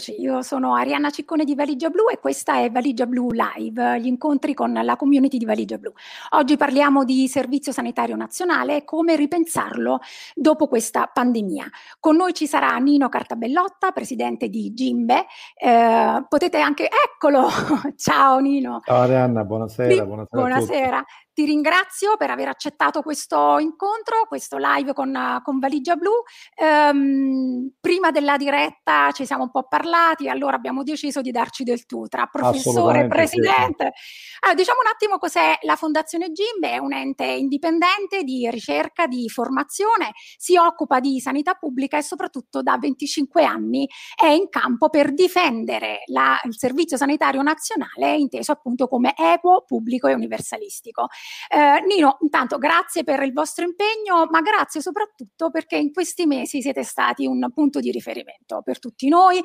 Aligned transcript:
Eccoci, 0.00 0.18
io 0.18 0.40
sono 0.40 0.74
Arianna 0.74 1.10
Ciccone 1.10 1.44
di 1.44 1.54
Valigia 1.54 1.90
Blu 1.90 2.08
e 2.10 2.18
questa 2.18 2.60
è 2.60 2.70
Valigia 2.70 3.04
Blu 3.04 3.28
Live, 3.32 4.00
gli 4.00 4.06
incontri 4.06 4.54
con 4.54 4.72
la 4.72 4.96
community 4.96 5.36
di 5.36 5.44
Valigia 5.44 5.76
Blu. 5.76 5.92
Oggi 6.30 6.56
parliamo 6.56 7.04
di 7.04 7.28
Servizio 7.28 7.70
Sanitario 7.70 8.16
Nazionale 8.16 8.76
e 8.76 8.84
come 8.84 9.14
ripensarlo 9.14 10.00
dopo 10.34 10.68
questa 10.68 11.10
pandemia. 11.12 11.66
Con 11.98 12.16
noi 12.16 12.32
ci 12.32 12.46
sarà 12.46 12.74
Nino 12.78 13.10
Cartabellotta, 13.10 13.90
presidente 13.90 14.48
di 14.48 14.72
Gimbe. 14.72 15.26
Eh, 15.54 16.24
potete 16.26 16.58
anche, 16.60 16.88
eccolo! 16.88 17.48
Ciao 17.96 18.38
Nino. 18.38 18.80
Ciao 18.82 19.02
Arianna, 19.02 19.44
buonasera. 19.44 20.06
Buonasera. 20.06 20.40
buonasera. 20.40 21.04
Ti 21.40 21.46
ringrazio 21.46 22.18
per 22.18 22.28
aver 22.28 22.48
accettato 22.48 23.00
questo 23.00 23.58
incontro, 23.60 24.26
questo 24.28 24.58
live 24.58 24.92
con, 24.92 25.40
con 25.42 25.58
Valigia 25.58 25.96
Blu. 25.96 26.12
Ehm, 26.54 27.76
prima 27.80 28.10
della 28.10 28.36
diretta 28.36 29.10
ci 29.12 29.24
siamo 29.24 29.44
un 29.44 29.50
po' 29.50 29.66
parlati, 29.66 30.28
allora 30.28 30.56
abbiamo 30.56 30.82
deciso 30.82 31.22
di 31.22 31.30
darci 31.30 31.64
del 31.64 31.86
tu 31.86 32.06
tra 32.08 32.26
professore 32.26 33.04
e 33.04 33.06
presidente. 33.06 33.92
Sì. 33.94 34.36
Allora, 34.40 34.58
diciamo 34.58 34.80
un 34.80 34.90
attimo 34.92 35.16
cos'è 35.16 35.56
la 35.62 35.76
Fondazione 35.76 36.30
Gimbe, 36.30 36.72
è 36.72 36.76
un 36.76 36.92
ente 36.92 37.24
indipendente 37.24 38.22
di 38.22 38.46
ricerca, 38.50 39.06
di 39.06 39.26
formazione, 39.30 40.12
si 40.36 40.58
occupa 40.58 41.00
di 41.00 41.20
sanità 41.20 41.54
pubblica 41.54 41.96
e 41.96 42.02
soprattutto 42.02 42.60
da 42.60 42.76
25 42.76 43.44
anni 43.44 43.88
è 44.14 44.26
in 44.26 44.50
campo 44.50 44.90
per 44.90 45.14
difendere 45.14 46.02
la, 46.08 46.38
il 46.44 46.58
servizio 46.58 46.98
sanitario 46.98 47.40
nazionale 47.40 48.14
inteso 48.14 48.52
appunto 48.52 48.88
come 48.88 49.14
equo, 49.16 49.64
pubblico 49.66 50.06
e 50.06 50.12
universalistico. 50.12 51.06
Eh, 51.48 51.84
Nino, 51.86 52.18
intanto 52.20 52.58
grazie 52.58 53.04
per 53.04 53.22
il 53.22 53.32
vostro 53.32 53.64
impegno, 53.64 54.26
ma 54.30 54.40
grazie 54.40 54.80
soprattutto 54.80 55.50
perché 55.50 55.76
in 55.76 55.92
questi 55.92 56.26
mesi 56.26 56.62
siete 56.62 56.82
stati 56.82 57.26
un 57.26 57.50
punto 57.52 57.80
di 57.80 57.90
riferimento 57.90 58.62
per 58.62 58.78
tutti 58.78 59.08
noi, 59.08 59.42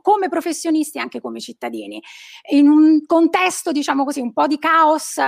come 0.00 0.28
professionisti 0.28 0.98
e 0.98 1.00
anche 1.00 1.20
come 1.20 1.40
cittadini. 1.40 2.02
In 2.50 2.68
un 2.68 3.04
contesto, 3.06 3.72
diciamo 3.72 4.04
così, 4.04 4.20
un 4.20 4.32
po' 4.32 4.46
di 4.46 4.58
caos 4.58 5.18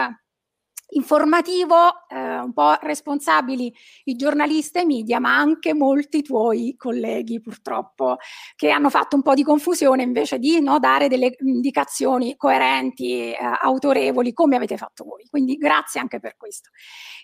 informativo, 0.95 2.07
eh, 2.09 2.39
un 2.39 2.53
po' 2.53 2.77
responsabili 2.81 3.73
i 4.05 4.17
giornalisti 4.17 4.79
e 4.79 4.83
i 4.83 4.87
media, 4.87 5.21
ma 5.21 5.37
anche 5.37 5.75
molti 5.75 6.23
tuoi 6.23 6.75
colleghi 6.77 7.41
purtroppo 7.41 8.17
che 8.57 8.71
hanno 8.71 8.91
fatto 8.91 9.17
un 9.17 9.23
po' 9.23 9.35
di 9.35 9.43
confusione 9.43 10.03
invece 10.03 10.39
di 10.39 10.61
no, 10.61 10.79
dare 10.79 11.09
delle 11.09 11.37
indicazioni 11.41 12.37
coerenti, 12.37 13.33
eh, 13.33 13.37
autorevoli 13.63 14.33
come 14.33 14.57
avete 14.57 14.77
fatto 14.77 15.05
voi. 15.05 15.25
Quindi 15.29 15.57
grazie 15.57 16.01
anche 16.01 16.21
per 16.21 16.37
questo. 16.37 16.71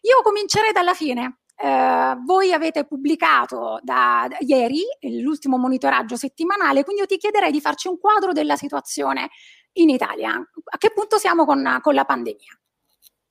Io 0.03 0.23
comincerei 0.23 0.73
dalla 0.73 0.94
fine. 0.94 1.39
Eh, 1.62 2.17
voi 2.25 2.53
avete 2.53 2.87
pubblicato 2.87 3.81
da, 3.83 4.27
da, 4.28 4.37
ieri 4.41 4.83
l'ultimo 5.21 5.59
monitoraggio 5.59 6.17
settimanale, 6.17 6.84
quindi 6.84 7.03
io 7.03 7.06
ti 7.06 7.19
chiederei 7.19 7.53
di 7.53 7.61
farci 7.61 7.87
un 7.89 7.99
quadro 7.99 8.33
della 8.33 8.56
situazione 8.56 9.28
in 9.75 9.91
Italia. 9.91 10.31
A 10.33 10.78
che 10.78 10.91
punto 10.93 11.19
siamo 11.19 11.44
con, 11.44 11.78
con 11.83 11.94
la 11.94 12.05
pandemia? 12.05 12.61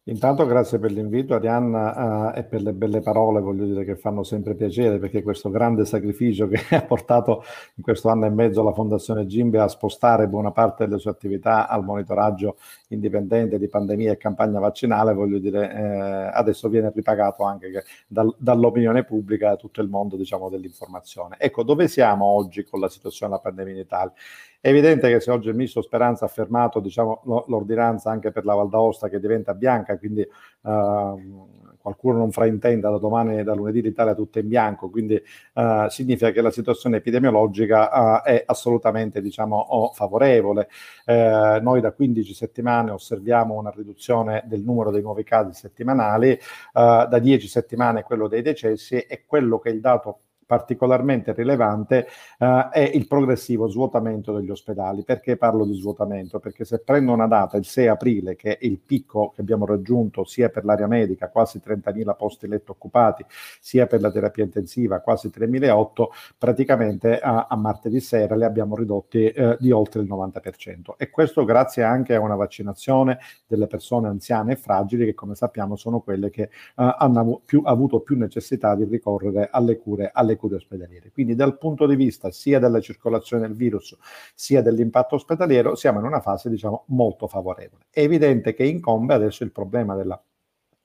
Intanto 0.10 0.48
grazie 0.48 0.80
per 0.80 0.92
l'invito 0.92 1.36
Arianna 1.36 2.32
uh, 2.32 2.38
e 2.38 2.44
per 2.44 2.64
le 2.64 2.74
belle 2.74 3.00
parole, 3.00 3.42
voglio 3.42 3.66
dire 3.66 3.86
che 3.86 3.96
fanno 3.96 4.24
sempre 4.24 4.56
piacere 4.56 4.98
perché 4.98 5.22
questo 5.22 5.52
grande 5.52 5.86
sacrificio 5.86 6.48
che 6.48 6.58
ha 6.76 6.82
portato 6.82 7.44
in 7.76 7.84
questo 7.84 8.10
anno 8.10 8.26
e 8.26 8.32
mezzo 8.32 8.64
la 8.64 8.74
Fondazione 8.74 9.28
Gimbe 9.28 9.60
a 9.60 9.68
spostare 9.68 10.28
buona 10.28 10.50
parte 10.52 10.88
delle 10.88 10.98
sue 10.98 11.12
attività 11.12 11.68
al 11.68 11.84
monitoraggio 11.84 12.58
indipendente 12.88 13.60
di 13.60 13.68
pandemia 13.68 14.12
e 14.12 14.18
campagna 14.18 14.58
vaccinale, 14.60 15.14
voglio 15.14 15.38
dire 15.38 15.72
eh, 15.72 16.32
adesso 16.34 16.70
viene 16.70 16.92
ripagato 16.92 17.44
anche 17.44 17.84
dal, 18.08 18.34
dall'opinione 18.36 19.04
pubblica 19.04 19.54
e 19.54 19.58
tutto 19.58 19.80
il 19.82 19.90
mondo 19.90 20.16
diciamo, 20.16 20.50
dell'informazione. 20.50 21.36
Ecco, 21.38 21.62
dove 21.62 21.88
siamo 21.88 22.26
oggi 22.26 22.64
con 22.64 22.80
la 22.80 22.90
situazione 22.90 23.32
della 23.32 23.44
pandemia 23.44 23.74
in 23.74 23.80
Italia? 23.80 24.14
È 24.62 24.68
evidente 24.68 25.10
che 25.10 25.22
se 25.22 25.32
oggi 25.32 25.48
il 25.48 25.56
ministro 25.56 25.82
Speranza 25.82 26.26
ha 26.26 26.28
fermato 26.28 26.82
diciamo, 26.82 27.22
l'ordinanza 27.48 28.12
anche 28.12 28.32
per 28.32 28.44
la 28.44 28.56
Val 28.56 28.68
d'Aosta 28.68 29.08
che 29.08 29.18
diventa 29.18 29.54
bianca, 29.54 29.98
quindi 29.98 30.22
uh, 30.64 31.78
qualcuno 31.78 32.18
non 32.18 32.32
fraintenda, 32.32 32.90
da 32.90 32.98
domani, 32.98 33.42
da 33.44 33.54
lunedì 33.54 33.82
l'Italia 33.82 34.14
tutta 34.14 34.40
in 34.40 34.50
bianco, 34.50 34.90
quindi 34.90 35.16
uh, 35.54 35.88
significa 35.88 36.32
che 36.32 36.42
la 36.42 36.52
situazione 36.52 36.98
epidemiologica 36.98 38.20
uh, 38.20 38.22
è 38.22 38.44
assolutamente 38.46 39.22
diciamo, 39.22 39.92
favorevole. 39.94 40.68
Eh, 41.06 41.60
noi 41.62 41.80
da 41.80 41.94
15 41.94 42.34
settimane 42.34 42.92
osserviamo 42.92 43.54
una 43.54 43.72
riduzione 43.74 44.44
del 44.46 44.62
numero 44.62 44.92
dei 44.92 45.02
nuovi 45.02 45.24
casi 45.24 45.54
settimanali, 45.54 46.38
da 46.74 47.18
10 47.18 47.48
settimane 47.48 48.04
quello 48.04 48.28
dei 48.28 48.42
decessi 48.42 48.98
e 48.98 49.24
quello 49.26 49.58
che 49.60 49.70
è 49.70 49.74
il 49.74 49.80
dato 49.80 50.20
particolarmente 50.50 51.32
rilevante 51.34 52.08
eh, 52.40 52.70
è 52.72 52.92
il 52.96 53.06
progressivo 53.06 53.68
svuotamento 53.68 54.34
degli 54.34 54.50
ospedali. 54.50 55.04
Perché 55.04 55.38
parlo 55.38 55.64
di 55.64 55.76
svuotamento? 55.76 56.40
Perché 56.40 56.66
se 56.66 56.80
prendo 56.80 57.14
una 57.14 57.28
data, 57.28 57.56
il 57.56 57.66
6 57.66 57.86
aprile, 57.86 58.36
che 58.36 58.58
è 58.58 58.66
il 58.66 58.80
picco 58.80 59.32
che 59.36 59.42
abbiamo 59.42 59.68
raggiunto 59.68 60.24
sia 60.24 60.50
per 60.50 60.66
l'area 60.66 60.88
medica, 60.88 61.30
quasi 61.30 61.62
30.000 61.64 62.16
posti 62.16 62.48
letto 62.48 62.72
occupati, 62.72 63.24
sia 63.60 63.86
per 63.86 64.02
la 64.02 64.10
terapia 64.10 64.44
intensiva, 64.44 65.02
quasi 65.02 65.28
3.008, 65.28 66.06
praticamente 66.40 67.20
a, 67.20 67.46
a, 67.48 67.56
martedì 67.56 68.00
sera 68.00 68.36
li 68.36 68.44
abbiamo 68.44 68.76
ridotti 68.76 69.28
eh, 69.28 69.56
di 69.60 69.70
oltre 69.70 70.02
il 70.02 70.08
90%. 70.08 70.96
E 70.98 71.12
questo 71.12 71.46
grazie 71.46 71.84
anche 71.84 72.16
a 72.16 72.22
una 72.22 72.34
vaccinazione 72.34 73.20
delle 73.46 73.68
persone 73.68 74.08
anziane 74.08 74.54
e 74.54 74.56
fragili 74.56 75.06
che 75.06 75.14
come 75.14 75.36
sappiamo 75.36 75.76
sono 75.76 76.00
quelle 76.00 76.32
che 76.32 76.42
eh, 76.42 76.50
hanno 76.74 77.40
più, 77.46 77.62
avuto 77.66 78.00
più 78.00 78.18
necessità 78.18 78.74
di 78.74 78.86
ricorrere 78.86 79.50
alle 79.52 79.78
cure, 79.78 80.10
alle 80.12 80.38
cure 80.40 80.56
ospedaliere. 80.56 81.12
Quindi 81.12 81.36
dal 81.36 81.58
punto 81.58 81.86
di 81.86 81.96
vista 81.96 82.32
sia 82.32 82.58
della 82.58 82.80
circolazione 82.80 83.46
del 83.46 83.56
virus 83.56 83.96
sia 84.34 84.62
dell'impatto 84.62 85.16
ospedaliero 85.16 85.76
siamo 85.76 86.00
in 86.00 86.06
una 86.06 86.22
fase 86.22 86.50
diciamo 86.50 86.86
molto 86.88 87.28
favorevole. 87.28 87.84
È 87.92 88.00
evidente 88.00 88.54
che 88.54 88.64
incombe 88.64 89.14
adesso 89.14 89.44
il 89.44 89.52
problema 89.52 89.96
della 89.96 90.20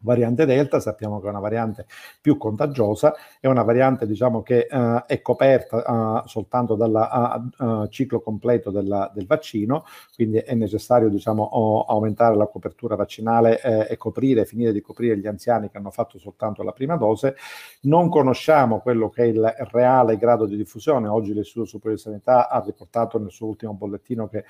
variante 0.05 0.45
Delta, 0.45 0.79
sappiamo 0.79 1.19
che 1.19 1.27
è 1.27 1.31
una 1.31 1.41
variante 1.41 1.87
più 2.21 2.37
contagiosa, 2.37 3.15
è 3.41 3.49
una 3.49 3.63
variante 3.63 4.07
diciamo, 4.07 4.43
che 4.43 4.69
uh, 4.71 5.03
è 5.07 5.21
coperta 5.23 6.23
uh, 6.23 6.29
soltanto 6.29 6.77
dal 6.77 7.51
uh, 7.59 7.89
ciclo 7.89 8.21
completo 8.21 8.71
della, 8.71 9.11
del 9.13 9.27
vaccino, 9.27 9.85
quindi 10.15 10.39
è 10.39 10.55
necessario 10.55 11.09
diciamo, 11.09 11.43
o, 11.43 11.85
aumentare 11.85 12.37
la 12.37 12.47
copertura 12.47 12.95
vaccinale 12.95 13.61
eh, 13.61 13.87
e 13.91 13.97
coprire, 13.97 14.45
finire 14.45 14.73
di 14.73 14.81
coprire 14.81 15.19
gli 15.19 15.27
anziani 15.27 15.71
che 15.71 15.79
hanno 15.79 15.91
fatto 15.91 16.19
soltanto 16.19 16.63
la 16.63 16.73
prima 16.73 16.97
dose. 16.97 17.37
Non 17.83 18.09
conosciamo 18.11 18.81
quello 18.81 19.09
che 19.09 19.25
è 19.25 19.27
il 19.27 19.55
reale 19.73 20.17
grado 20.17 20.47
di 20.47 20.57
diffusione, 20.57 21.09
oggi 21.09 21.33
l'Istituto 21.33 21.67
Superiore 21.67 21.97
di 21.97 22.03
Sanità 22.03 22.49
ha 22.49 22.63
riportato 22.65 23.19
nel 23.19 23.31
suo 23.31 23.49
ultimo 23.49 23.73
bollettino 23.73 24.29
che 24.29 24.45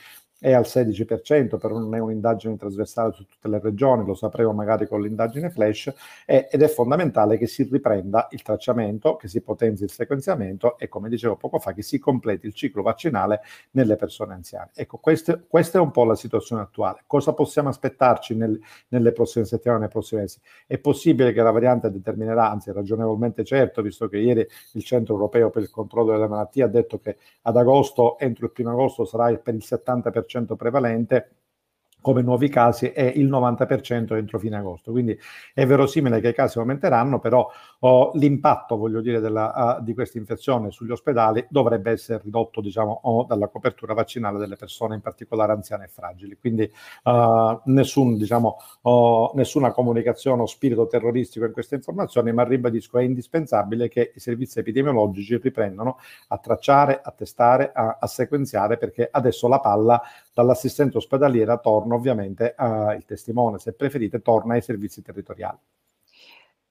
è 0.45 0.53
al 0.53 0.65
16%, 0.65 1.59
però 1.59 1.79
non 1.79 1.95
è 1.95 1.99
un'indagine 1.99 2.57
trasversale 2.57 3.13
su 3.13 3.25
tutte 3.27 3.49
le 3.49 3.61
regioni, 3.61 4.05
lo 4.05 4.15
sapremo 4.15 4.53
magari 4.53 4.87
con 4.87 5.01
l'indagine 5.01 5.44
flash, 5.51 5.93
è, 6.25 6.49
ed 6.51 6.63
è 6.63 6.69
fondamentale 6.69 7.39
che 7.39 7.47
si 7.47 7.69
riprenda 7.71 8.29
il 8.31 8.43
tracciamento, 8.43 9.17
che 9.17 9.29
si 9.29 9.41
potenzi 9.41 9.85
il 9.85 9.91
sequenziamento 9.91 10.79
e, 10.79 10.89
come 10.89 11.09
dicevo 11.09 11.37
poco 11.37 11.59
fa, 11.59 11.73
che 11.73 11.83
si 11.83 11.99
completi 11.99 12.47
il 12.47 12.55
ciclo 12.55 12.83
vaccinale 12.83 13.41
nelle 13.73 13.97
persone 13.97 14.35
anziane. 14.35 14.71
Ecco, 14.75 14.99
queste, 14.99 15.45
questa 15.49 15.79
è 15.79 15.81
un 15.81 15.91
po' 15.91 16.05
la 16.05 16.15
situazione 16.15 16.63
attuale. 16.63 17.05
Cosa 17.07 17.33
possiamo 17.33 17.69
aspettarci 17.69 18.35
nel, 18.35 18.59
nelle 18.89 19.13
prossime 19.13 19.45
settimane, 19.45 19.81
nei 19.81 19.89
prossimi 19.89 20.23
mesi? 20.23 20.39
È 20.67 20.79
possibile 20.79 21.33
che 21.33 21.43
la 21.43 21.51
variante 21.51 21.91
determinerà, 21.91 22.51
anzi 22.51 22.73
ragionevolmente 22.73 23.45
certo, 23.45 23.83
visto 23.83 24.09
che 24.09 24.19
ieri 24.19 24.47
il 24.73 24.85
Centro 24.85 25.15
Europeo 25.15 25.51
per 25.51 25.63
il 25.63 25.71
Controllo 25.71 26.13
delle 26.13 26.29
Malattie 26.29 26.63
ha 26.63 26.69
detto 26.69 26.99
che 26.99 27.17
ad 27.43 27.57
agosto, 27.57 28.19
entro 28.19 28.47
il 28.47 28.53
primo 28.53 28.71
agosto, 28.71 29.05
sarà 29.05 29.35
per 29.37 29.55
il 29.55 29.63
70% 29.65 30.57
prevalente 30.57 31.31
come 32.05 32.21
nuovi 32.21 32.51
casi 32.51 32.89
è 32.89 33.01
il 33.17 33.31
90% 33.31 34.15
entro 34.15 34.39
fine 34.39 34.59
agosto. 34.59 34.91
Quindi 34.91 35.19
è 35.55 35.65
verosimile 35.65 36.21
che 36.21 36.29
i 36.29 36.35
casi 36.35 36.59
aumenteranno, 36.59 37.19
però 37.19 37.51
oh, 37.79 38.11
l'impatto, 38.13 38.77
voglio 38.77 39.01
dire, 39.01 39.21
della, 39.21 39.79
uh, 39.79 39.83
di 39.83 39.95
questa 39.95 40.19
infezione 40.19 40.71
sugli 40.71 40.91
ospedali 40.91 41.47
dovrebbe 41.49 41.93
essere 41.93 42.21
ridotto, 42.23 42.61
diciamo, 42.61 43.01
oh, 43.05 43.25
dalla 43.25 43.49
copertura 43.49 43.95
vaccinale 43.95 44.39
delle 44.39 44.57
persone, 44.57 44.97
in 44.97 45.01
particolare 45.01 45.53
anziane 45.53 45.85
e 45.85 45.89
fragili. 45.89 46.37
Quindi 46.37 46.71
uh, 47.05 47.61
nessun, 47.65 48.19
diciamo, 48.19 48.59
oh, 48.83 49.33
nessuna 49.35 49.73
comunicazione 49.73 50.43
o 50.43 50.47
spirito 50.47 50.87
terroristico 50.87 51.47
in 51.47 51.53
queste 51.53 51.77
informazioni, 51.77 52.35
ma 52.35 52.45
ribadisco, 52.45 52.99
è 52.99 53.03
indispensabile 53.03 53.89
che 53.89 54.13
i 54.15 54.21
servizi 54.21 54.59
epidemiologici 54.59 55.39
riprendano 55.39 55.97
a 56.29 56.37
tracciare, 56.37 57.01
a 57.03 57.11
testare, 57.13 57.73
a, 57.73 57.97
a 57.99 58.07
sequenziare, 58.07 58.77
perché 58.77 59.09
adesso 59.11 59.49
la 59.49 59.61
palla 59.61 60.03
dall'assistente 60.35 60.99
ospedaliera 60.99 61.57
torna 61.59 61.95
ovviamente 61.95 62.55
al 62.57 63.05
testimone, 63.05 63.59
se 63.59 63.73
preferite, 63.73 64.21
torna 64.21 64.55
ai 64.55 64.63
servizi 64.63 65.01
territoriali. 65.01 65.59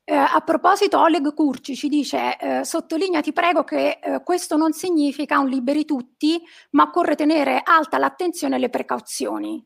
Eh, 0.05 0.13
a 0.13 0.41
proposito, 0.45 0.99
Oleg 0.99 1.33
Curci 1.33 1.75
ci 1.75 1.87
dice: 1.87 2.37
eh, 2.37 2.65
Sottolinea, 2.65 3.21
ti 3.21 3.31
prego, 3.31 3.63
che 3.63 3.99
eh, 4.03 4.21
questo 4.21 4.57
non 4.57 4.73
significa 4.73 5.39
un 5.39 5.47
liberi 5.47 5.85
tutti, 5.85 6.41
ma 6.71 6.83
occorre 6.83 7.15
tenere 7.15 7.61
alta 7.63 7.97
l'attenzione 7.97 8.57
e 8.57 8.59
le 8.59 8.69
precauzioni. 8.69 9.65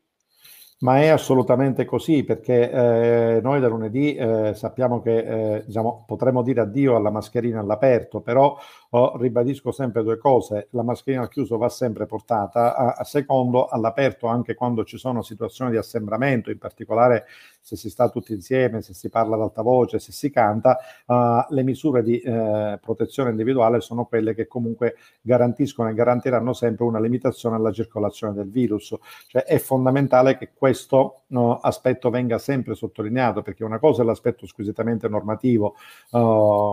Ma 0.80 1.00
è 1.00 1.08
assolutamente 1.08 1.84
così 1.84 2.22
perché 2.22 2.70
eh, 2.70 3.40
noi 3.42 3.58
da 3.58 3.66
lunedì 3.66 4.14
eh, 4.14 4.54
sappiamo 4.54 5.00
che 5.00 5.56
eh, 5.56 5.64
diciamo, 5.66 6.04
potremmo 6.06 6.42
dire 6.42 6.60
addio 6.60 6.94
alla 6.94 7.10
mascherina 7.10 7.58
all'aperto, 7.58 8.20
però 8.20 8.56
oh, 8.90 9.16
ribadisco 9.16 9.70
sempre 9.70 10.02
due 10.02 10.18
cose, 10.18 10.68
la 10.70 10.82
mascherina 10.82 11.22
al 11.22 11.28
chiuso 11.28 11.58
va 11.58 11.68
sempre 11.68 12.06
portata, 12.06 12.74
a, 12.74 12.94
a 12.98 13.04
secondo 13.04 13.66
all'aperto 13.66 14.26
anche 14.26 14.54
quando 14.54 14.84
ci 14.84 14.98
sono 14.98 15.22
situazioni 15.22 15.70
di 15.70 15.76
assembramento, 15.76 16.50
in 16.50 16.58
particolare 16.58 17.26
se 17.60 17.76
si 17.76 17.90
sta 17.90 18.08
tutti 18.08 18.32
insieme, 18.32 18.80
se 18.80 18.94
si 18.94 19.10
parla 19.10 19.34
ad 19.34 19.42
alta 19.42 19.60
voce, 19.60 19.98
se 19.98 20.10
si 20.10 20.30
canta, 20.30 20.78
uh, 21.04 21.52
le 21.52 21.62
misure 21.62 22.02
di 22.02 22.22
uh, 22.24 22.78
protezione 22.80 23.28
individuale 23.28 23.80
sono 23.80 24.06
quelle 24.06 24.34
che 24.34 24.46
comunque 24.46 24.94
garantiscono 25.20 25.90
e 25.90 25.94
garantiranno 25.94 26.54
sempre 26.54 26.84
una 26.84 26.98
limitazione 26.98 27.56
alla 27.56 27.70
circolazione 27.70 28.32
del 28.32 28.50
virus. 28.50 28.96
Cioè 29.26 29.44
è 29.44 29.58
fondamentale 29.58 30.38
che 30.38 30.52
questo 30.54 31.24
uh, 31.26 31.58
aspetto 31.60 32.08
venga 32.08 32.38
sempre 32.38 32.74
sottolineato, 32.74 33.42
perché 33.42 33.64
una 33.64 33.78
cosa 33.78 34.00
è 34.00 34.04
l'aspetto 34.06 34.46
squisitamente 34.46 35.08
normativo, 35.08 35.74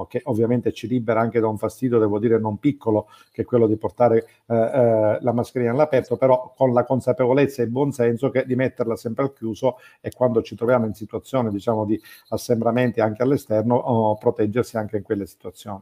che 0.08 0.22
ovviamente 0.26 0.72
ci 0.72 0.88
libera 0.88 1.20
anche 1.20 1.40
da 1.40 1.48
un 1.48 1.58
fastidio, 1.58 2.00
devo 2.06 2.20
dire, 2.20 2.40
non 2.40 2.58
piccolo, 2.58 3.08
che 3.32 3.42
è 3.42 3.46
quello 3.46 3.68
di 3.68 3.78
portare 3.78 4.28
la 4.48 5.32
mascherina 5.34 5.72
all'aperto, 5.72 6.18
però 6.18 6.54
con 6.56 6.74
la 6.74 6.86
consapevolezza 6.86 7.62
e 7.62 7.66
il 7.66 7.72
buon 7.72 7.92
senso 7.92 8.30
che 8.30 8.46
di 8.46 8.56
metterla 8.56 8.96
sempre 8.96 9.24
al 9.24 9.34
chiuso 9.34 9.78
e 10.02 10.12
quando 10.12 10.42
ci 10.42 10.56
troviamo 10.56 10.86
in 10.86 10.94
situazioni 10.94 11.50
diciamo, 11.50 11.86
di 11.86 12.00
assembramenti 12.30 13.02
anche 13.02 13.24
all'esterno, 13.24 13.76
o 13.76 14.18
proteggersi 14.18 14.78
anche 14.78 14.98
in 14.98 15.04
quelle 15.04 15.26
situazioni. 15.26 15.82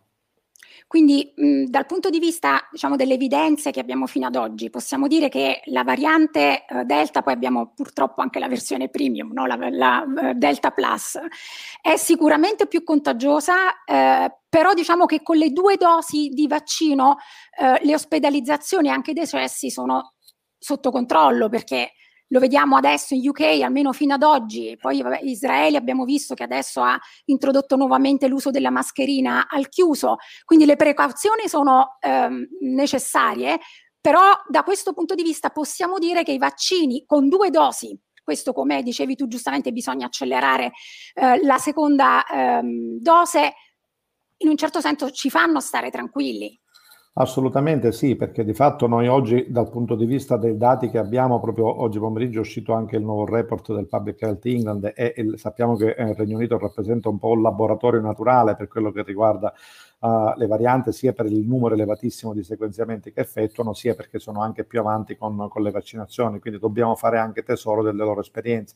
Quindi 0.87 1.33
mh, 1.35 1.65
dal 1.65 1.85
punto 1.85 2.09
di 2.09 2.19
vista 2.19 2.67
diciamo, 2.71 2.95
delle 2.95 3.15
evidenze 3.15 3.71
che 3.71 3.79
abbiamo 3.79 4.07
fino 4.07 4.27
ad 4.27 4.35
oggi, 4.35 4.69
possiamo 4.69 5.07
dire 5.07 5.29
che 5.29 5.61
la 5.65 5.83
variante 5.83 6.65
eh, 6.65 6.83
Delta, 6.83 7.21
poi 7.21 7.33
abbiamo 7.33 7.71
purtroppo 7.75 8.21
anche 8.21 8.39
la 8.39 8.47
versione 8.47 8.89
premium, 8.89 9.31
no? 9.33 9.45
la, 9.45 9.57
la 9.69 10.05
uh, 10.05 10.33
Delta 10.33 10.71
Plus, 10.71 11.19
è 11.81 11.95
sicuramente 11.95 12.67
più 12.67 12.83
contagiosa, 12.83 13.83
eh, 13.83 14.31
però 14.47 14.73
diciamo 14.73 15.05
che 15.05 15.21
con 15.23 15.37
le 15.37 15.51
due 15.51 15.77
dosi 15.77 16.29
di 16.29 16.47
vaccino 16.47 17.17
eh, 17.59 17.83
le 17.83 17.93
ospedalizzazioni 17.93 18.87
e 18.87 18.91
anche 18.91 19.11
i 19.11 19.15
decessi 19.15 19.69
sono 19.69 20.13
sotto 20.57 20.91
controllo 20.91 21.49
perché 21.49 21.93
lo 22.33 22.39
vediamo 22.39 22.75
adesso 22.75 23.13
in 23.13 23.29
UK, 23.29 23.61
almeno 23.61 23.93
fino 23.93 24.15
ad 24.15 24.23
oggi, 24.23 24.75
poi 24.81 25.03
vabbè, 25.03 25.19
Israele 25.21 25.77
abbiamo 25.77 26.03
visto 26.03 26.33
che 26.33 26.41
adesso 26.41 26.81
ha 26.81 26.99
introdotto 27.25 27.75
nuovamente 27.75 28.27
l'uso 28.27 28.49
della 28.49 28.71
mascherina 28.71 29.47
al 29.47 29.69
chiuso, 29.69 30.15
quindi 30.43 30.65
le 30.65 30.75
precauzioni 30.75 31.47
sono 31.47 31.97
ehm, 31.99 32.47
necessarie, 32.61 33.59
però 34.01 34.31
da 34.47 34.63
questo 34.63 34.93
punto 34.93 35.13
di 35.13 35.21
vista 35.21 35.51
possiamo 35.51 35.99
dire 35.99 36.23
che 36.23 36.31
i 36.31 36.39
vaccini 36.39 37.03
con 37.05 37.29
due 37.29 37.51
dosi 37.51 37.97
questo 38.23 38.53
come 38.53 38.81
dicevi 38.83 39.15
tu 39.15 39.27
giustamente 39.27 39.73
bisogna 39.73 40.05
accelerare 40.05 40.71
eh, 41.13 41.43
la 41.43 41.57
seconda 41.57 42.25
ehm, 42.25 42.99
dose, 42.99 43.53
in 44.37 44.47
un 44.47 44.55
certo 44.55 44.79
senso 44.79 45.11
ci 45.11 45.29
fanno 45.29 45.59
stare 45.59 45.91
tranquilli. 45.91 46.57
Assolutamente 47.15 47.91
sì, 47.91 48.15
perché 48.15 48.43
di 48.43 48.55
fatto 48.55 48.87
noi 48.87 49.07
oggi 49.07 49.45
dal 49.49 49.69
punto 49.69 49.93
di 49.95 50.05
vista 50.07 50.35
dei 50.35 50.57
dati 50.57 50.89
che 50.89 50.97
abbiamo, 50.97 51.39
proprio 51.39 51.81
oggi 51.81 51.99
pomeriggio 51.99 52.39
è 52.39 52.41
uscito 52.41 52.73
anche 52.73 52.95
il 52.95 53.03
nuovo 53.03 53.23
report 53.25 53.71
del 53.71 53.87
Public 53.87 54.19
Health 54.23 54.43
England 54.47 54.91
e, 54.95 55.13
e 55.15 55.37
sappiamo 55.37 55.75
che 55.75 55.91
eh, 55.91 56.09
il 56.09 56.15
Regno 56.15 56.37
Unito 56.37 56.57
rappresenta 56.57 57.09
un 57.09 57.19
po' 57.19 57.29
un 57.29 57.43
laboratorio 57.43 58.01
naturale 58.01 58.55
per 58.55 58.67
quello 58.67 58.91
che 58.91 59.03
riguarda 59.03 59.53
uh, 60.03 60.33
le 60.35 60.47
varianti, 60.47 60.91
sia 60.91 61.13
per 61.13 61.25
il 61.27 61.45
numero 61.47 61.73
elevatissimo 61.73 62.33
di 62.33 62.43
sequenziamenti 62.43 63.13
che 63.13 63.21
effettuano, 63.21 63.73
sia 63.73 63.95
perché 63.95 64.19
sono 64.19 64.41
anche 64.41 64.65
più 64.65 64.79
avanti 64.79 65.15
con, 65.15 65.47
con 65.49 65.63
le 65.63 65.71
vaccinazioni, 65.71 66.39
quindi 66.39 66.59
dobbiamo 66.59 66.95
fare 66.95 67.17
anche 67.17 67.43
tesoro 67.43 67.81
delle 67.81 68.03
loro 68.03 68.19
esperienze. 68.19 68.75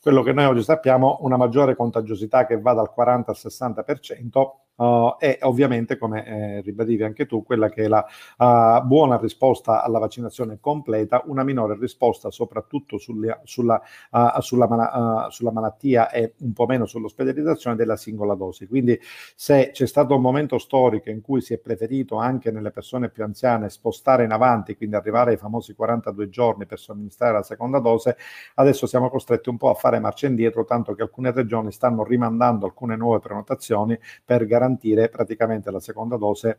Quello 0.00 0.22
che 0.22 0.32
noi 0.32 0.44
oggi 0.44 0.62
sappiamo, 0.62 1.18
una 1.22 1.36
maggiore 1.36 1.74
contagiosità 1.74 2.46
che 2.46 2.60
va 2.60 2.74
dal 2.74 2.92
40 2.92 3.30
al 3.30 3.36
60%, 3.40 4.50
Uh, 4.76 5.16
e 5.18 5.38
ovviamente, 5.42 5.96
come 5.96 6.26
eh, 6.26 6.60
ribadivi 6.60 7.02
anche 7.02 7.24
tu, 7.24 7.42
quella 7.42 7.70
che 7.70 7.84
è 7.84 7.88
la 7.88 8.04
uh, 8.36 8.86
buona 8.86 9.16
risposta 9.16 9.82
alla 9.82 9.98
vaccinazione 9.98 10.58
completa, 10.60 11.22
una 11.26 11.44
minore 11.44 11.78
risposta 11.78 12.30
soprattutto 12.30 12.98
sulle, 12.98 13.40
sulla, 13.44 13.80
uh, 14.10 14.40
sulla, 14.40 14.68
mana, 14.68 15.28
sulla, 15.30 15.50
malattia 15.50 16.10
e 16.10 16.34
un 16.40 16.52
po' 16.52 16.66
meno 16.66 16.84
sull'ospedalizzazione 16.84 17.74
della 17.74 17.96
singola 17.96 18.34
dose. 18.34 18.68
Quindi 18.68 19.00
se 19.34 19.70
c'è 19.72 19.86
stato 19.86 20.14
un 20.14 20.20
momento 20.20 20.58
storico 20.66 21.10
in 21.10 21.20
cui 21.20 21.40
si 21.40 21.54
è 21.54 21.58
preferito 21.58 22.16
anche 22.16 22.50
nelle 22.50 22.72
persone 22.72 23.08
più 23.08 23.22
anziane 23.22 23.70
spostare 23.70 24.24
in 24.24 24.32
avanti, 24.32 24.76
quindi 24.76 24.96
arrivare 24.96 25.30
ai 25.30 25.36
famosi 25.36 25.74
42 25.74 26.28
giorni 26.28 26.66
per 26.66 26.80
somministrare 26.80 27.34
la 27.34 27.42
seconda 27.44 27.78
dose, 27.78 28.16
adesso 28.56 28.86
siamo 28.86 29.08
costretti 29.08 29.48
un 29.48 29.56
po' 29.56 29.70
a 29.70 29.74
fare 29.74 30.00
marcia 30.00 30.26
indietro, 30.26 30.64
tanto 30.64 30.94
che 30.94 31.02
alcune 31.02 31.30
regioni 31.30 31.70
stanno 31.70 32.02
rimandando 32.02 32.66
alcune 32.66 32.96
nuove 32.96 33.20
prenotazioni 33.20 33.98
per 34.24 34.44
garantire 34.46 35.08
praticamente 35.08 35.70
la 35.70 35.80
seconda 35.80 36.16
dose 36.16 36.58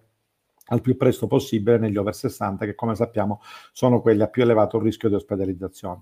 al 0.69 0.81
più 0.81 0.97
presto 0.97 1.27
possibile 1.27 1.77
negli 1.77 1.97
over 1.97 2.15
60 2.15 2.65
che 2.65 2.75
come 2.75 2.95
sappiamo 2.95 3.41
sono 3.71 4.01
quelli 4.01 4.21
a 4.21 4.27
più 4.27 4.43
elevato 4.43 4.79
rischio 4.79 5.09
di 5.09 5.15
ospedalizzazione. 5.15 6.01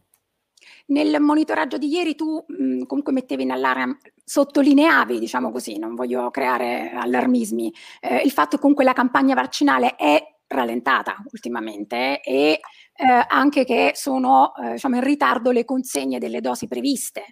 Nel 0.87 1.19
monitoraggio 1.19 1.77
di 1.77 1.87
ieri 1.87 2.15
tu 2.15 2.43
mh, 2.47 2.83
comunque 2.85 3.11
mettevi 3.11 3.43
in 3.43 3.51
allarme, 3.51 3.97
sottolineavi, 4.23 5.19
diciamo 5.19 5.51
così, 5.51 5.77
non 5.79 5.95
voglio 5.95 6.29
creare 6.29 6.91
allarmismi, 6.93 7.73
eh, 8.01 8.21
il 8.23 8.31
fatto 8.31 8.55
che 8.55 8.61
comunque 8.61 8.83
la 8.83 8.93
campagna 8.93 9.33
vaccinale 9.33 9.95
è 9.95 10.21
rallentata 10.47 11.23
ultimamente 11.31 12.21
e 12.21 12.59
eh, 12.97 13.25
anche 13.27 13.65
che 13.65 13.91
sono 13.95 14.53
eh, 14.55 14.73
diciamo 14.73 14.95
in 14.95 15.03
ritardo 15.03 15.51
le 15.51 15.65
consegne 15.65 16.19
delle 16.19 16.39
dosi 16.39 16.67
previste. 16.67 17.25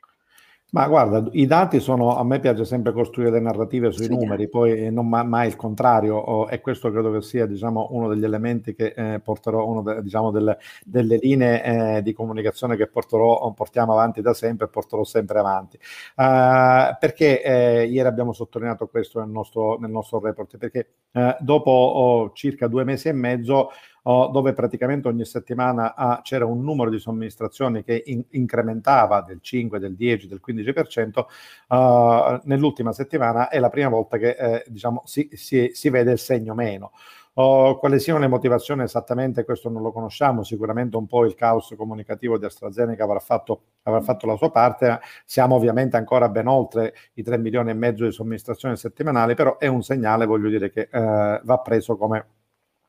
Ma 0.74 0.88
guarda, 0.88 1.24
i 1.34 1.46
dati 1.46 1.80
sono, 1.80 2.18
a 2.18 2.24
me 2.24 2.40
piace 2.40 2.66
sempre 2.66 2.94
costruire 2.94 3.30
le 3.30 3.40
narrative 3.40 3.92
sui 3.92 4.06
sì, 4.06 4.16
numeri, 4.16 4.50
poi 4.50 4.92
non 4.92 5.08
mai, 5.08 5.24
mai 5.24 5.48
il 5.48 5.56
contrario, 5.56 6.16
oh, 6.16 6.50
e 6.50 6.62
questo 6.62 6.92
credo 6.92 7.12
che 7.12 7.22
sia 7.22 7.46
diciamo, 7.46 7.90
uno 7.92 8.08
degli 8.08 8.24
elementi 8.24 8.74
che 8.74 8.92
eh, 8.98 9.20
porterò, 9.20 9.68
uno 9.68 9.84
de, 9.84 10.02
diciamo, 10.02 10.32
delle, 10.32 10.58
delle 10.84 11.18
linee 11.18 11.64
eh, 11.98 12.02
di 12.02 12.12
comunicazione 12.12 12.76
che 12.76 12.88
porterò, 12.88 13.52
portiamo 13.52 13.94
avanti 13.94 14.22
da 14.22 14.34
sempre 14.34 14.66
e 14.66 14.70
porterò 14.70 15.04
sempre 15.04 15.38
avanti. 15.38 15.78
Uh, 16.16 16.98
perché 17.00 17.44
eh, 17.44 17.86
ieri 17.86 18.08
abbiamo 18.08 18.34
sottolineato 18.34 18.88
questo 18.88 19.20
nel 19.20 19.30
nostro, 19.30 19.78
nel 19.78 19.92
nostro 19.92 20.20
report? 20.20 20.58
Perché 20.58 20.88
eh, 21.12 21.38
dopo 21.40 21.70
oh, 21.70 22.32
circa 22.34 22.66
due 22.66 22.84
mesi 22.84 23.10
e 23.10 23.14
mezzo 23.14 23.70
oh, 24.04 24.28
dove 24.28 24.54
praticamente 24.54 25.08
ogni 25.08 25.26
settimana 25.26 25.96
ah, 25.96 26.22
c'era 26.22 26.46
un 26.46 26.62
numero 26.64 26.90
di 26.90 27.00
somministrazioni 27.00 27.84
che 27.84 28.02
in- 28.06 28.24
incrementava 28.32 29.22
del 29.22 29.40
5, 29.42 29.80
del 29.80 29.96
10, 29.96 30.28
del 30.28 30.42
15%, 30.46 31.26
uh, 31.70 32.42
nell'ultima 32.44 32.92
settimana 32.94 33.50
è 33.50 33.60
la 33.60 33.70
prima 33.70 33.90
volta 33.90 34.18
che 34.18 34.30
eh, 34.30 34.64
diciamo, 34.68 35.02
si, 35.06 35.30
si, 35.34 35.72
si 35.74 35.90
vede 35.90 36.12
il 36.12 36.20
segno 36.20 36.54
meno. 36.54 36.92
Oh, 37.36 37.80
quali 37.80 38.00
siano 38.00 38.20
le 38.20 38.28
motivazioni 38.28 38.84
esattamente, 38.84 39.44
questo 39.44 39.68
non 39.68 39.82
lo 39.82 39.92
conosciamo, 39.92 40.44
sicuramente 40.44 40.98
un 40.98 41.08
po' 41.08 41.26
il 41.26 41.34
caos 41.34 41.74
comunicativo 41.76 42.38
di 42.38 42.46
AstraZeneca 42.46 43.06
avrà 43.06 43.18
fatto, 43.18 43.64
avrà 43.84 44.02
fatto 44.02 44.28
la 44.28 44.36
sua 44.36 44.52
parte, 44.52 45.00
siamo 45.26 45.56
ovviamente 45.56 45.98
ancora 45.98 46.30
ben 46.30 46.46
oltre 46.46 46.94
i 47.14 47.24
3 47.24 47.40
milioni 47.40 47.72
e 47.72 47.74
mezzo 47.74 48.04
di 48.04 48.12
somministrazioni 48.12 48.78
settimanali, 48.78 49.34
però 49.34 49.58
è 49.58 49.66
un 49.66 49.82
segnale, 49.82 50.28
voglio 50.28 50.50
dire, 50.50 50.70
che 50.70 50.90
eh, 50.92 51.42
va 51.44 51.58
preso 51.64 51.98
come 51.98 52.28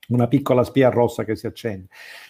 una 0.09 0.27
piccola 0.29 0.65
spia 0.65 0.91
rossa 0.91 1.25
che 1.25 1.37
si 1.37 1.47
accende. 1.47 1.87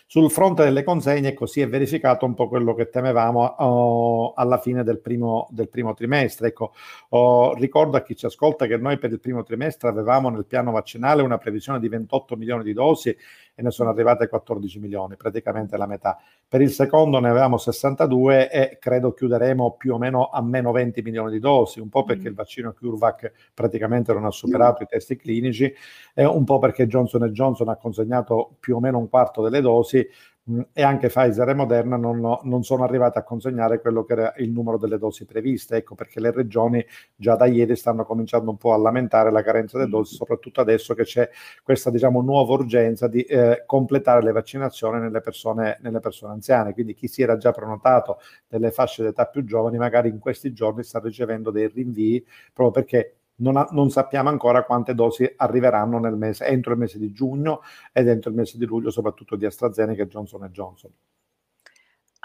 Sul 0.06 0.30
fronte 0.30 0.62
delle 0.62 0.84
consegne 0.84 1.32
così 1.32 1.60
è 1.60 1.68
verificato 1.68 2.24
un 2.24 2.34
po' 2.34 2.46
quello 2.48 2.74
che 2.74 2.88
temevamo 2.88 3.42
oh, 3.42 4.32
alla 4.34 4.58
fine 4.58 4.84
del 4.84 5.00
primo, 5.00 5.48
del 5.50 5.68
primo 5.68 5.94
trimestre. 5.94 6.48
Ecco, 6.48 6.72
oh, 7.10 7.54
ricordo 7.54 7.96
a 7.96 8.02
chi 8.02 8.14
ci 8.14 8.26
ascolta 8.26 8.66
che 8.66 8.76
noi 8.76 8.98
per 8.98 9.10
il 9.10 9.18
primo 9.18 9.42
trimestre 9.42 9.88
avevamo 9.88 10.28
nel 10.28 10.44
piano 10.44 10.70
vaccinale 10.70 11.22
una 11.22 11.38
previsione 11.38 11.80
di 11.80 11.88
28 11.88 12.36
milioni 12.36 12.62
di 12.62 12.72
dosi 12.72 13.16
e 13.54 13.62
ne 13.62 13.70
sono 13.70 13.90
arrivate 13.90 14.28
14 14.28 14.78
milioni, 14.80 15.16
praticamente 15.16 15.76
la 15.76 15.86
metà. 15.86 16.18
Per 16.46 16.60
il 16.60 16.70
secondo 16.70 17.20
ne 17.20 17.28
avevamo 17.28 17.56
62 17.56 18.50
e 18.50 18.78
credo 18.80 19.12
chiuderemo 19.12 19.76
più 19.78 19.94
o 19.94 19.98
meno 19.98 20.28
a 20.28 20.42
meno 20.42 20.72
20 20.72 21.02
milioni 21.02 21.30
di 21.30 21.38
dosi, 21.38 21.80
un 21.80 21.88
po' 21.88 22.04
perché 22.04 22.24
mm. 22.24 22.26
il 22.26 22.34
vaccino 22.34 22.72
CureVac 22.72 23.32
praticamente 23.54 24.12
non 24.12 24.24
ha 24.24 24.30
superato 24.30 24.82
i 24.82 24.86
testi 24.86 25.16
clinici 25.16 25.72
e 26.14 26.24
un 26.24 26.44
po' 26.44 26.58
perché 26.58 26.86
Johnson 26.86 27.24
Johnson 27.30 27.68
ha 27.68 27.76
consegnato 27.76 28.56
più 28.58 28.76
o 28.76 28.80
meno 28.80 28.98
un 28.98 29.08
quarto 29.08 29.42
delle 29.42 29.60
dosi, 29.60 30.06
e 30.74 30.82
anche 30.82 31.08
Pfizer 31.08 31.48
e 31.48 31.54
Moderna 31.54 31.96
non, 31.96 32.38
non, 32.42 32.62
sono 32.64 32.84
arrivate 32.84 33.18
a 33.18 33.22
consegnare 33.22 33.80
quello 33.80 34.04
che 34.04 34.12
era 34.12 34.34
il 34.36 34.50
numero 34.50 34.76
delle 34.76 34.98
dosi 34.98 35.24
previste, 35.24 35.76
ecco 35.76 35.94
perché 35.94 36.20
le 36.20 36.30
regioni 36.32 36.84
già 37.16 37.34
da 37.34 37.46
ieri 37.46 37.74
stanno 37.76 38.04
cominciando 38.04 38.50
un 38.50 38.58
po' 38.58 38.74
a 38.74 38.76
lamentare 38.76 39.30
la 39.30 39.42
carenza 39.42 39.78
delle 39.78 39.88
dosi, 39.88 40.14
soprattutto 40.14 40.60
adesso 40.60 40.92
che 40.92 41.04
c'è 41.04 41.30
questa 41.62 41.90
diciamo 41.90 42.20
nuova 42.20 42.52
urgenza 42.52 43.08
di 43.08 43.22
eh, 43.22 43.62
completare 43.64 44.22
le 44.22 44.32
vaccinazioni 44.32 45.00
nelle 45.00 45.20
persone, 45.22 45.78
nelle 45.80 46.00
persone 46.00 46.34
anziane, 46.34 46.74
quindi 46.74 46.92
chi 46.92 47.08
si 47.08 47.22
era 47.22 47.38
già 47.38 47.50
prenotato 47.50 48.18
delle 48.46 48.70
fasce 48.70 49.02
d'età 49.02 49.24
più 49.26 49.44
giovani 49.44 49.78
magari 49.78 50.10
in 50.10 50.18
questi 50.18 50.52
giorni 50.52 50.82
sta 50.82 50.98
ricevendo 51.00 51.50
dei 51.50 51.68
rinvii 51.68 52.22
proprio 52.52 52.82
perché 52.82 53.16
non, 53.36 53.56
ha, 53.56 53.66
non, 53.70 53.90
sappiamo 53.90 54.28
ancora 54.28 54.64
quante 54.64 54.94
dosi 54.94 55.30
arriveranno 55.36 55.98
nel 55.98 56.16
mese, 56.16 56.46
entro 56.46 56.72
il 56.72 56.78
mese 56.78 56.98
di 56.98 57.12
giugno 57.12 57.62
ed 57.92 58.08
entro 58.08 58.30
il 58.30 58.36
mese 58.36 58.58
di 58.58 58.64
luglio, 58.64 58.90
soprattutto 58.90 59.36
di 59.36 59.46
AstraZeneca 59.46 60.02
e 60.02 60.06
Johnson 60.06 60.48
Johnson. 60.52 60.90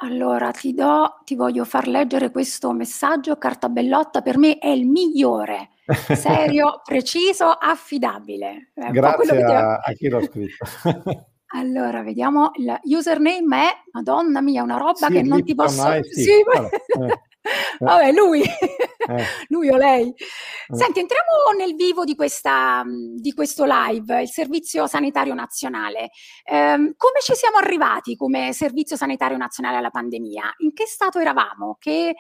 Allora, 0.02 0.52
ti 0.52 0.74
do, 0.74 1.20
ti 1.26 1.36
voglio 1.36 1.66
far 1.66 1.88
leggere 1.88 2.32
questo 2.32 2.72
messaggio. 2.72 3.38
Carta 3.38 3.68
Bellotta 3.68 4.22
per 4.22 4.38
me 4.38 4.58
è 4.58 4.70
il 4.70 4.88
migliore, 4.88 5.72
serio, 6.16 6.82
preciso, 6.86 7.48
affidabile. 7.48 8.72
È 8.74 8.92
Grazie 8.92 9.44
a, 9.44 9.76
a 9.76 9.92
chi 9.94 10.08
l'ha 10.08 10.22
scritto. 10.22 10.66
Allora, 11.52 12.04
vediamo, 12.04 12.52
il 12.58 12.80
username 12.84 13.64
è, 13.64 13.76
madonna 13.94 14.40
mia, 14.40 14.62
una 14.62 14.78
roba 14.78 15.08
sì, 15.08 15.14
che 15.14 15.24
non 15.24 15.44
ti 15.44 15.56
posso... 15.56 15.82
Sì, 16.04 16.22
sì. 16.22 16.32
Allora, 16.46 16.70
eh. 16.70 17.22
Vabbè, 17.80 18.12
lui, 18.12 18.42
eh. 18.42 19.26
lui 19.50 19.70
o 19.70 19.78
lei. 19.78 20.10
Eh. 20.10 20.76
Senti, 20.76 21.00
entriamo 21.00 21.28
nel 21.58 21.76
vivo 21.76 22.04
di, 22.04 22.16
questa, 22.16 22.84
di 22.86 23.34
questo 23.34 23.66
live, 23.66 24.22
il 24.22 24.30
Servizio 24.30 24.88
Sanitario 24.88 25.34
Nazionale. 25.34 26.10
Eh, 26.44 26.94
come 26.98 27.20
ci 27.22 27.34
siamo 27.36 27.58
arrivati 27.58 28.16
come 28.16 28.52
Servizio 28.54 28.96
Sanitario 28.98 29.38
Nazionale 29.38 29.78
alla 29.78 29.90
pandemia? 29.90 30.56
In 30.58 30.74
che 30.74 30.86
stato 30.86 31.20
eravamo? 31.20 31.78
Che, 31.80 32.16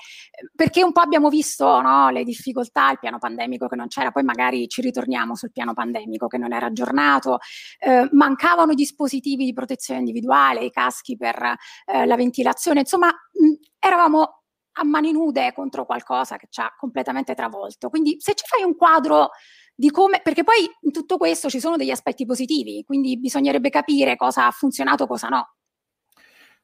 perché 0.55 0.83
un 0.83 0.91
po' 0.91 1.01
abbiamo 1.01 1.29
visto 1.29 1.81
no, 1.81 2.09
le 2.09 2.23
difficoltà, 2.23 2.91
il 2.91 2.99
piano 2.99 3.17
pandemico 3.17 3.67
che 3.67 3.75
non 3.75 3.87
c'era, 3.87 4.11
poi 4.11 4.23
magari 4.23 4.67
ci 4.67 4.81
ritorniamo 4.81 5.35
sul 5.35 5.51
piano 5.51 5.73
pandemico 5.73 6.27
che 6.27 6.37
non 6.37 6.53
era 6.53 6.67
aggiornato, 6.67 7.39
eh, 7.79 8.07
mancavano 8.11 8.71
i 8.71 8.75
dispositivi 8.75 9.45
di 9.45 9.53
protezione 9.53 9.99
individuale, 9.99 10.63
i 10.63 10.71
caschi 10.71 11.17
per 11.17 11.55
eh, 11.85 12.05
la 12.05 12.15
ventilazione, 12.15 12.79
insomma, 12.79 13.07
mh, 13.07 13.67
eravamo 13.79 14.38
a 14.73 14.83
mani 14.83 15.11
nude 15.11 15.51
contro 15.53 15.85
qualcosa 15.85 16.37
che 16.37 16.47
ci 16.49 16.61
ha 16.61 16.73
completamente 16.77 17.33
travolto. 17.35 17.89
Quindi 17.89 18.17
se 18.19 18.33
ci 18.35 18.45
fai 18.47 18.63
un 18.63 18.75
quadro 18.75 19.29
di 19.75 19.91
come, 19.91 20.21
perché 20.21 20.43
poi 20.43 20.69
in 20.81 20.91
tutto 20.91 21.17
questo 21.17 21.49
ci 21.49 21.59
sono 21.59 21.77
degli 21.77 21.91
aspetti 21.91 22.25
positivi, 22.25 22.83
quindi 22.85 23.17
bisognerebbe 23.17 23.69
capire 23.69 24.15
cosa 24.15 24.45
ha 24.47 24.51
funzionato, 24.51 25.07
cosa 25.07 25.27
no. 25.29 25.53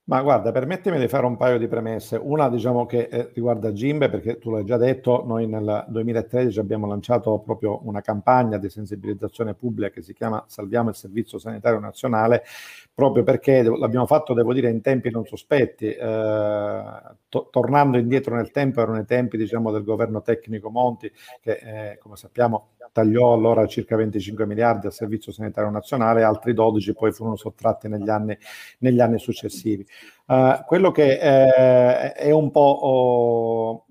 Ma 0.08 0.22
guarda, 0.22 0.52
permettimi 0.52 1.00
di 1.00 1.08
fare 1.08 1.26
un 1.26 1.36
paio 1.36 1.58
di 1.58 1.68
premesse. 1.68 2.16
Una, 2.16 2.48
diciamo 2.48 2.86
che 2.86 3.08
eh, 3.10 3.32
riguarda 3.34 3.74
Gimbe, 3.74 4.08
perché 4.08 4.38
tu 4.38 4.52
l'hai 4.52 4.64
già 4.64 4.78
detto, 4.78 5.24
noi 5.26 5.48
nel 5.48 5.84
2013 5.88 6.60
abbiamo 6.60 6.86
lanciato 6.86 7.40
proprio 7.40 7.80
una 7.88 8.02
campagna 8.02 8.58
di 8.60 8.70
sensibilizzazione 8.70 9.56
pubblica 9.56 9.90
che 9.90 10.04
si 10.04 10.14
chiama 10.14 10.44
Salviamo 10.48 10.90
il 10.90 10.96
Servizio 10.96 11.40
Sanitario 11.40 11.80
Nazionale, 11.80 12.44
proprio 12.94 13.24
perché 13.24 13.64
l'abbiamo 13.64 14.06
fatto, 14.06 14.36
devo 14.36 14.54
dire, 14.54 14.70
in 14.70 14.82
tempi 14.82 15.10
non 15.10 15.26
sospetti. 15.26 15.88
Eh, 15.88 16.84
to- 17.28 17.48
tornando 17.50 17.98
indietro 17.98 18.36
nel 18.36 18.52
tempo, 18.52 18.82
erano 18.82 19.00
i 19.00 19.06
tempi, 19.06 19.38
diciamo, 19.38 19.72
del 19.72 19.84
governo 19.84 20.22
tecnico 20.22 20.70
Monti, 20.70 21.12
che, 21.42 21.94
eh, 21.94 21.98
come 21.98 22.16
sappiamo, 22.16 22.75
tagliò 22.96 23.34
allora 23.34 23.68
circa 23.68 23.98
25 23.98 24.46
miliardi 24.46 24.86
al 24.86 24.94
Servizio 24.94 25.34
Sanitario 25.34 25.70
Nazionale, 25.70 26.24
altri 26.24 26.54
12 26.54 26.94
poi 26.94 27.12
furono 27.12 27.36
sottratti 27.36 27.90
negli 27.90 28.08
anni, 28.08 28.38
negli 28.78 29.02
anni 29.02 29.20
successivi. 29.20 29.86
Uh, 30.27 30.63
quello 30.65 30.89
che 30.89 31.20
eh, 31.20 32.13
è 32.13 32.32
un 32.32 32.50
po' 32.50 32.60
oh, 32.60 33.86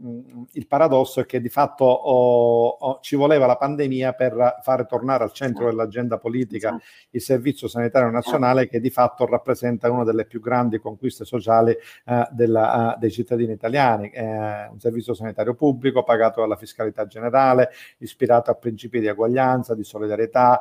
il 0.55 0.67
paradosso 0.67 1.21
è 1.21 1.27
che 1.27 1.41
di 1.41 1.49
fatto 1.49 1.85
oh, 1.85 2.67
oh, 2.67 2.99
ci 3.03 3.15
voleva 3.15 3.47
la 3.47 3.57
pandemia 3.57 4.15
per 4.15 4.59
fare 4.63 4.85
tornare 4.87 5.23
al 5.23 5.31
centro 5.31 5.67
dell'agenda 5.67 6.19
politica 6.19 6.77
il 7.11 7.21
Servizio 7.21 7.69
Sanitario 7.69 8.11
Nazionale 8.11 8.69
che 8.69 8.81
di 8.81 8.91
fatto 8.91 9.27
rappresenta 9.27 9.89
una 9.93 10.03
delle 10.03 10.25
più 10.25 10.41
grandi 10.41 10.81
conquiste 10.81 11.25
sociali 11.25 11.71
uh, 12.07 12.23
della, 12.33 12.95
uh, 12.97 12.99
dei 12.99 13.13
cittadini 13.13 13.53
italiani. 13.53 14.11
Eh, 14.11 14.67
un 14.67 14.81
servizio 14.81 15.15
sanitario 15.15 15.55
pubblico 15.55 16.03
pagato 16.03 16.41
dalla 16.41 16.57
fiscalità 16.57 17.07
generale, 17.07 17.71
ispirato 17.99 18.51
a 18.51 18.55
principi 18.55 18.99
di 18.99 19.07
eguaglianza, 19.07 19.77
di 19.77 19.85
solidarietà, 19.85 20.61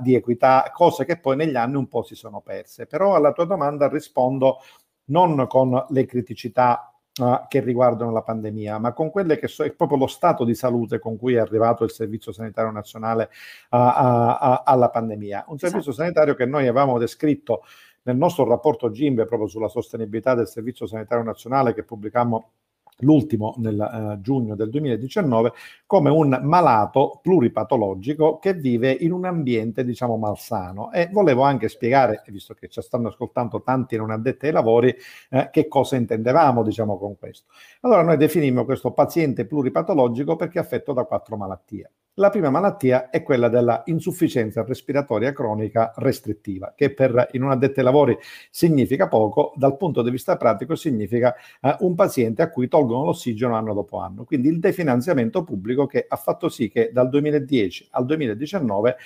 di 0.00 0.14
equità, 0.14 0.70
cose 0.72 1.04
che 1.04 1.18
poi 1.18 1.36
negli 1.36 1.56
anni 1.56 1.76
un 1.76 1.88
po' 1.88 2.02
si 2.02 2.14
sono 2.14 2.40
perse. 2.40 2.86
Però 2.86 3.14
alla 3.14 3.32
tua 3.32 3.44
domanda 3.44 3.88
rispondo 3.88 4.58
non 5.06 5.46
con 5.48 5.86
le 5.88 6.06
criticità 6.06 6.88
Uh, 7.16 7.46
che 7.46 7.60
riguardano 7.60 8.10
la 8.10 8.22
pandemia, 8.22 8.78
ma 8.78 8.92
con 8.92 9.08
quelle 9.08 9.38
che 9.38 9.46
so, 9.46 9.62
è 9.62 9.70
proprio 9.70 9.98
lo 9.98 10.08
stato 10.08 10.42
di 10.42 10.52
salute 10.52 10.98
con 10.98 11.16
cui 11.16 11.34
è 11.34 11.38
arrivato 11.38 11.84
il 11.84 11.92
Servizio 11.92 12.32
Sanitario 12.32 12.72
Nazionale 12.72 13.30
uh, 13.70 13.76
uh, 13.76 14.62
alla 14.64 14.90
pandemia. 14.90 15.44
Un 15.46 15.56
servizio 15.56 15.92
esatto. 15.92 16.02
sanitario 16.02 16.34
che 16.34 16.44
noi 16.44 16.66
avevamo 16.66 16.98
descritto 16.98 17.62
nel 18.02 18.16
nostro 18.16 18.44
rapporto 18.44 18.90
GIMBE 18.90 19.26
proprio 19.26 19.48
sulla 19.48 19.68
sostenibilità 19.68 20.34
del 20.34 20.48
Servizio 20.48 20.86
Sanitario 20.86 21.22
Nazionale 21.22 21.72
che 21.72 21.84
pubblicammo 21.84 22.50
l'ultimo 22.98 23.54
nel 23.58 24.16
uh, 24.16 24.20
giugno 24.20 24.54
del 24.54 24.70
2019, 24.70 25.52
come 25.86 26.10
un 26.10 26.40
malato 26.42 27.18
pluripatologico 27.22 28.38
che 28.38 28.54
vive 28.54 28.90
in 28.92 29.12
un 29.12 29.24
ambiente, 29.24 29.84
diciamo, 29.84 30.16
malsano. 30.16 30.92
E 30.92 31.08
volevo 31.12 31.42
anche 31.42 31.68
spiegare, 31.68 32.22
visto 32.28 32.54
che 32.54 32.68
ci 32.68 32.80
stanno 32.82 33.08
ascoltando 33.08 33.62
tanti 33.62 33.96
non 33.96 34.10
addetti 34.10 34.46
ai 34.46 34.52
lavori, 34.52 34.94
eh, 35.30 35.48
che 35.50 35.68
cosa 35.68 35.96
intendevamo, 35.96 36.62
diciamo, 36.62 36.98
con 36.98 37.16
questo. 37.18 37.50
Allora 37.80 38.02
noi 38.02 38.16
definimmo 38.16 38.64
questo 38.64 38.92
paziente 38.92 39.46
pluripatologico 39.46 40.36
perché 40.36 40.58
affetto 40.58 40.92
da 40.92 41.04
quattro 41.04 41.36
malattie. 41.36 41.90
La 42.18 42.30
prima 42.30 42.48
malattia 42.48 43.10
è 43.10 43.24
quella 43.24 43.48
della 43.48 43.82
insufficienza 43.86 44.62
respiratoria 44.62 45.32
cronica 45.32 45.92
restrittiva, 45.96 46.72
che 46.76 46.94
per 46.94 47.30
in 47.32 47.42
un 47.42 47.50
addetto 47.50 47.80
ai 47.80 47.84
lavori 47.84 48.16
significa 48.50 49.08
poco, 49.08 49.52
dal 49.56 49.76
punto 49.76 50.00
di 50.00 50.12
vista 50.12 50.36
pratico 50.36 50.76
significa 50.76 51.34
eh, 51.60 51.74
un 51.80 51.96
paziente 51.96 52.42
a 52.42 52.50
cui 52.50 52.68
tolgono 52.68 53.06
l'ossigeno 53.06 53.56
anno 53.56 53.74
dopo 53.74 53.98
anno. 53.98 54.22
Quindi 54.22 54.46
il 54.46 54.60
definanziamento 54.60 55.42
pubblico 55.42 55.86
che 55.86 56.04
ha 56.06 56.14
fatto 56.14 56.48
sì 56.48 56.68
che 56.70 56.90
dal 56.92 57.08
2010 57.08 57.88
al 57.90 58.04
2019 58.04 58.96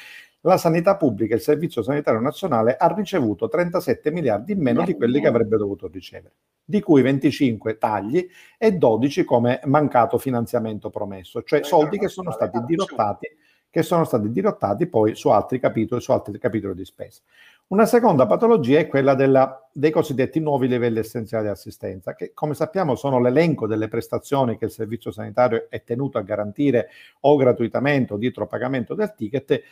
la 0.43 0.59
sanità 0.59 0.99
pubblica, 0.99 1.35
il 1.35 1.41
Servizio 1.41 1.83
Sanitario 1.83 2.21
Nazionale, 2.21 2.77
ha 2.77 2.93
ricevuto 2.95 3.49
37 3.49 4.11
miliardi 4.11 4.53
in 4.53 4.61
meno 4.61 4.85
di 4.85 4.95
quelli 4.95 5.19
che 5.23 5.29
avrebbe 5.29 5.57
dovuto 5.57 5.89
ricevere, 5.89 6.35
di 6.71 6.83
cui 6.83 7.01
25 7.01 7.79
tagli 7.79 8.29
e 8.59 8.73
12 8.73 9.25
come 9.25 9.59
mancato 9.65 10.19
finanziamento 10.19 10.91
promesso, 10.91 11.43
cioè 11.43 11.65
soldi 11.65 11.99
che 11.99 12.09
sono 12.09 12.31
stati 12.31 12.63
dirottati, 12.67 13.27
che 13.71 13.83
sono 13.83 14.05
stati 14.05 14.31
dirottati 14.31 14.87
poi 14.87 15.15
su 15.15 15.31
altri 15.31 15.61
capitoli, 15.61 16.03
su 16.03 16.13
altri 16.13 16.39
capitoli 16.39 16.75
di 16.75 16.85
spesa. 16.85 17.23
Una 17.71 17.85
seconda 17.85 18.25
patologia 18.25 18.79
è 18.79 18.87
quella 18.87 19.13
della, 19.13 19.69
dei 19.71 19.91
cosiddetti 19.91 20.41
nuovi 20.41 20.69
livelli 20.69 21.01
essenziali 21.01 21.45
di 21.45 21.51
assistenza, 21.51 22.15
che 22.15 22.33
come 22.33 22.55
sappiamo 22.55 22.95
sono 22.95 23.21
l'elenco 23.21 23.67
delle 23.67 23.89
prestazioni 23.89 24.57
che 24.57 24.65
il 24.65 24.71
servizio 24.71 25.11
sanitario 25.11 25.67
è 25.69 25.85
tenuto 25.85 26.17
a 26.17 26.23
garantire 26.23 26.89
o 27.21 27.37
gratuitamente 27.37 28.15
o 28.15 28.17
dietro 28.17 28.47
pagamento 28.47 28.95
del 28.95 29.13
ticket, 29.15 29.51
eh, 29.51 29.63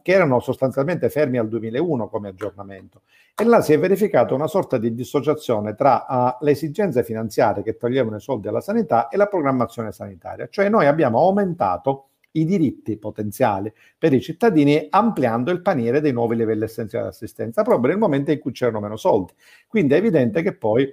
che 0.00 0.12
erano 0.12 0.40
sostanzialmente 0.40 1.10
fermi 1.10 1.36
al 1.36 1.48
2001 1.48 2.08
come 2.08 2.28
aggiornamento. 2.28 3.02
E 3.34 3.44
là 3.44 3.60
si 3.60 3.74
è 3.74 3.78
verificata 3.78 4.32
una 4.32 4.46
sorta 4.46 4.78
di 4.78 4.94
dissociazione 4.94 5.74
tra 5.74 6.06
uh, 6.08 6.42
le 6.42 6.52
esigenze 6.52 7.04
finanziarie 7.04 7.62
che 7.62 7.76
toglievano 7.76 8.16
i 8.16 8.20
soldi 8.20 8.48
alla 8.48 8.62
sanità 8.62 9.08
e 9.08 9.18
la 9.18 9.26
programmazione 9.26 9.92
sanitaria. 9.92 10.48
Cioè 10.48 10.70
noi 10.70 10.86
abbiamo 10.86 11.18
aumentato 11.18 12.06
i 12.38 12.44
diritti 12.44 12.96
potenziali 12.96 13.72
per 13.98 14.12
i 14.12 14.20
cittadini 14.20 14.86
ampliando 14.90 15.50
il 15.50 15.62
paniere 15.62 16.00
dei 16.00 16.12
nuovi 16.12 16.36
livelli 16.36 16.64
essenziali 16.64 17.04
di 17.04 17.10
assistenza 17.10 17.62
proprio 17.62 17.90
nel 17.90 17.98
momento 17.98 18.30
in 18.30 18.38
cui 18.38 18.52
c'erano 18.52 18.80
meno 18.80 18.96
soldi. 18.96 19.32
Quindi 19.66 19.94
è 19.94 19.96
evidente 19.98 20.42
che 20.42 20.54
poi 20.54 20.92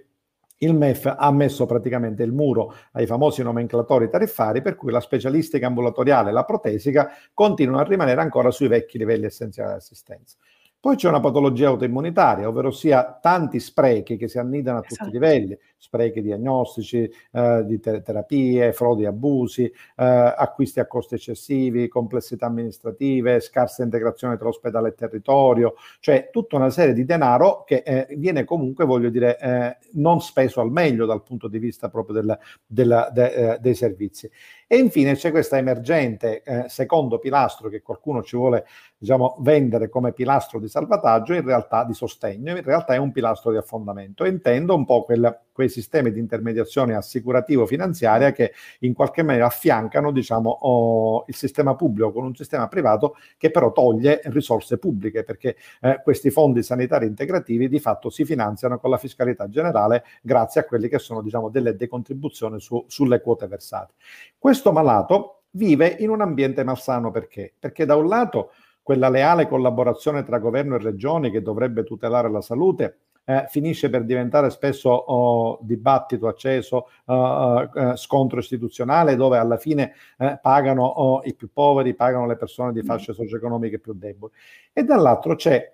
il 0.58 0.74
MEF 0.74 1.14
ha 1.18 1.32
messo 1.32 1.66
praticamente 1.66 2.24
il 2.24 2.32
muro 2.32 2.74
ai 2.94 3.06
famosi 3.06 3.44
nomenclatori 3.44 4.10
tariffari 4.10 4.62
per 4.62 4.76
cui 4.76 4.92
la 4.92 5.02
specialistica 5.02 5.68
ambulatoriale 5.68 6.30
e 6.30 6.34
la 6.34 6.46
protesica 6.46 7.12
continuano 7.34 7.82
a 7.82 7.88
rimanere 7.88 8.22
ancora 8.22 8.50
sui 8.50 8.68
vecchi 8.68 8.98
livelli 8.98 9.26
essenziali 9.26 9.72
di 9.72 9.78
assistenza. 9.78 10.38
Poi 10.84 10.98
c'è 10.98 11.08
una 11.08 11.22
patologia 11.22 11.70
autoimmunitaria, 11.70 12.46
ovvero 12.46 12.70
sia 12.70 13.18
tanti 13.22 13.62
sprechi 13.62 14.18
che 14.18 14.28
si 14.28 14.38
annidano 14.38 14.80
a 14.80 14.82
tutti 14.82 14.96
esatto. 14.96 15.10
i 15.12 15.14
livelli, 15.14 15.58
sprechi 15.78 16.22
diagnostici, 16.22 17.10
eh, 17.32 17.64
di 17.66 17.80
ter- 17.80 18.02
terapie, 18.02 18.74
frodi, 18.74 19.06
abusi, 19.06 19.64
eh, 19.64 19.74
acquisti 19.96 20.82
a 20.82 20.86
costi 20.86 21.16
eccessivi, 21.16 21.88
complessità 21.88 22.48
amministrative, 22.48 23.40
scarsa 23.40 23.82
integrazione 23.84 24.36
tra 24.36 24.50
ospedale 24.50 24.90
e 24.90 24.94
territorio, 24.94 25.76
cioè 26.02 26.28
tutta 26.34 26.58
una 26.58 26.70
serie 26.70 26.94
di 26.94 27.06
denaro 27.06 27.64
che 27.64 27.84
eh, 27.86 28.08
viene 28.18 28.44
comunque, 28.44 28.84
voglio 28.84 29.10
dire, 29.10 29.40
eh, 29.40 29.78
non 29.94 30.20
speso 30.20 30.60
al 30.60 30.70
meglio 30.70 31.06
dal 31.06 31.24
punto 31.24 31.48
di 31.48 31.60
vista 31.60 31.88
proprio 31.88 32.16
del, 32.16 32.38
del, 32.66 33.10
de, 33.14 33.34
eh, 33.54 33.58
dei 33.62 33.74
servizi. 33.74 34.30
E 34.68 34.78
infine 34.78 35.16
c'è 35.16 35.32
questa 35.32 35.58
emergente 35.58 36.42
eh, 36.44 36.66
secondo 36.68 37.20
pilastro 37.20 37.70
che 37.70 37.82
qualcuno 37.82 38.24
ci 38.24 38.36
vuole 38.36 38.66
diciamo, 38.98 39.38
vendere 39.40 39.90
come 39.90 40.14
pilastro 40.14 40.60
di 40.60 40.68
salvataggio, 40.68 41.34
in 41.34 41.44
realtà 41.46 41.84
di 41.84 41.94
sostegno, 41.94 42.56
in 42.56 42.64
realtà 42.64 42.94
è 42.94 42.98
un 42.98 43.12
pilastro 43.12 43.52
di 43.52 43.58
affondamento. 43.58 44.26
Intendo 44.26 44.76
un 44.76 44.86
po' 44.86 45.04
quel, 45.04 45.40
quei 45.54 45.70
sistemi 45.70 46.12
di 46.12 46.20
intermediazione 46.20 46.96
assicurativo-finanziaria 46.96 48.32
che 48.32 48.54
in 48.80 48.94
qualche 48.94 49.24
maniera 49.24 49.46
affiancano 49.46 50.12
diciamo, 50.12 50.50
oh, 50.50 51.24
il 51.28 51.36
sistema 51.36 51.76
pubblico 51.76 52.12
con 52.12 52.26
un 52.26 52.36
sistema 52.36 52.68
privato 52.68 53.16
che 53.38 53.52
però 53.52 53.72
toglie 53.72 54.22
risorse 54.26 54.78
pubbliche 54.78 55.24
perché 55.24 55.56
eh, 55.82 56.02
questi 56.04 56.32
fondi 56.32 56.64
sanitari 56.64 57.06
integrativi 57.06 57.70
di 57.70 57.80
fatto 57.80 58.10
si 58.10 58.26
finanziano 58.26 58.80
con 58.80 58.90
la 58.90 58.98
fiscalità 58.98 59.48
generale 59.48 60.04
grazie 60.22 60.62
a 60.62 60.66
quelli 60.66 60.90
che 60.90 61.00
sono 61.00 61.22
diciamo, 61.22 61.50
delle 61.50 61.76
decontribuzioni 61.76 62.60
su, 62.60 62.84
sulle 62.88 63.22
quote 63.22 63.48
versate. 63.48 63.94
Questo 64.38 64.72
malato 64.72 65.44
vive 65.52 65.96
in 66.00 66.10
un 66.10 66.22
ambiente 66.22 66.64
malsano 66.64 67.12
perché? 67.12 67.54
Perché 67.58 67.86
da 67.86 67.96
un 67.96 68.08
lato 68.08 68.52
quella 68.82 69.10
leale 69.10 69.48
collaborazione 69.48 70.24
tra 70.24 70.40
governo 70.40 70.76
e 70.76 70.80
regioni 70.80 71.32
che 71.32 71.42
dovrebbe 71.42 71.84
tutelare 71.84 72.30
la 72.30 72.42
salute 72.42 72.98
eh, 73.26 73.46
finisce 73.50 73.90
per 73.90 74.04
diventare 74.04 74.50
spesso 74.50 74.90
oh, 74.90 75.60
dibattito 75.62 76.28
acceso, 76.28 76.90
uh, 77.06 77.14
uh, 77.14 77.96
scontro 77.96 78.40
istituzionale, 78.40 79.16
dove 79.16 79.38
alla 79.38 79.58
fine 79.58 79.94
eh, 80.18 80.40
pagano 80.42 80.84
oh, 80.84 81.22
i 81.24 81.34
più 81.34 81.50
poveri, 81.52 81.96
pagano 81.96 82.26
le 82.26 82.36
persone 82.36 82.74
di 82.74 82.84
fasce 82.84 83.14
socio-economiche 83.14 83.80
più 83.80 83.94
deboli. 83.94 84.34
E 84.72 84.84
dall'altro 84.84 85.36
c'è 85.36 85.73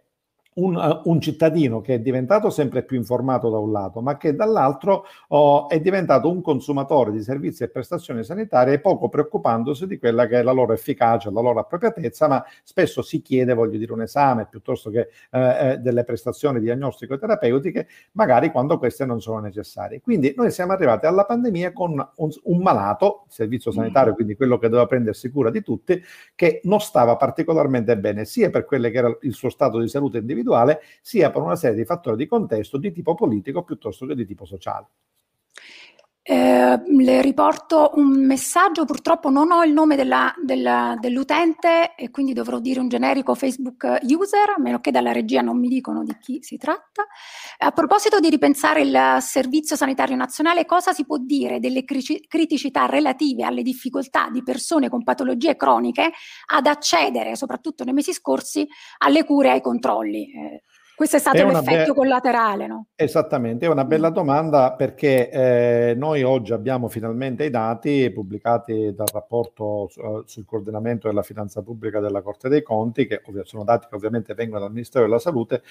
un, 0.59 0.75
uh, 0.75 1.09
un, 1.09 1.21
cittadino 1.21 1.81
che 1.81 1.95
è 1.95 1.99
diventato 1.99 2.49
sempre 2.49 2.83
più 2.83 2.97
informato 2.97 3.49
da 3.49 3.57
un 3.57 3.71
lato, 3.71 4.01
ma 4.01 4.17
che 4.17 4.35
dall'altro 4.35 5.05
oh, 5.29 5.69
è 5.69 5.79
diventato 5.79 6.29
un 6.29 6.41
consumatore 6.41 7.11
di 7.11 7.21
servizi 7.21 7.63
e 7.63 7.69
prestazioni 7.69 8.23
sanitarie 8.23 8.79
poco 8.79 9.09
preoccupandosi 9.09 9.87
di 9.87 9.97
quella 9.97 10.27
che 10.27 10.39
è 10.39 10.43
la 10.43 10.51
loro 10.51 10.73
efficacia, 10.73 11.31
la 11.31 11.41
loro 11.41 11.59
appropriatezza, 11.59 12.27
ma 12.27 12.43
spesso 12.63 13.01
si 13.01 13.21
chiede, 13.21 13.53
voglio 13.53 13.77
dire, 13.77 13.93
un 13.93 14.01
esame 14.01 14.47
piuttosto 14.49 14.89
che 14.89 15.09
eh, 15.31 15.71
eh 15.71 15.77
delle 15.77 16.03
prestazioni 16.03 16.59
diagnostico-terapeutiche, 16.59 17.87
magari 18.13 18.51
quando 18.51 18.77
queste 18.77 19.05
non 19.05 19.21
sono 19.21 19.39
necessarie. 19.39 20.01
Quindi 20.01 20.33
noi 20.35 20.51
siamo 20.51 20.73
arrivati 20.73 21.05
alla 21.05 21.25
pandemia 21.25 21.71
con 21.73 21.91
un, 22.15 22.29
un 22.43 22.61
malato, 22.61 23.25
servizio 23.27 23.71
sanitario, 23.71 24.11
mm. 24.11 24.15
quindi 24.15 24.35
quello 24.35 24.57
che 24.57 24.67
doveva 24.67 24.87
prendersi 24.87 25.29
cura 25.31 25.49
di 25.49 25.61
tutti, 25.61 26.01
che 26.35 26.61
non 26.63 26.79
stava 26.79 27.15
particolarmente 27.15 27.97
bene, 27.97 28.25
sia 28.25 28.49
per 28.49 28.65
quello 28.65 28.89
che 28.89 28.97
era 28.97 29.17
il 29.21 29.33
suo 29.33 29.49
stato 29.49 29.79
di 29.79 29.87
salute 29.87 30.19
individuale, 30.19 30.48
individuale, 30.49 30.81
sia 31.01 31.31
per 31.31 31.41
una 31.41 31.55
serie 31.55 31.77
di 31.77 31.85
fattori 31.85 32.17
di 32.17 32.27
contesto 32.27 32.77
di 32.77 32.91
tipo 32.91 33.13
politico 33.13 33.63
piuttosto 33.63 34.05
che 34.05 34.15
di 34.15 34.25
tipo 34.25 34.45
sociale. 34.45 34.87
Eh, 36.21 36.81
le 36.85 37.21
riporto 37.21 37.91
un 37.95 38.25
messaggio, 38.25 38.85
purtroppo 38.85 39.31
non 39.31 39.51
ho 39.51 39.63
il 39.63 39.73
nome 39.73 39.95
della, 39.95 40.31
della, 40.43 40.95
dell'utente 40.99 41.95
e 41.95 42.11
quindi 42.11 42.33
dovrò 42.33 42.59
dire 42.59 42.79
un 42.79 42.87
generico 42.87 43.33
Facebook 43.33 43.99
user, 44.03 44.49
a 44.55 44.59
meno 44.59 44.79
che 44.79 44.91
dalla 44.91 45.11
regia 45.11 45.41
non 45.41 45.57
mi 45.59 45.69
dicono 45.69 46.03
di 46.03 46.15
chi 46.19 46.37
si 46.43 46.57
tratta. 46.57 47.07
A 47.59 47.71
proposito 47.71 48.19
di 48.19 48.29
ripensare 48.29 48.81
il 48.81 49.17
Servizio 49.21 49.75
Sanitario 49.75 50.15
Nazionale, 50.15 50.65
cosa 50.65 50.93
si 50.93 51.03
può 51.03 51.17
dire 51.17 51.59
delle 51.59 51.83
criticità 51.83 52.85
relative 52.85 53.43
alle 53.43 53.63
difficoltà 53.63 54.29
di 54.29 54.43
persone 54.43 54.87
con 54.87 55.03
patologie 55.03 55.55
croniche 55.55 56.11
ad 56.47 56.67
accedere, 56.67 57.35
soprattutto 57.35 57.83
nei 57.83 57.93
mesi 57.93 58.13
scorsi, 58.13 58.67
alle 58.99 59.23
cure 59.23 59.47
e 59.47 59.51
ai 59.51 59.61
controlli? 59.61 60.31
Eh, 60.31 60.63
questo 60.99 61.15
è 61.15 61.19
stato 61.21 61.37
è 61.37 61.45
l'effetto 61.45 61.93
be- 61.93 61.97
collaterale, 61.97 62.67
no? 62.67 62.87
Esattamente, 62.93 63.65
è 63.65 63.69
una 63.69 63.85
bella 63.85 64.09
mm. 64.09 64.13
domanda 64.13 64.73
perché 64.73 65.29
eh, 65.29 65.93
noi 65.95 66.23
oggi 66.23 66.51
abbiamo 66.51 66.89
finalmente 66.89 67.45
i 67.45 67.49
dati 67.49 68.11
pubblicati 68.11 68.93
dal 68.93 69.07
rapporto 69.13 69.87
su, 69.89 70.23
sul 70.25 70.43
coordinamento 70.43 71.07
della 71.07 71.21
finanza 71.23 71.61
pubblica 71.61 72.01
della 72.01 72.21
Corte 72.21 72.49
dei 72.49 72.63
Conti, 72.63 73.07
che 73.07 73.21
ov- 73.25 73.43
sono 73.43 73.63
dati 73.63 73.87
che 73.89 73.95
ovviamente 73.95 74.33
vengono 74.33 74.59
dal 74.59 74.73
Ministero 74.73 75.05
della 75.05 75.19
Salute, 75.19 75.61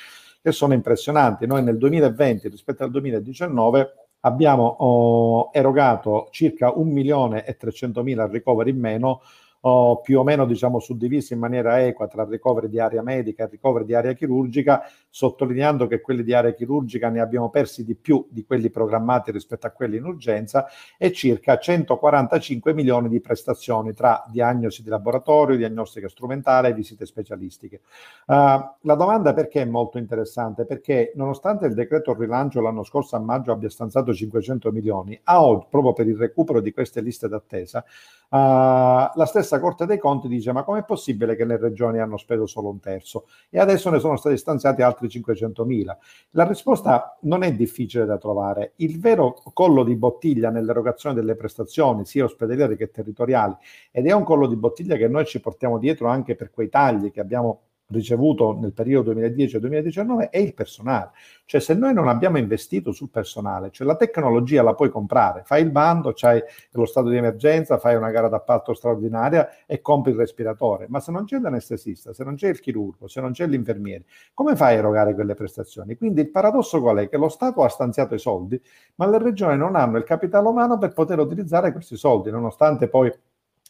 che 0.40 0.50
sono 0.50 0.72
impressionanti. 0.72 1.46
Noi 1.46 1.62
nel 1.62 1.76
2020 1.76 2.48
rispetto 2.48 2.84
al 2.84 2.90
2019 2.90 3.92
abbiamo 4.20 4.64
oh, 4.78 5.50
erogato 5.52 6.28
circa 6.30 6.72
1 6.74 6.90
milione 6.90 7.44
e 7.44 7.54
300 7.54 8.02
mila 8.02 8.26
ricoveri 8.26 8.70
in 8.70 8.78
meno 8.78 9.20
oh, 9.60 10.00
più 10.00 10.18
o 10.18 10.22
meno 10.22 10.46
diciamo, 10.46 10.78
suddivisi 10.78 11.32
in 11.32 11.38
maniera 11.38 11.84
equa 11.84 12.06
tra 12.06 12.24
ricoveri 12.24 12.68
di 12.68 12.78
area 12.78 13.02
medica 13.02 13.44
e 13.44 13.48
ricoveri 13.50 13.84
di 13.84 13.94
area 13.94 14.12
chirurgica, 14.12 14.82
sottolineando 15.08 15.86
che 15.86 16.00
quelli 16.00 16.22
di 16.22 16.32
area 16.32 16.52
chirurgica 16.52 17.08
ne 17.08 17.20
abbiamo 17.20 17.50
persi 17.50 17.84
di 17.84 17.94
più 17.94 18.26
di 18.30 18.44
quelli 18.44 18.70
programmati 18.70 19.30
rispetto 19.30 19.66
a 19.66 19.70
quelli 19.70 19.96
in 19.96 20.04
urgenza 20.04 20.66
e 20.96 21.12
circa 21.12 21.58
145 21.58 22.72
milioni 22.74 23.08
di 23.08 23.20
prestazioni 23.20 23.92
tra 23.92 24.24
diagnosi 24.28 24.82
di 24.82 24.88
laboratorio, 24.88 25.56
diagnostica 25.56 26.08
strumentale 26.08 26.68
e 26.68 26.74
visite 26.74 27.06
specialistiche. 27.06 27.80
Uh, 28.26 28.34
la 28.82 28.94
domanda 28.94 29.32
perché 29.32 29.62
è 29.62 29.64
molto 29.64 29.98
interessante? 29.98 30.64
Perché 30.64 31.12
nonostante 31.16 31.66
il 31.66 31.74
decreto 31.74 32.14
rilancio 32.14 32.60
l'anno 32.60 32.84
scorso 32.84 33.16
a 33.16 33.18
maggio 33.18 33.52
abbia 33.52 33.68
stanziato 33.68 34.12
500 34.12 34.70
milioni, 34.72 35.18
a 35.24 35.42
oggi, 35.42 35.66
proprio 35.70 35.92
per 35.92 36.06
il 36.06 36.16
recupero 36.16 36.60
di 36.60 36.72
queste 36.72 37.00
liste 37.00 37.28
d'attesa, 37.28 37.84
uh, 38.28 38.36
la 38.36 39.24
stessa 39.26 39.60
Corte 39.60 39.86
dei 39.86 39.98
Conti 39.98 40.28
dice 40.28 40.52
ma 40.52 40.64
com'è 40.64 40.84
possibile 40.84 41.36
che 41.36 41.44
le 41.44 41.56
regioni 41.56 41.98
hanno 41.98 42.16
speso 42.16 42.46
solo 42.46 42.68
un 42.70 42.80
terzo 42.80 43.26
e 43.48 43.58
adesso 43.58 43.90
ne 43.90 43.98
sono 43.98 44.16
stati 44.16 44.36
stanziati 44.36 44.82
altri 44.82 45.08
500 45.08 45.64
mila? 45.64 45.96
La 46.30 46.44
risposta 46.46 47.16
non 47.22 47.42
è 47.42 47.54
difficile 47.54 48.04
da 48.04 48.18
trovare. 48.18 48.72
Il 48.76 48.98
vero 49.00 49.42
collo 49.52 49.84
di 49.84 49.96
bottiglia 49.96 50.50
nell'erogazione 50.50 51.14
delle 51.14 51.36
prestazioni, 51.36 52.04
sia 52.04 52.24
ospedaliere 52.24 52.76
che 52.76 52.90
territoriali, 52.90 53.54
ed 53.90 54.06
è 54.06 54.12
un 54.12 54.24
collo 54.24 54.46
di 54.46 54.56
bottiglia 54.56 54.96
che 54.96 55.08
noi 55.08 55.24
ci 55.24 55.40
portiamo 55.40 55.78
dietro 55.78 56.08
anche 56.08 56.34
per 56.34 56.50
quei 56.50 56.68
tagli 56.68 57.10
che 57.10 57.20
abbiamo 57.20 57.67
ricevuto 57.90 58.56
nel 58.58 58.72
periodo 58.72 59.12
2010-2019 59.14 60.30
è 60.30 60.38
il 60.38 60.54
personale. 60.54 61.10
Cioè 61.44 61.60
se 61.60 61.74
noi 61.74 61.94
non 61.94 62.08
abbiamo 62.08 62.38
investito 62.38 62.92
sul 62.92 63.08
personale, 63.08 63.70
cioè 63.70 63.86
la 63.86 63.96
tecnologia 63.96 64.62
la 64.62 64.74
puoi 64.74 64.90
comprare, 64.90 65.42
fai 65.44 65.62
il 65.62 65.70
bando, 65.70 66.12
c'hai 66.14 66.42
lo 66.72 66.84
stato 66.84 67.08
di 67.08 67.16
emergenza, 67.16 67.78
fai 67.78 67.94
una 67.96 68.10
gara 68.10 68.28
d'appalto 68.28 68.74
straordinaria 68.74 69.48
e 69.64 69.80
compri 69.80 70.12
il 70.12 70.18
respiratore, 70.18 70.86
ma 70.88 71.00
se 71.00 71.10
non 71.10 71.24
c'è 71.24 71.38
l'anestesista, 71.38 72.12
se 72.12 72.24
non 72.24 72.34
c'è 72.34 72.48
il 72.48 72.60
chirurgo, 72.60 73.08
se 73.08 73.20
non 73.20 73.32
c'è 73.32 73.46
l'infermiere, 73.46 74.04
come 74.34 74.56
fai 74.56 74.74
a 74.74 74.78
erogare 74.78 75.14
quelle 75.14 75.34
prestazioni? 75.34 75.96
Quindi 75.96 76.20
il 76.20 76.30
paradosso 76.30 76.80
qual 76.80 76.98
è? 76.98 77.08
Che 77.08 77.16
lo 77.16 77.28
Stato 77.28 77.62
ha 77.62 77.68
stanziato 77.68 78.14
i 78.14 78.18
soldi, 78.18 78.60
ma 78.96 79.06
le 79.06 79.18
regioni 79.18 79.56
non 79.56 79.74
hanno 79.76 79.96
il 79.96 80.04
capitale 80.04 80.48
umano 80.48 80.76
per 80.76 80.92
poter 80.92 81.18
utilizzare 81.18 81.72
questi 81.72 81.96
soldi, 81.96 82.30
nonostante 82.30 82.88
poi 82.88 83.10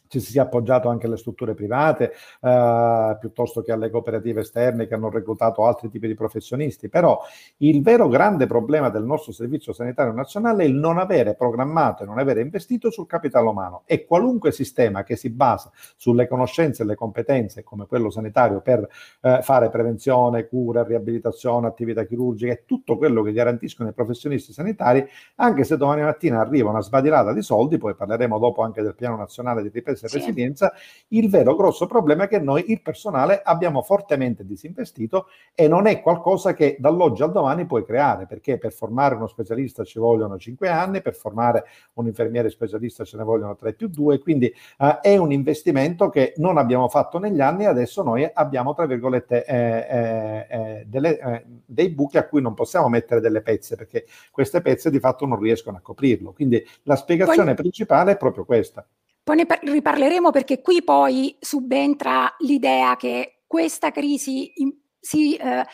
ci 0.09 0.19
si 0.19 0.31
sia 0.31 0.41
appoggiato 0.41 0.89
anche 0.89 1.05
alle 1.05 1.17
strutture 1.17 1.53
private 1.53 2.13
eh, 2.41 3.17
piuttosto 3.19 3.61
che 3.61 3.71
alle 3.71 3.89
cooperative 3.91 4.41
esterne 4.41 4.87
che 4.87 4.95
hanno 4.95 5.09
reclutato 5.09 5.65
altri 5.65 5.89
tipi 5.89 6.07
di 6.07 6.15
professionisti. 6.15 6.89
Però 6.89 7.21
il 7.57 7.81
vero 7.81 8.07
grande 8.07 8.47
problema 8.47 8.89
del 8.89 9.03
nostro 9.03 9.31
Servizio 9.31 9.71
Sanitario 9.71 10.11
Nazionale 10.11 10.63
è 10.63 10.67
il 10.67 10.73
non 10.73 10.97
avere 10.97 11.35
programmato 11.35 12.03
e 12.03 12.05
non 12.07 12.17
avere 12.17 12.41
investito 12.41 12.89
sul 12.89 13.05
capitale 13.05 13.47
umano 13.47 13.83
e 13.85 14.05
qualunque 14.05 14.51
sistema 14.51 15.03
che 15.03 15.15
si 15.15 15.29
basa 15.29 15.71
sulle 15.95 16.27
conoscenze 16.27 16.81
e 16.81 16.85
le 16.87 16.95
competenze 16.95 17.63
come 17.63 17.85
quello 17.85 18.09
sanitario 18.09 18.61
per 18.61 18.87
eh, 19.21 19.39
fare 19.43 19.69
prevenzione, 19.69 20.47
cura, 20.47 20.83
riabilitazione, 20.83 21.67
attività 21.67 22.03
chirurgiche 22.03 22.51
e 22.51 22.63
tutto 22.65 22.97
quello 22.97 23.21
che 23.21 23.31
garantiscono 23.31 23.89
i 23.89 23.93
professionisti 23.93 24.53
sanitari, 24.53 25.07
anche 25.35 25.63
se 25.63 25.77
domani 25.77 26.01
mattina 26.01 26.39
arriva 26.39 26.71
una 26.71 26.81
sbadilata 26.81 27.31
di 27.31 27.43
soldi, 27.43 27.77
poi 27.77 27.93
parleremo 27.93 28.39
dopo 28.39 28.63
anche 28.63 28.81
del 28.81 28.95
piano 28.95 29.15
nazionale 29.15 29.61
di 29.61 29.69
ripresa 29.69 29.98
e 30.05 30.09
resilienza, 30.11 30.73
il 31.09 31.29
vero 31.29 31.55
grosso 31.55 31.85
problema 31.85 32.25
è 32.25 32.27
che 32.27 32.39
noi 32.39 32.71
il 32.71 32.81
personale 32.81 33.41
abbiamo 33.43 33.81
fortemente 33.81 34.45
disinvestito 34.45 35.27
e 35.53 35.67
non 35.67 35.87
è 35.87 36.01
qualcosa 36.01 36.53
che 36.53 36.77
dall'oggi 36.79 37.23
al 37.23 37.31
domani 37.31 37.65
puoi 37.65 37.83
creare, 37.83 38.25
perché 38.25 38.57
per 38.57 38.71
formare 38.71 39.15
uno 39.15 39.27
specialista 39.27 39.83
ci 39.83 39.99
vogliono 39.99 40.37
5 40.37 40.67
anni, 40.67 41.01
per 41.01 41.15
formare 41.15 41.65
un 41.93 42.07
infermiere 42.07 42.49
specialista 42.49 43.03
ce 43.03 43.17
ne 43.17 43.23
vogliono 43.23 43.55
3 43.55 43.73
più 43.73 43.87
2, 43.87 44.19
quindi 44.19 44.53
uh, 44.79 44.99
è 45.01 45.17
un 45.17 45.31
investimento 45.31 46.09
che 46.09 46.33
non 46.37 46.57
abbiamo 46.57 46.87
fatto 46.87 47.19
negli 47.19 47.41
anni 47.41 47.63
e 47.63 47.67
adesso 47.67 48.03
noi 48.03 48.29
abbiamo, 48.31 48.73
tra 48.73 48.85
virgolette, 48.85 49.45
eh, 49.45 49.87
eh, 49.89 50.47
eh 50.49 50.85
delle, 50.87 51.19
eh, 51.19 51.45
dei 51.65 51.89
buchi 51.89 52.17
a 52.17 52.27
cui 52.27 52.41
non 52.41 52.53
possiamo 52.53 52.89
mettere 52.89 53.21
delle 53.21 53.41
pezze, 53.41 53.75
perché 53.75 54.05
queste 54.31 54.61
pezze 54.61 54.89
di 54.89 54.99
fatto 54.99 55.25
non 55.25 55.39
riescono 55.39 55.77
a 55.77 55.81
coprirlo. 55.81 56.33
Quindi 56.33 56.65
la 56.83 56.95
spiegazione 56.95 57.53
Poi... 57.53 57.63
principale 57.63 58.13
è 58.13 58.17
proprio 58.17 58.45
questa. 58.45 58.85
Poi 59.29 59.37
ne 59.37 59.45
par- 59.45 59.59
riparleremo 59.61 60.31
perché 60.31 60.59
qui 60.59 60.81
poi 60.83 61.37
subentra 61.39 62.33
l'idea 62.39 62.95
che 62.95 63.43
questa 63.45 63.91
crisi 63.91 64.53
in- 64.55 64.73
sì, 65.01 65.35
eh, 65.35 65.65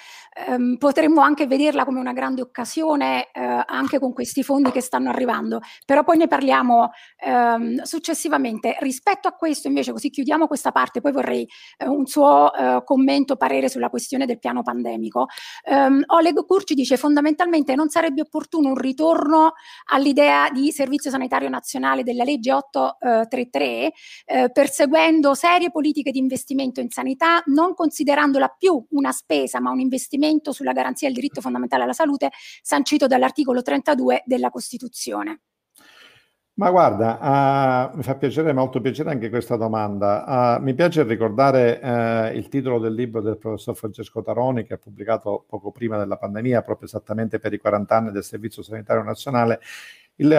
ehm, 0.48 0.78
potremmo 0.78 1.22
anche 1.22 1.48
vederla 1.48 1.84
come 1.84 2.00
una 2.00 2.14
grande 2.14 2.42
occasione 2.42 3.32
eh, 3.32 3.64
anche 3.66 3.98
con 3.98 4.14
questi 4.14 4.44
fondi 4.44 4.72
che 4.72 4.82
stanno 4.82 5.10
arrivando, 5.10 5.62
però 5.86 6.04
poi 6.04 6.18
ne 6.18 6.28
parliamo 6.28 6.92
ehm, 7.18 7.82
successivamente. 7.82 8.78
Rispetto 8.80 9.28
a 9.28 9.32
questo 9.32 9.68
invece, 9.68 9.92
così 9.92 10.12
chiudiamo 10.12 10.46
questa 10.46 10.72
parte, 10.72 11.02
poi 11.02 11.12
vorrei 11.12 11.48
eh, 11.78 11.88
un 11.88 12.06
suo 12.06 12.54
eh, 12.54 12.84
commento, 12.86 13.36
parere 13.36 13.68
sulla 13.68 13.90
questione 13.90 14.28
del 14.28 14.38
piano 14.38 14.62
pandemico. 14.62 15.26
Um, 15.66 16.04
Oleg 16.08 16.46
Kurci 16.46 16.76
dice 16.76 16.98
fondamentalmente 16.98 17.74
non 17.76 17.90
sarebbe 17.90 18.22
opportuno 18.22 18.70
un 18.70 18.76
ritorno 18.76 19.54
all'idea 19.86 20.50
di 20.52 20.72
servizio 20.72 21.10
sanitario 21.10 21.50
nazionale 21.50 22.04
della 22.04 22.24
legge 22.24 22.54
833, 22.54 23.92
eh, 24.26 24.52
perseguendo 24.52 25.34
serie 25.34 25.72
politiche 25.72 26.12
di 26.12 26.20
investimento 26.20 26.80
in 26.80 26.90
sanità, 26.90 27.42
non 27.48 27.74
considerandola 27.74 28.54
più 28.58 28.86
una 28.92 29.12
spesa 29.16 29.60
ma 29.60 29.72
un 29.72 29.80
investimento 29.80 30.52
sulla 30.52 30.74
garanzia 30.74 31.08
del 31.08 31.16
diritto 31.16 31.42
fondamentale 31.42 31.84
alla 31.84 31.94
salute 31.94 32.30
sancito 32.62 33.08
dall'articolo 33.08 33.64
32 33.64 34.22
della 34.26 34.52
Costituzione. 34.52 35.40
Ma 36.58 36.70
guarda, 36.72 37.92
uh, 37.92 37.98
mi 37.98 38.04
fa 38.04 38.16
piacere, 38.16 38.54
molto 38.54 38.80
piacere 38.80 39.10
anche 39.10 39.30
questa 39.30 39.58
domanda. 39.58 40.58
Uh, 40.58 40.64
mi 40.64 40.74
piace 40.74 41.04
ricordare 41.04 41.82
uh, 41.84 42.34
il 42.34 42.48
titolo 42.48 42.80
del 42.80 42.94
libro 42.94 43.20
del 43.20 43.38
professor 43.38 43.76
Francesco 43.76 44.22
Taroni 44.22 44.64
che 44.64 44.76
ha 44.76 44.78
pubblicato 44.78 45.44
poco 45.50 45.72
prima 45.72 45.98
della 45.98 46.16
pandemia, 46.16 46.62
proprio 46.62 46.88
esattamente 46.88 47.40
per 47.40 47.52
i 47.52 47.58
40 47.58 47.96
anni 47.98 48.12
del 48.12 48.24
Servizio 48.24 48.64
Sanitario 48.64 49.04
Nazionale. 49.04 49.60
Il, 50.18 50.32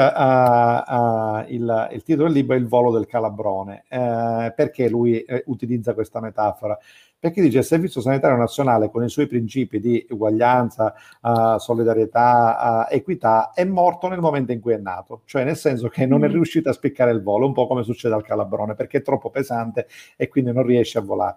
il, 1.49 1.89
il 1.93 2.03
titolo 2.03 2.25
del 2.29 2.33
libro 2.33 2.57
è 2.57 2.59
Il 2.59 2.67
volo 2.67 2.91
del 2.93 3.05
calabrone. 3.05 3.85
perché 3.87 4.89
lui 4.89 5.21
eh, 5.21 5.43
utilizza 5.49 5.93
questa 5.93 6.21
metafora? 6.21 6.79
Perché 7.19 7.41
dice 7.41 7.59
il 7.59 7.65
Servizio 7.65 8.01
Sanitario 8.01 8.37
Nazionale 8.37 8.91
con 8.91 9.03
i 9.03 9.09
suoi 9.09 9.27
principi 9.27 9.81
di 9.81 10.07
uguaglianza, 10.11 10.95
uh, 11.23 11.59
solidarietà, 11.59 12.87
uh, 12.89 12.95
equità 12.95 13.53
è 13.53 13.65
morto 13.65 14.09
nel 14.09 14.21
momento 14.21 14.53
in 14.53 14.61
cui 14.61 14.75
è 14.75 14.79
nato, 14.79 15.23
cioè 15.25 15.45
nel 15.45 15.57
senso 15.57 15.89
che 15.89 16.07
non 16.07 16.25
è 16.25 16.29
mm. 16.29 16.33
riuscito 16.33 16.69
a 16.69 16.73
spiccare 16.73 17.11
il 17.11 17.23
volo, 17.23 17.47
un 17.47 17.53
po' 17.53 17.67
come 17.67 17.83
succede 17.83 18.15
al 18.15 18.23
calabrone, 18.23 18.75
perché 18.75 18.99
è 18.99 19.03
troppo 19.03 19.31
pesante 19.31 19.87
e 20.17 20.29
quindi 20.29 20.53
non 20.53 20.65
riesce 20.65 20.99
a 20.99 21.03
volare. 21.03 21.37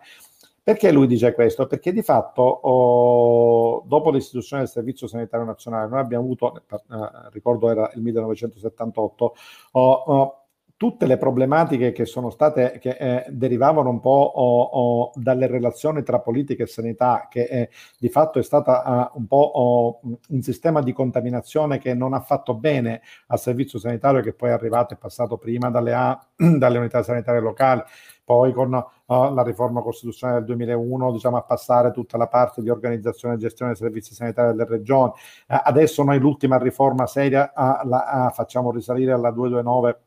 Perché 0.70 0.92
lui 0.92 1.08
dice 1.08 1.34
questo? 1.34 1.66
Perché 1.66 1.92
di 1.92 2.04
fatto 2.04 2.44
oh, 2.44 3.84
dopo 3.88 4.12
l'istituzione 4.12 4.62
del 4.62 4.72
Servizio 4.72 5.08
Sanitario 5.08 5.44
Nazionale 5.44 5.90
noi 5.90 6.00
abbiamo 6.00 6.26
avuto, 6.26 6.62
eh, 6.70 7.30
ricordo 7.32 7.72
era 7.72 7.90
il 7.96 8.02
1978, 8.04 9.36
oh, 9.72 9.92
oh, 9.92 10.39
tutte 10.80 11.08
le 11.08 11.18
problematiche 11.18 11.92
che 11.92 12.06
sono 12.06 12.30
state, 12.30 12.78
che 12.80 12.92
eh, 12.92 13.26
derivavano 13.28 13.90
un 13.90 14.00
po' 14.00 14.32
o, 14.34 14.62
o 14.62 15.12
dalle 15.14 15.46
relazioni 15.46 16.04
tra 16.04 16.22
politica 16.22 16.64
e 16.64 16.68
sanità, 16.68 17.28
che 17.30 17.44
eh, 17.44 17.70
di 17.98 18.08
fatto 18.08 18.40
è 18.40 18.44
stata 18.44 19.12
uh, 19.12 19.18
un 19.18 19.28
po' 19.28 19.52
o, 19.56 20.00
un 20.30 20.42
sistema 20.42 20.82
di 20.82 20.94
contaminazione 20.94 21.80
che 21.80 21.94
non 21.94 22.14
ha 22.14 22.22
fatto 22.22 22.54
bene 22.54 23.02
al 23.28 23.42
servizio 23.42 23.78
sanitario, 23.78 24.22
che 24.22 24.32
poi 24.32 24.52
è 24.52 24.54
arrivato 24.54 24.94
e 24.94 24.98
passato 24.98 25.36
prima 25.38 25.70
dalle, 25.70 25.94
A, 25.94 26.18
dalle 26.34 26.78
unità 26.78 27.04
sanitarie 27.04 27.42
locali, 27.42 27.84
poi 28.24 28.54
con 28.54 28.72
uh, 28.72 29.34
la 29.34 29.44
riforma 29.44 29.82
costituzionale 29.82 30.40
del 30.40 30.56
2001, 30.56 31.12
diciamo 31.12 31.36
a 31.36 31.44
passare 31.44 31.92
tutta 31.92 32.18
la 32.18 32.28
parte 32.28 32.62
di 32.62 32.70
organizzazione 32.70 33.34
e 33.34 33.38
gestione 33.38 33.74
dei 33.74 33.82
servizi 33.82 34.14
sanitari 34.14 34.56
delle 34.56 34.70
regioni. 34.70 35.12
Uh, 35.46 35.60
adesso 35.62 36.04
noi 36.04 36.20
l'ultima 36.20 36.58
riforma 36.58 37.06
seria 37.06 37.52
la 37.54 38.32
facciamo 38.34 38.72
risalire 38.72 39.12
alla 39.12 39.32
229 39.32 40.04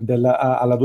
del, 0.00 0.24
alla, 0.24 0.76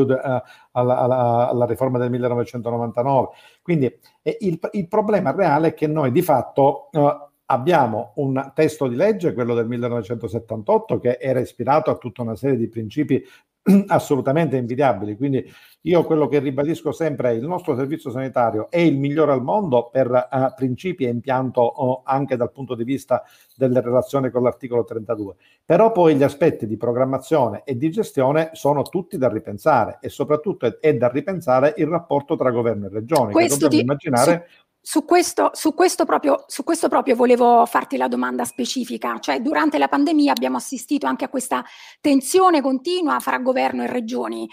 alla, 0.71 0.97
alla, 0.97 1.49
alla, 1.49 1.65
riforma 1.65 1.97
del 1.97 2.09
1999. 2.09 3.27
Quindi 3.61 3.85
eh, 4.21 4.37
il, 4.41 4.59
il, 4.71 4.87
problema 4.87 5.31
reale 5.31 5.69
è 5.69 5.73
che 5.73 5.87
noi 5.87 6.11
di 6.11 6.21
fatto 6.21 6.89
eh, 6.91 7.29
abbiamo 7.45 8.13
un 8.15 8.51
testo 8.53 8.87
di 8.87 8.95
legge, 8.95 9.33
quello 9.33 9.53
del 9.53 9.67
1978, 9.67 10.99
che 10.99 11.17
era 11.19 11.39
ispirato 11.39 11.89
a 11.91 11.95
tutta 11.95 12.21
una 12.21 12.35
serie 12.35 12.57
di 12.57 12.67
principi 12.67 13.23
assolutamente 13.87 14.57
invidiabili. 14.57 15.15
Quindi 15.15 15.43
io 15.81 16.03
quello 16.03 16.27
che 16.27 16.39
ribadisco 16.39 16.91
sempre 16.91 17.29
è 17.29 17.33
il 17.33 17.45
nostro 17.45 17.75
servizio 17.75 18.09
sanitario 18.09 18.69
è 18.69 18.79
il 18.79 18.97
migliore 18.97 19.31
al 19.31 19.43
mondo 19.43 19.89
per 19.91 20.09
uh, 20.09 20.53
principi 20.55 21.05
e 21.05 21.09
impianto 21.09 21.73
uh, 21.75 22.01
anche 22.03 22.35
dal 22.35 22.51
punto 22.51 22.75
di 22.75 22.83
vista 22.83 23.23
delle 23.55 23.81
relazioni 23.81 24.29
con 24.29 24.43
l'articolo 24.43 24.83
32. 24.83 25.35
Però 25.63 25.91
poi 25.91 26.15
gli 26.15 26.23
aspetti 26.23 26.67
di 26.67 26.77
programmazione 26.77 27.61
e 27.65 27.77
di 27.77 27.89
gestione 27.89 28.49
sono 28.53 28.83
tutti 28.83 29.17
da 29.17 29.29
ripensare 29.29 29.97
e 30.01 30.09
soprattutto 30.09 30.65
è, 30.65 30.77
è 30.79 30.95
da 30.95 31.07
ripensare 31.09 31.73
il 31.77 31.87
rapporto 31.87 32.35
tra 32.35 32.51
governo 32.51 32.85
e 32.85 32.89
regioni. 32.89 33.31
Questo 33.31 33.67
che 33.67 33.77
dobbiamo 33.77 33.95
di, 33.95 34.07
immaginare 34.07 34.47
su 34.47 34.64
su 34.87 35.03
questo, 35.03 35.49
su, 35.53 35.73
questo 35.73 36.05
proprio, 36.05 36.45
su 36.45 36.63
questo, 36.63 36.89
proprio, 36.89 37.15
volevo 37.15 37.65
farti 37.65 37.97
la 37.97 38.07
domanda 38.07 38.45
specifica, 38.45 39.17
cioè 39.17 39.41
durante 39.41 39.79
la 39.79 39.87
pandemia 39.87 40.31
abbiamo 40.31 40.57
assistito 40.57 41.07
anche 41.07 41.25
a 41.25 41.27
questa 41.29 41.65
tensione 41.99 42.61
continua 42.61 43.19
fra 43.19 43.39
governo 43.39 43.81
e 43.81 43.87
regioni. 43.87 44.47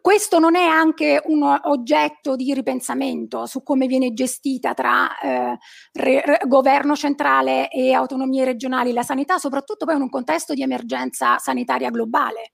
Questo 0.00 0.38
non 0.38 0.56
è 0.56 0.64
anche 0.64 1.20
un 1.26 1.42
oggetto 1.64 2.34
di 2.34 2.54
ripensamento 2.54 3.44
su 3.44 3.62
come 3.62 3.86
viene 3.86 4.14
gestita 4.14 4.72
tra 4.72 5.18
eh, 5.18 5.58
re, 5.92 6.22
re, 6.24 6.40
governo 6.46 6.96
centrale 6.96 7.68
e 7.68 7.92
autonomie 7.92 8.46
regionali 8.46 8.90
la 8.90 9.02
sanità, 9.02 9.36
soprattutto 9.36 9.84
poi 9.84 9.96
in 9.96 10.00
un 10.00 10.08
contesto 10.08 10.54
di 10.54 10.62
emergenza 10.62 11.36
sanitaria 11.36 11.90
globale? 11.90 12.52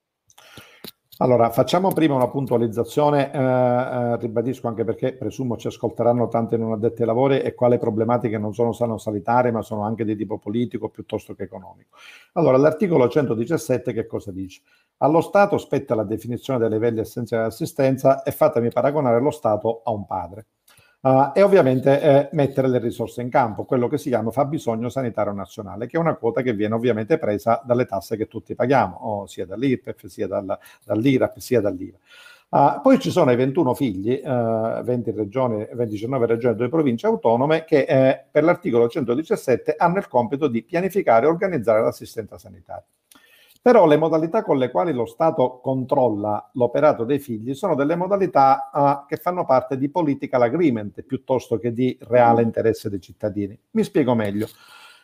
Allora, 1.21 1.51
facciamo 1.51 1.89
prima 1.89 2.15
una 2.15 2.29
puntualizzazione, 2.29 3.31
eh, 3.31 3.37
eh, 3.37 4.17
ribadisco 4.17 4.67
anche 4.67 4.83
perché 4.83 5.13
presumo 5.13 5.55
ci 5.55 5.67
ascolteranno 5.67 6.27
tante 6.29 6.57
non 6.57 6.71
addette 6.71 7.01
ai 7.03 7.07
lavori 7.07 7.41
e 7.41 7.53
quale 7.53 7.77
problematiche 7.77 8.39
non 8.39 8.55
sono 8.55 8.71
solo 8.71 8.97
sanitarie 8.97 9.51
ma 9.51 9.61
sono 9.61 9.83
anche 9.83 10.03
di 10.03 10.15
tipo 10.15 10.39
politico 10.39 10.89
piuttosto 10.89 11.35
che 11.35 11.43
economico. 11.43 11.95
Allora, 12.33 12.57
l'articolo 12.57 13.07
117 13.07 13.93
che 13.93 14.07
cosa 14.07 14.31
dice? 14.31 14.63
Allo 14.97 15.21
Stato 15.21 15.59
spetta 15.59 15.93
la 15.93 16.03
definizione 16.03 16.57
dei 16.57 16.69
livelli 16.69 17.01
essenziali 17.01 17.43
di 17.43 17.49
assistenza 17.49 18.23
e 18.23 18.31
fatemi 18.31 18.69
paragonare 18.69 19.21
lo 19.21 19.29
Stato 19.29 19.81
a 19.83 19.91
un 19.91 20.07
padre. 20.07 20.47
Uh, 21.03 21.31
e 21.33 21.41
ovviamente 21.41 21.99
eh, 21.99 22.29
mettere 22.33 22.67
le 22.67 22.77
risorse 22.77 23.23
in 23.23 23.29
campo, 23.31 23.65
quello 23.65 23.87
che 23.87 23.97
si 23.97 24.09
chiama 24.09 24.29
fabbisogno 24.29 24.87
sanitario 24.87 25.33
nazionale, 25.33 25.87
che 25.87 25.97
è 25.97 25.99
una 25.99 26.13
quota 26.13 26.43
che 26.43 26.53
viene 26.53 26.75
ovviamente 26.75 27.17
presa 27.17 27.59
dalle 27.65 27.85
tasse 27.85 28.15
che 28.17 28.27
tutti 28.27 28.53
paghiamo, 28.53 28.97
o 28.97 29.25
sia 29.25 29.47
dall'IRPEF, 29.47 30.05
sia 30.05 30.27
dal, 30.27 30.55
dall'IRAP, 30.85 31.39
sia 31.39 31.59
dall'IVA. 31.59 31.97
Uh, 32.49 32.81
poi 32.81 32.99
ci 32.99 33.09
sono 33.09 33.31
i 33.31 33.35
21 33.35 33.73
figli, 33.73 34.21
uh, 34.23 34.83
20 34.83 35.11
regioni, 35.11 35.67
19 35.73 36.25
regioni 36.27 36.53
e 36.53 36.57
2 36.57 36.69
province 36.69 37.07
autonome 37.07 37.63
che 37.63 37.85
eh, 37.87 38.23
per 38.29 38.43
l'articolo 38.43 38.87
117 38.87 39.73
hanno 39.77 39.97
il 39.97 40.07
compito 40.07 40.47
di 40.47 40.61
pianificare 40.61 41.25
e 41.25 41.29
organizzare 41.29 41.81
l'assistenza 41.81 42.37
sanitaria. 42.37 42.85
Però 43.63 43.85
le 43.85 43.97
modalità 43.97 44.41
con 44.43 44.57
le 44.57 44.71
quali 44.71 44.91
lo 44.91 45.05
Stato 45.05 45.59
controlla 45.61 46.49
l'operato 46.53 47.03
dei 47.03 47.19
figli 47.19 47.53
sono 47.53 47.75
delle 47.75 47.95
modalità 47.95 48.71
uh, 48.73 49.05
che 49.07 49.17
fanno 49.17 49.45
parte 49.45 49.77
di 49.77 49.89
political 49.89 50.41
agreement 50.41 51.03
piuttosto 51.03 51.59
che 51.59 51.71
di 51.71 51.95
reale 52.01 52.41
interesse 52.41 52.89
dei 52.89 52.99
cittadini. 52.99 53.57
Mi 53.71 53.83
spiego 53.83 54.15
meglio. 54.15 54.47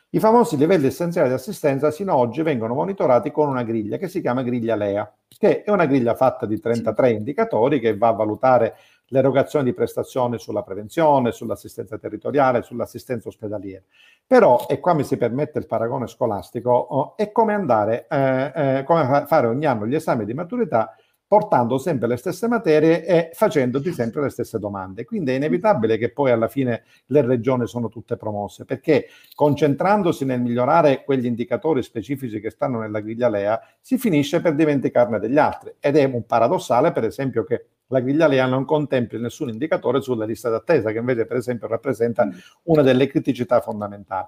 I 0.10 0.20
famosi 0.20 0.58
livelli 0.58 0.88
essenziali 0.88 1.28
di 1.28 1.36
assistenza 1.36 1.92
sino 1.92 2.14
ad 2.14 2.20
oggi 2.20 2.42
vengono 2.42 2.74
monitorati 2.74 3.30
con 3.30 3.50
una 3.50 3.64
griglia 3.64 3.98
che 3.98 4.08
si 4.08 4.22
chiama 4.22 4.42
griglia 4.42 4.76
LEA, 4.76 5.14
che 5.38 5.64
è 5.64 5.70
una 5.70 5.86
griglia 5.86 6.16
fatta 6.16 6.46
di 6.48 6.60
33 6.60 7.12
indicatori 7.12 7.80
che 7.80 7.96
va 7.96 8.08
a 8.08 8.14
valutare 8.14 8.76
l'erogazione 9.08 9.66
di 9.66 9.74
prestazioni 9.74 10.38
sulla 10.40 10.64
prevenzione, 10.64 11.32
sull'assistenza 11.32 11.98
territoriale, 11.98 12.62
sull'assistenza 12.62 13.30
ospedaliera. 13.30 13.84
Però, 14.26 14.66
e 14.68 14.80
qua 14.80 14.94
mi 14.94 15.04
si 15.04 15.18
permette 15.18 15.60
il 15.60 15.68
paragone 15.68 16.08
scolastico, 16.08 16.72
oh, 16.72 17.16
è 17.16 17.32
come 17.32 17.54
andare, 17.54 18.08
eh, 18.10 18.52
eh, 18.56 18.84
come 18.84 19.26
fare 19.28 19.48
ogni 19.48 19.66
anno 19.66 19.88
gli 19.88 19.96
esami 19.96 20.26
di 20.26 20.34
maturità 20.34 20.96
portando 21.28 21.78
sempre 21.78 22.08
le 22.08 22.16
stesse 22.16 22.48
materie 22.48 23.06
e 23.06 23.32
facendoti 23.34 23.92
sempre 23.92 24.22
le 24.22 24.30
stesse 24.30 24.60
domande. 24.60 25.04
Quindi 25.04 25.32
è 25.32 25.36
inevitabile 25.36 25.98
che 25.98 26.12
poi 26.12 26.32
alla 26.32 26.48
fine 26.48 26.84
le 27.08 27.22
regioni 27.22 27.68
sono 27.68 27.90
tutte 27.90 28.16
promosse, 28.16 28.64
perché 28.64 29.08
concentrandosi 29.36 30.24
nel 30.24 30.42
migliorare 30.42 31.04
quegli 31.04 31.26
indicatori 31.26 31.84
specifici 31.84 32.40
che 32.40 32.50
stanno 32.50 32.80
nella 32.80 33.02
griglia 33.02 33.28
LEA, 33.28 33.62
si 33.82 33.98
finisce 33.98 34.40
per 34.40 34.56
dimenticarne 34.56 35.20
degli 35.20 35.38
altri. 35.38 35.74
Ed 35.82 35.98
è 35.98 36.06
un 36.06 36.26
paradossale, 36.26 36.94
per 36.94 37.04
esempio, 37.04 37.44
che 37.44 37.66
la 37.88 38.00
griglia 38.00 38.28
LEA 38.28 38.46
non 38.46 38.66
contempli 38.66 39.20
nessun 39.20 39.50
indicatore 39.50 40.02
sulla 40.02 40.26
lista 40.26 40.50
d'attesa, 40.50 40.92
che 40.92 41.00
invece, 41.00 41.26
per 41.26 41.38
esempio, 41.38 41.68
rappresenta 41.68 42.26
mm. 42.26 42.32
una 42.64 42.82
delle 42.82 43.08
criticità 43.08 43.62
fondamentali. 43.62 44.28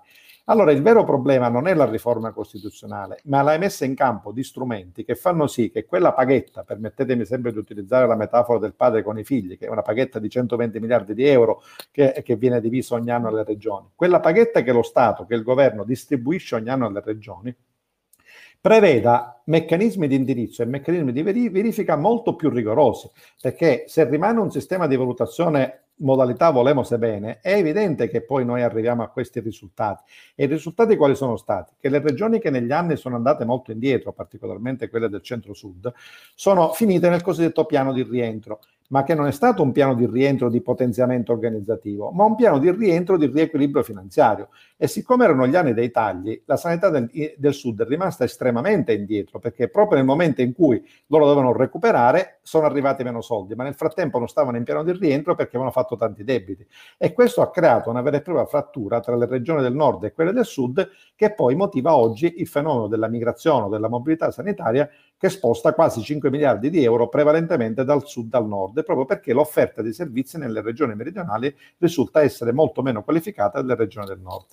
Allora, 0.50 0.72
il 0.72 0.82
vero 0.82 1.04
problema 1.04 1.48
non 1.48 1.68
è 1.68 1.76
la 1.76 1.86
riforma 1.86 2.32
costituzionale, 2.32 3.20
ma 3.26 3.44
la 3.44 3.56
messa 3.60 3.86
in 3.86 3.94
campo 3.94 4.32
di 4.32 4.44
strumenti 4.44 5.04
che 5.04 5.14
fanno 5.14 5.46
sì 5.46 5.70
che 5.70 5.86
quella 5.86 6.12
paghetta, 6.12 6.64
permettetemi 6.64 7.24
sempre 7.24 7.52
di 7.52 7.60
utilizzare 7.60 8.08
la 8.08 8.16
metafora 8.16 8.58
del 8.58 8.74
padre 8.74 9.04
con 9.04 9.20
i 9.20 9.24
figli, 9.24 9.60
che 9.60 9.68
è 9.68 9.70
una 9.70 9.84
paghetta 9.84 10.18
di 10.18 10.28
120 10.28 10.80
miliardi 10.80 11.14
di 11.14 11.24
euro 11.24 11.62
che, 11.92 12.24
che 12.26 12.36
viene 12.36 12.62
divisa 12.62 12.96
ogni 12.96 13.12
anno 13.12 13.28
alle 13.28 13.44
regioni, 13.44 13.90
quella 13.94 14.20
paghetta 14.20 14.64
che 14.64 14.72
lo 14.72 14.82
Stato, 14.82 15.28
che 15.28 15.36
il 15.36 15.44
governo 15.44 15.84
distribuisce 15.84 16.56
ogni 16.56 16.70
anno 16.70 16.88
alle 16.88 17.02
regioni, 17.06 17.56
preveda 18.62 19.42
meccanismi 19.46 20.08
di 20.08 20.16
indirizzo 20.16 20.62
e 20.62 20.66
meccanismi 20.66 21.12
di 21.12 21.50
verifica 21.50 21.96
molto 21.96 22.36
più 22.36 22.50
rigorosi, 22.50 23.10
perché 23.42 23.86
se 23.88 24.08
rimane 24.08 24.40
un 24.40 24.52
sistema 24.52 24.88
di 24.88 24.96
valutazione 24.96 25.84
modalità 26.00 26.50
volemo 26.52 26.84
se 26.84 26.98
bene, 26.98 27.40
è 27.42 27.54
evidente 27.54 28.08
che 28.08 28.22
poi 28.22 28.46
noi 28.46 28.62
arriviamo 28.62 29.04
a 29.04 29.10
questi 29.10 29.40
risultati. 29.40 30.04
E 30.36 30.46
i 30.46 30.48
risultati 30.48 30.96
quali 30.96 31.16
sono 31.16 31.38
stati? 31.38 31.74
Che 31.80 31.90
le 31.90 32.00
regioni 32.00 32.40
che 32.40 32.50
negli 32.50 32.72
anni 32.72 32.96
sono 32.96 33.16
andate 33.16 33.46
molto 33.46 33.72
indietro, 33.72 34.14
particolarmente 34.14 34.90
quelle 34.90 35.10
del 35.10 35.22
centro-sud, 35.22 35.92
sono 36.36 36.72
finite 36.72 37.10
nel 37.10 37.22
cosiddetto 37.22 37.66
piano 37.66 37.94
di 37.94 38.04
rientro 38.04 38.60
ma 38.90 39.04
che 39.04 39.14
non 39.14 39.28
è 39.28 39.32
stato 39.32 39.62
un 39.62 39.72
piano 39.72 39.94
di 39.94 40.08
rientro 40.08 40.50
di 40.50 40.62
potenziamento 40.62 41.32
organizzativo, 41.32 42.12
ma 42.12 42.24
un 42.26 42.36
piano 42.36 42.58
di 42.60 42.72
rientro 42.72 43.18
di 43.18 43.28
riequilibrio 43.28 43.84
finanziario. 43.84 44.50
E 44.78 44.88
siccome 44.88 45.26
erano 45.26 45.46
gli 45.48 45.56
anni 45.56 45.74
dei 45.74 45.92
tagli, 45.92 46.42
la 46.46 46.58
sanità 46.58 46.90
del, 46.90 47.10
del 47.38 47.54
Sud 47.54 47.82
è 47.84 47.86
rimasta 47.86 48.24
estremamente 48.24 48.94
indietro, 48.94 49.40
perché 49.40 49.70
proprio 49.70 49.98
nel 49.98 50.08
momento 50.08 50.42
in 50.42 50.54
cui 50.54 50.84
loro 51.08 51.26
dovevano 51.26 51.54
recuperare 51.54 52.40
sono 52.42 52.66
arrivati 52.66 53.04
meno 53.04 53.22
soldi, 53.22 53.54
ma 53.54 53.64
nel 53.64 53.76
frattempo 53.76 54.18
non 54.18 54.28
stavano 54.28 54.58
in 54.58 54.64
piano 54.64 54.84
di 54.84 54.92
rientro 54.94 55.36
perché 55.36 55.58
avevano 55.58 55.72
fatto 55.72 55.96
tanti 55.96 56.24
debiti. 56.24 56.66
E 56.98 57.14
questo 57.14 57.42
ha 57.42 57.52
creato 57.52 57.90
una 57.90 58.02
vera 58.02 58.18
e 58.18 58.22
propria 58.22 58.46
frattura 58.46 59.00
tra 59.02 59.16
le 59.16 59.28
regioni 59.28 59.62
del 59.62 59.76
nord 59.76 60.04
e 60.06 60.14
quelle 60.14 60.32
del 60.32 60.46
sud, 60.46 60.90
che 61.16 61.34
poi 61.34 61.56
motiva 61.56 61.96
oggi 61.96 62.36
il 62.38 62.48
fenomeno 62.48 62.88
della 62.88 63.08
migrazione 63.08 63.66
o 63.66 63.70
della 63.70 63.90
mobilità 63.90 64.32
sanitaria 64.32 64.90
che 65.20 65.28
sposta 65.28 65.74
quasi 65.74 66.02
5 66.02 66.30
miliardi 66.30 66.70
di 66.70 66.82
euro 66.82 67.10
prevalentemente 67.10 67.84
dal 67.84 68.08
sud 68.08 68.34
al 68.34 68.48
nord, 68.48 68.86
proprio 68.86 69.06
perché 69.06 69.34
l'offerta 69.34 69.82
di 69.82 69.92
servizi 69.92 70.38
nelle 70.38 70.62
regioni 70.62 70.96
meridionali 70.96 71.54
risulta 71.78 72.22
essere 72.22 72.54
molto 72.54 72.82
meno 72.82 73.04
qualificata 73.04 73.60
delle 73.60 73.76
regioni 73.76 74.08
del 74.08 74.22
nord. 74.22 74.46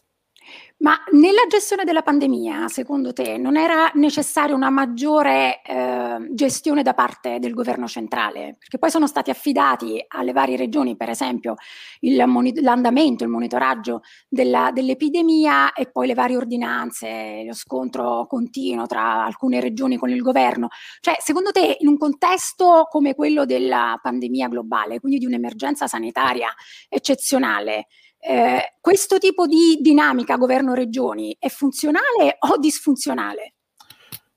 Ma 0.78 0.94
nella 1.12 1.46
gestione 1.48 1.84
della 1.84 2.02
pandemia, 2.02 2.68
secondo 2.68 3.14
te, 3.14 3.38
non 3.38 3.56
era 3.56 3.90
necessaria 3.94 4.54
una 4.54 4.68
maggiore 4.68 5.62
eh, 5.62 6.28
gestione 6.32 6.82
da 6.82 6.92
parte 6.92 7.38
del 7.38 7.54
governo 7.54 7.86
centrale? 7.86 8.56
Perché 8.58 8.76
poi 8.76 8.90
sono 8.90 9.06
stati 9.06 9.30
affidati 9.30 10.04
alle 10.06 10.32
varie 10.32 10.56
regioni, 10.56 10.94
per 10.94 11.08
esempio, 11.08 11.54
il 12.00 12.22
moni- 12.26 12.60
l'andamento, 12.60 13.24
il 13.24 13.30
monitoraggio 13.30 14.02
della, 14.28 14.70
dell'epidemia 14.70 15.72
e 15.72 15.90
poi 15.90 16.08
le 16.08 16.14
varie 16.14 16.36
ordinanze, 16.36 17.42
lo 17.46 17.54
scontro 17.54 18.26
continuo 18.26 18.84
tra 18.84 19.24
alcune 19.24 19.60
regioni 19.60 19.96
con 19.96 20.10
il 20.10 20.20
governo. 20.20 20.68
Cioè, 21.00 21.16
secondo 21.20 21.52
te, 21.52 21.78
in 21.80 21.88
un 21.88 21.96
contesto 21.96 22.86
come 22.90 23.14
quello 23.14 23.46
della 23.46 23.98
pandemia 24.02 24.48
globale, 24.48 25.00
quindi 25.00 25.18
di 25.18 25.24
un'emergenza 25.24 25.86
sanitaria 25.86 26.52
eccezionale, 26.90 27.86
eh, 28.18 28.74
questo 28.80 29.18
tipo 29.18 29.46
di 29.46 29.78
dinamica 29.80 30.36
governo-regioni 30.36 31.36
è 31.38 31.48
funzionale 31.48 32.36
o 32.50 32.58
disfunzionale? 32.58 33.54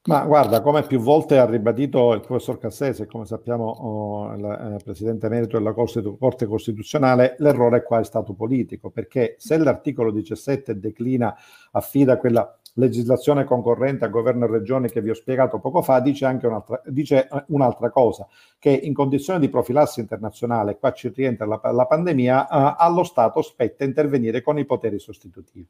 Ma 0.09 0.25
guarda, 0.25 0.61
come 0.61 0.83
più 0.83 0.99
volte 0.99 1.37
ha 1.37 1.45
ribadito 1.45 2.13
il 2.13 2.21
professor 2.21 2.57
Cassese, 2.57 3.05
come 3.05 3.25
sappiamo 3.25 3.65
oh, 3.65 4.33
il 4.33 4.77
eh, 4.79 4.83
presidente 4.83 5.27
emerito 5.27 5.57
della 5.57 5.73
Corte 5.73 6.47
Costituzionale, 6.47 7.35
l'errore 7.39 7.83
qua 7.83 7.99
è 7.99 8.03
stato 8.03 8.33
politico, 8.33 8.89
perché 8.89 9.35
se 9.37 9.57
l'articolo 9.57 10.11
17 10.11 10.79
declina, 10.79 11.35
affida 11.71 12.17
quella 12.17 12.59
legislazione 12.73 13.43
concorrente 13.43 14.05
a 14.05 14.09
governo 14.09 14.45
e 14.45 14.49
regioni 14.49 14.89
che 14.89 15.01
vi 15.01 15.09
ho 15.09 15.13
spiegato 15.13 15.59
poco 15.59 15.81
fa, 15.81 15.99
dice 15.99 16.25
anche 16.25 16.47
un'altra, 16.47 16.81
dice 16.85 17.27
eh, 17.27 17.43
un'altra 17.47 17.89
cosa, 17.89 18.27
che 18.57 18.69
in 18.71 18.93
condizioni 18.93 19.39
di 19.39 19.49
profilassi 19.49 19.99
internazionale, 19.99 20.77
qua 20.77 20.91
ci 20.93 21.11
rientra 21.13 21.45
la, 21.45 21.59
la 21.71 21.85
pandemia, 21.85 22.47
eh, 22.47 22.75
allo 22.77 23.03
Stato 23.03 23.41
spetta 23.41 23.83
intervenire 23.83 24.41
con 24.41 24.57
i 24.57 24.65
poteri 24.65 24.99
sostitutivi. 24.99 25.67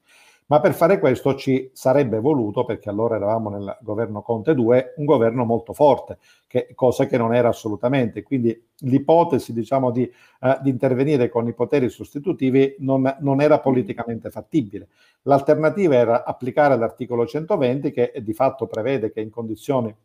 Ma 0.49 0.59
per 0.62 0.73
fare 0.73 0.97
questo 0.97 1.35
ci 1.35 1.69
sarebbe 1.73 2.19
voluto, 2.19 2.65
perché 2.65 2.89
allora 2.89 3.15
eravamo 3.17 3.51
nel 3.51 3.77
governo 3.81 4.23
Conte 4.23 4.55
2, 4.55 4.93
un 4.95 5.05
governo 5.05 5.45
molto 5.45 5.73
forte, 5.73 6.17
che, 6.47 6.71
cosa 6.73 7.05
che 7.05 7.17
non 7.19 7.35
era 7.35 7.49
assolutamente. 7.49 8.23
Quindi 8.23 8.59
l'ipotesi 8.79 9.53
diciamo, 9.53 9.91
di, 9.91 10.12
uh, 10.39 10.59
di 10.59 10.71
intervenire 10.71 11.29
con 11.29 11.47
i 11.47 11.53
poteri 11.53 11.88
sostitutivi 11.89 12.77
non, 12.79 13.15
non, 13.19 13.41
era 13.41 13.59
politicamente 13.59 14.31
fattibile. 14.31 14.88
L'alternativa 15.23 15.93
era 15.93 16.25
applicare 16.25 16.75
l'articolo 16.77 17.27
120 17.27 17.91
che 17.91 18.13
di 18.19 18.33
fatto 18.33 18.65
prevede 18.65 19.12
che 19.12 19.21
in 19.21 19.29
condizioni 19.29 19.95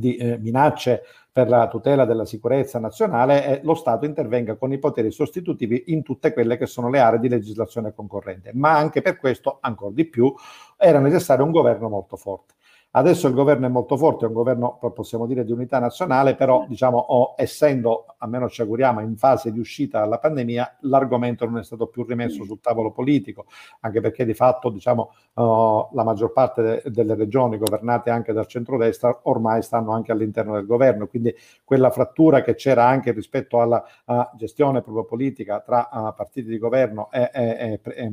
di 0.00 0.16
eh, 0.16 0.38
minacce 0.38 1.02
per 1.32 1.48
la 1.48 1.68
tutela 1.68 2.04
della 2.04 2.24
sicurezza 2.24 2.80
nazionale 2.80 3.46
eh, 3.46 3.60
lo 3.62 3.74
Stato 3.74 4.04
intervenga 4.04 4.56
con 4.56 4.72
i 4.72 4.78
poteri 4.78 5.12
sostitutivi 5.12 5.84
in 5.86 6.02
tutte 6.02 6.32
quelle 6.32 6.56
che 6.56 6.66
sono 6.66 6.90
le 6.90 6.98
aree 6.98 7.20
di 7.20 7.28
legislazione 7.28 7.94
concorrente. 7.94 8.50
Ma 8.54 8.76
anche 8.76 9.00
per 9.00 9.16
questo, 9.16 9.58
ancora 9.60 9.92
di 9.94 10.06
più, 10.06 10.34
era 10.76 10.98
necessario 10.98 11.44
un 11.44 11.52
governo 11.52 11.88
molto 11.88 12.16
forte. 12.16 12.54
Adesso 12.92 13.28
il 13.28 13.34
governo 13.34 13.66
è 13.66 13.68
molto 13.68 13.96
forte, 13.96 14.24
è 14.24 14.28
un 14.28 14.34
governo, 14.34 14.76
possiamo 14.92 15.26
dire, 15.26 15.44
di 15.44 15.52
unità 15.52 15.78
nazionale, 15.78 16.34
però 16.34 16.64
diciamo, 16.66 16.98
oh, 16.98 17.34
essendo, 17.36 18.16
almeno 18.18 18.48
ci 18.48 18.62
auguriamo, 18.62 18.98
in 19.00 19.16
fase 19.16 19.52
di 19.52 19.60
uscita 19.60 20.00
dalla 20.00 20.18
pandemia, 20.18 20.78
l'argomento 20.80 21.44
non 21.44 21.58
è 21.58 21.62
stato 21.62 21.86
più 21.86 22.02
rimesso 22.02 22.42
sul 22.42 22.58
tavolo 22.60 22.90
politico, 22.90 23.44
anche 23.80 24.00
perché 24.00 24.24
di 24.24 24.34
fatto 24.34 24.70
diciamo, 24.70 25.12
oh, 25.34 25.90
la 25.92 26.02
maggior 26.02 26.32
parte 26.32 26.62
de- 26.62 26.82
delle 26.86 27.14
regioni 27.14 27.58
governate 27.58 28.10
anche 28.10 28.32
dal 28.32 28.48
centrodestra 28.48 29.20
ormai 29.22 29.62
stanno 29.62 29.92
anche 29.92 30.10
all'interno 30.10 30.54
del 30.54 30.66
governo, 30.66 31.06
quindi 31.06 31.32
quella 31.62 31.90
frattura 31.90 32.42
che 32.42 32.56
c'era 32.56 32.86
anche 32.86 33.12
rispetto 33.12 33.60
alla 33.60 33.84
uh, 34.06 34.36
gestione 34.36 34.82
proprio 34.82 35.04
politica 35.04 35.60
tra 35.60 35.88
uh, 35.92 36.12
partiti 36.16 36.48
di 36.48 36.58
governo 36.58 37.08
e, 37.12 37.30
e, 37.32 37.80
e, 37.82 38.12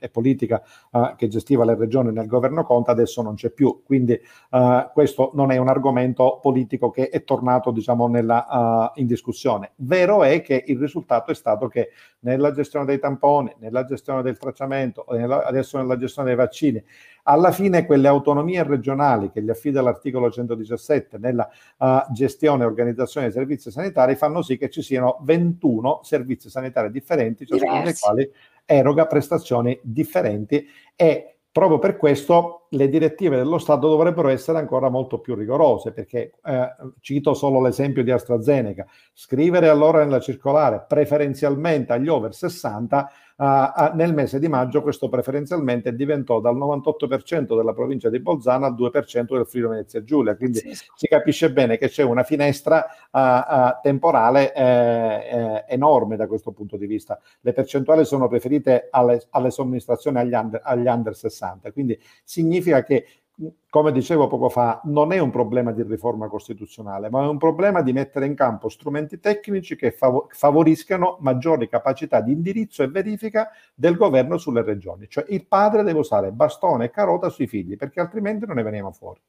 e 0.00 0.08
politica 0.08 0.60
uh, 0.90 1.14
che 1.14 1.28
gestiva 1.28 1.64
le 1.64 1.76
regioni 1.76 2.12
nel 2.12 2.26
governo 2.26 2.64
Conte 2.64 2.90
adesso 2.90 3.22
non 3.22 3.34
c'è 3.34 3.50
più. 3.50 3.82
Quindi 3.84 4.06
quindi 4.08 4.20
uh, 4.50 4.90
questo 4.92 5.30
non 5.34 5.50
è 5.50 5.58
un 5.58 5.68
argomento 5.68 6.38
politico 6.40 6.90
che 6.90 7.10
è 7.10 7.24
tornato 7.24 7.70
diciamo, 7.70 8.08
nella, 8.08 8.46
uh, 8.94 9.00
in 9.00 9.06
discussione. 9.06 9.72
Vero 9.76 10.22
è 10.22 10.40
che 10.40 10.64
il 10.66 10.78
risultato 10.78 11.30
è 11.30 11.34
stato 11.34 11.68
che 11.68 11.90
nella 12.20 12.52
gestione 12.52 12.86
dei 12.86 12.98
tamponi, 12.98 13.54
nella 13.58 13.84
gestione 13.84 14.22
del 14.22 14.38
tracciamento, 14.38 15.04
nella, 15.10 15.44
adesso 15.44 15.76
nella 15.76 15.96
gestione 15.96 16.28
dei 16.28 16.36
vaccini, 16.36 16.82
alla 17.24 17.52
fine 17.52 17.84
quelle 17.84 18.08
autonomie 18.08 18.62
regionali 18.62 19.30
che 19.30 19.42
gli 19.42 19.50
affida 19.50 19.82
l'articolo 19.82 20.30
117 20.30 21.18
nella 21.18 21.48
uh, 21.76 22.10
gestione 22.10 22.62
e 22.62 22.66
organizzazione 22.66 23.26
dei 23.26 23.34
servizi 23.34 23.70
sanitari 23.70 24.16
fanno 24.16 24.40
sì 24.40 24.56
che 24.56 24.70
ci 24.70 24.80
siano 24.80 25.18
21 25.22 26.00
servizi 26.02 26.48
sanitari 26.48 26.90
differenti, 26.90 27.44
ciascuno 27.44 27.82
dei 27.82 27.94
quali 27.98 28.30
eroga 28.64 29.06
prestazioni 29.06 29.78
differenti 29.82 30.66
e 30.94 31.37
Proprio 31.58 31.80
per 31.80 31.96
questo 31.96 32.66
le 32.68 32.88
direttive 32.88 33.36
dello 33.36 33.58
Stato 33.58 33.88
dovrebbero 33.88 34.28
essere 34.28 34.58
ancora 34.58 34.90
molto 34.90 35.18
più 35.18 35.34
rigorose, 35.34 35.90
perché 35.90 36.34
eh, 36.44 36.68
cito 37.00 37.34
solo 37.34 37.60
l'esempio 37.60 38.04
di 38.04 38.12
AstraZeneca, 38.12 38.86
scrivere 39.12 39.68
allora 39.68 40.04
nella 40.04 40.20
circolare 40.20 40.84
preferenzialmente 40.86 41.92
agli 41.92 42.06
over 42.06 42.32
60 42.32 43.10
uh, 43.38 43.94
nel 43.94 44.14
mese 44.14 44.38
di 44.38 44.48
maggio 44.48 44.82
questo 44.82 45.08
preferenzialmente 45.08 45.94
diventò 45.94 46.40
dal 46.40 46.56
98% 46.56 47.56
della 47.56 47.72
provincia 47.72 48.10
di 48.10 48.20
Bolzano 48.20 48.66
al 48.66 48.74
2% 48.74 49.34
del 49.34 49.46
Friuli 49.46 49.68
Venezia 49.68 50.02
Giulia, 50.02 50.36
quindi 50.36 50.58
sì. 50.58 50.74
si 50.94 51.06
capisce 51.06 51.52
bene 51.52 51.78
che 51.78 51.88
c'è 51.88 52.02
una 52.02 52.22
finestra 52.22 52.84
uh, 53.10 53.18
uh, 53.18 53.78
temporale 53.82 54.52
eh, 54.54 54.64
eh, 54.64 55.64
enorme 55.68 56.16
da 56.16 56.26
questo 56.26 56.52
punto 56.52 56.76
di 56.76 56.86
vista. 56.86 57.18
Le 57.40 57.52
percentuali 57.52 58.04
sono 58.04 58.28
preferite 58.28 58.88
alle, 58.90 59.26
alle 59.30 59.50
somministrazioni 59.50 60.18
agli 60.18 60.34
under, 60.34 60.60
agli 60.64 60.86
under 60.86 61.14
60, 61.14 61.72
quindi 61.72 61.98
significa 62.24 62.82
che 62.82 63.06
come 63.70 63.92
dicevo 63.92 64.26
poco 64.26 64.48
fa, 64.48 64.80
non 64.84 65.12
è 65.12 65.18
un 65.18 65.30
problema 65.30 65.72
di 65.72 65.82
riforma 65.82 66.28
costituzionale, 66.28 67.08
ma 67.10 67.22
è 67.22 67.28
un 67.28 67.38
problema 67.38 67.82
di 67.82 67.92
mettere 67.92 68.26
in 68.26 68.34
campo 68.34 68.68
strumenti 68.68 69.20
tecnici 69.20 69.76
che 69.76 69.96
favoriscano 70.28 71.18
maggiori 71.20 71.68
capacità 71.68 72.20
di 72.20 72.32
indirizzo 72.32 72.82
e 72.82 72.88
verifica 72.88 73.50
del 73.74 73.96
governo 73.96 74.38
sulle 74.38 74.62
regioni. 74.62 75.08
Cioè 75.08 75.26
il 75.28 75.46
padre 75.46 75.84
deve 75.84 76.00
usare 76.00 76.32
bastone 76.32 76.86
e 76.86 76.90
carota 76.90 77.28
sui 77.28 77.46
figli, 77.46 77.76
perché 77.76 78.00
altrimenti 78.00 78.46
non 78.46 78.56
ne 78.56 78.62
veniamo 78.62 78.90
fuori. 78.90 79.20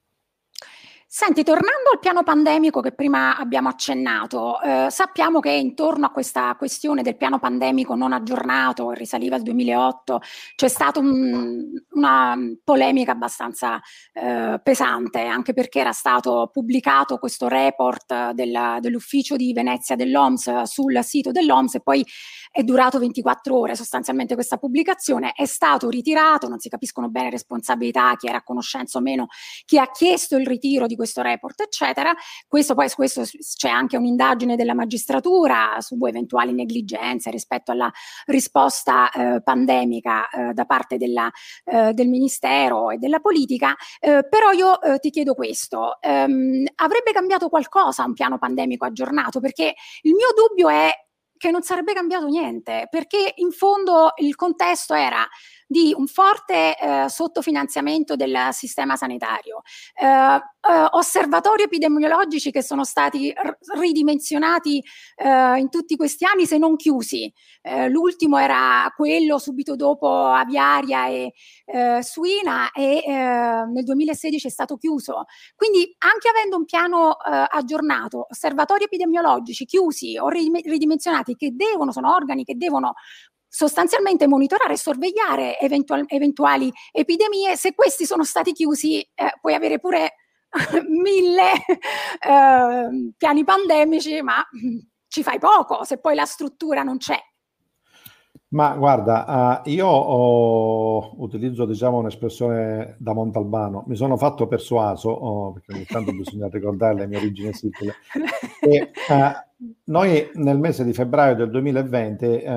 Senti, 1.11 1.43
tornando 1.43 1.89
al 1.91 1.97
piano 1.97 2.21
pandemico 2.21 2.81
che 2.81 2.91
prima 2.91 3.35
abbiamo 3.35 3.67
accennato, 3.67 4.61
eh, 4.61 4.87
sappiamo 4.91 5.39
che 5.39 5.49
intorno 5.49 6.05
a 6.05 6.11
questa 6.11 6.53
questione 6.55 7.01
del 7.01 7.17
piano 7.17 7.39
pandemico 7.39 7.95
non 7.95 8.13
aggiornato, 8.13 8.91
risaliva 8.91 9.35
al 9.35 9.41
2008, 9.41 10.21
c'è 10.55 10.67
stata 10.67 10.99
un, 10.99 11.65
una 11.93 12.37
polemica 12.63 13.13
abbastanza 13.13 13.81
eh, 14.13 14.59
pesante, 14.61 15.25
anche 15.25 15.53
perché 15.53 15.79
era 15.79 15.93
stato 15.93 16.47
pubblicato 16.53 17.17
questo 17.17 17.47
report 17.47 18.33
della, 18.33 18.77
dell'ufficio 18.79 19.35
di 19.35 19.51
Venezia 19.51 19.95
dell'OMS 19.95 20.61
sul 20.61 21.03
sito 21.03 21.31
dell'OMS 21.31 21.73
e 21.73 21.81
poi 21.81 22.05
è 22.51 22.61
durato 22.61 22.99
24 22.99 23.57
ore 23.57 23.75
sostanzialmente 23.75 24.35
questa 24.35 24.57
pubblicazione, 24.57 25.31
è 25.35 25.45
stato 25.45 25.89
ritirato, 25.89 26.47
non 26.47 26.59
si 26.59 26.69
capiscono 26.69 27.09
bene 27.09 27.31
responsabilità, 27.31 28.15
chi 28.15 28.27
era 28.27 28.37
a 28.37 28.43
conoscenza 28.43 28.99
o 28.99 29.01
meno, 29.01 29.25
chi 29.65 29.79
ha 29.79 29.89
chiesto 29.89 30.35
il 30.35 30.45
ritiro 30.45 30.85
di 30.85 30.97
questo 30.99 31.21
report, 31.21 31.61
eccetera. 31.61 32.13
Questo 32.45 32.75
poi 32.75 32.89
su 32.89 32.95
questo 32.95 33.23
c'è 33.23 33.69
anche 33.69 33.95
un'indagine 33.95 34.57
della 34.57 34.73
magistratura 34.73 35.77
su 35.79 35.97
eventuali 36.05 36.51
negligenze 36.51 37.31
rispetto 37.31 37.71
alla 37.71 37.89
risposta 38.25 39.09
eh, 39.09 39.41
pandemica 39.41 40.29
eh, 40.29 40.53
da 40.53 40.65
parte 40.65 40.97
della, 40.97 41.31
eh, 41.63 41.93
del 41.93 42.09
Ministero 42.09 42.89
e 42.89 42.97
della 42.97 43.19
politica, 43.19 43.75
eh, 43.99 44.27
però 44.27 44.51
io 44.51 44.81
eh, 44.81 44.99
ti 44.99 45.09
chiedo 45.09 45.35
questo, 45.35 46.01
ehm, 46.01 46.65
avrebbe 46.75 47.11
cambiato 47.13 47.47
qualcosa 47.47 48.03
un 48.03 48.13
piano 48.13 48.37
pandemico 48.37 48.85
aggiornato? 48.85 49.39
Perché 49.39 49.73
il 50.01 50.13
mio 50.13 50.27
dubbio 50.35 50.67
è 50.69 50.91
che 51.39 51.51
non 51.51 51.63
sarebbe 51.63 51.93
cambiato 51.93 52.27
niente, 52.27 52.87
perché 52.91 53.31
in 53.37 53.51
fondo 53.51 54.11
il 54.17 54.35
contesto 54.35 54.93
era 54.93 55.25
di 55.71 55.93
un 55.95 56.07
forte 56.07 56.75
eh, 56.75 57.05
sottofinanziamento 57.09 58.15
del 58.15 58.49
sistema 58.53 58.95
sanitario, 58.95 59.61
eh, 59.93 60.05
eh, 60.05 60.87
osservatori 60.91 61.61
epidemiologici 61.61 62.49
che 62.49 62.63
sono 62.63 62.83
stati 62.83 63.31
r- 63.31 63.55
ridimensionati 63.77 64.83
eh, 65.15 65.59
in 65.59 65.69
tutti 65.69 65.95
questi 65.95 66.25
anni, 66.25 66.47
se 66.47 66.57
non 66.57 66.75
chiusi. 66.75 67.31
Eh, 67.61 67.87
l'ultimo 67.87 68.39
era 68.39 68.91
quello 68.95 69.37
subito 69.37 69.75
dopo 69.75 70.25
aviaria 70.25 71.07
e 71.07 71.33
eh, 71.65 72.01
suina 72.01 72.71
e 72.71 73.03
nel 73.05 73.83
2016 73.83 74.47
è 74.47 74.49
stato 74.49 74.75
chiuso. 74.75 75.25
Quindi 75.55 75.95
anche 75.99 76.29
avendo 76.29 76.57
un 76.57 76.65
piano 76.65 77.11
aggiornato, 77.11 78.25
osservatori 78.29 78.85
epidemiologici 78.85 79.65
chiusi 79.65 80.17
o 80.17 80.29
ridimensionati 80.29 81.28
che 81.35 81.51
devono, 81.55 81.91
sono 81.91 82.13
organi 82.13 82.43
che 82.43 82.55
devono 82.55 82.93
sostanzialmente 83.47 84.27
monitorare 84.27 84.73
e 84.73 84.77
sorvegliare 84.77 85.59
eventual- 85.59 86.05
eventuali 86.07 86.71
epidemie. 86.91 87.55
Se 87.55 87.73
questi 87.73 88.05
sono 88.05 88.23
stati 88.23 88.53
chiusi, 88.53 88.99
eh, 88.99 89.33
puoi 89.41 89.55
avere 89.55 89.79
pure 89.79 90.15
mille 90.87 91.51
eh, 92.19 93.13
piani 93.17 93.43
pandemici, 93.43 94.21
ma 94.21 94.43
ci 95.07 95.23
fai 95.23 95.39
poco 95.39 95.83
se 95.83 95.97
poi 95.99 96.15
la 96.15 96.25
struttura 96.25 96.83
non 96.83 96.97
c'è. 96.97 97.19
Ma 98.51 98.75
guarda, 98.75 99.61
uh, 99.63 99.69
io 99.69 99.85
ho, 99.85 101.21
utilizzo 101.21 101.65
diciamo 101.65 101.99
un'espressione 101.99 102.95
da 102.97 103.13
Montalbano, 103.13 103.83
mi 103.85 103.95
sono 103.95 104.17
fatto 104.17 104.47
persuaso, 104.47 105.09
oh, 105.09 105.51
perché 105.53 105.73
ogni 105.73 105.85
tanto 105.85 106.11
bisogna 106.13 106.47
ricordare 106.51 106.95
le 106.95 107.07
mie 107.07 107.17
origini 107.17 107.53
sicile, 107.53 107.93
e 108.59 108.91
uh, 109.09 109.48
noi 109.85 110.29
nel 110.35 110.57
mese 110.57 110.85
di 110.85 110.93
febbraio 110.93 111.35
del 111.35 111.49
2020 111.49 112.25
eh, 112.25 112.49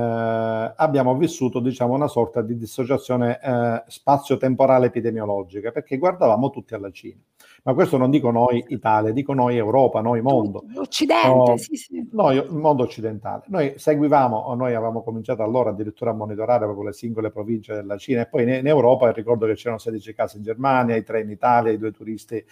abbiamo 0.77 1.17
vissuto 1.17 1.59
diciamo, 1.59 1.95
una 1.95 2.07
sorta 2.07 2.43
di 2.43 2.57
dissociazione 2.57 3.41
eh, 3.43 3.83
spazio-temporale 3.89 4.87
epidemiologica 4.87 5.73
perché 5.73 5.99
guardavamo 5.99 6.51
tutti 6.51 6.75
alla 6.75 6.93
Cina. 6.93 7.21
Ma 7.65 7.75
questo 7.75 7.97
non 7.97 8.11
dico 8.11 8.31
noi 8.31 8.65
Italia, 8.69 9.13
dico 9.13 9.35
noi 9.35 9.57
Europa, 9.57 10.01
noi 10.01 10.21
mondo. 10.21 10.65
Occidente, 10.77 11.29
oh, 11.29 11.57
sì, 11.57 11.75
sì. 11.75 12.09
Noi 12.13 12.45
mondo 12.51 12.85
occidentale. 12.85 13.45
Noi 13.49 13.75
seguivamo, 13.77 14.55
noi 14.55 14.75
avevamo 14.75 15.03
cominciato 15.03 15.43
allora 15.43 15.71
addirittura 15.71 16.11
a 16.11 16.15
monitorare 16.15 16.65
proprio 16.65 16.87
le 16.87 16.93
singole 16.93 17.33
province 17.33 17.75
della 17.75 17.97
Cina 17.97 18.21
e 18.21 18.27
poi 18.27 18.45
in, 18.45 18.49
in 18.51 18.67
Europa 18.69 19.11
ricordo 19.11 19.47
che 19.47 19.55
c'erano 19.55 19.79
16 19.79 20.15
casi 20.15 20.37
in 20.37 20.45
Germania, 20.45 20.95
i 20.95 21.03
tre 21.03 21.23
in 21.23 21.31
Italia, 21.31 21.73
i 21.73 21.79
due 21.79 21.91
turisti 21.91 22.37
eh, 22.37 22.45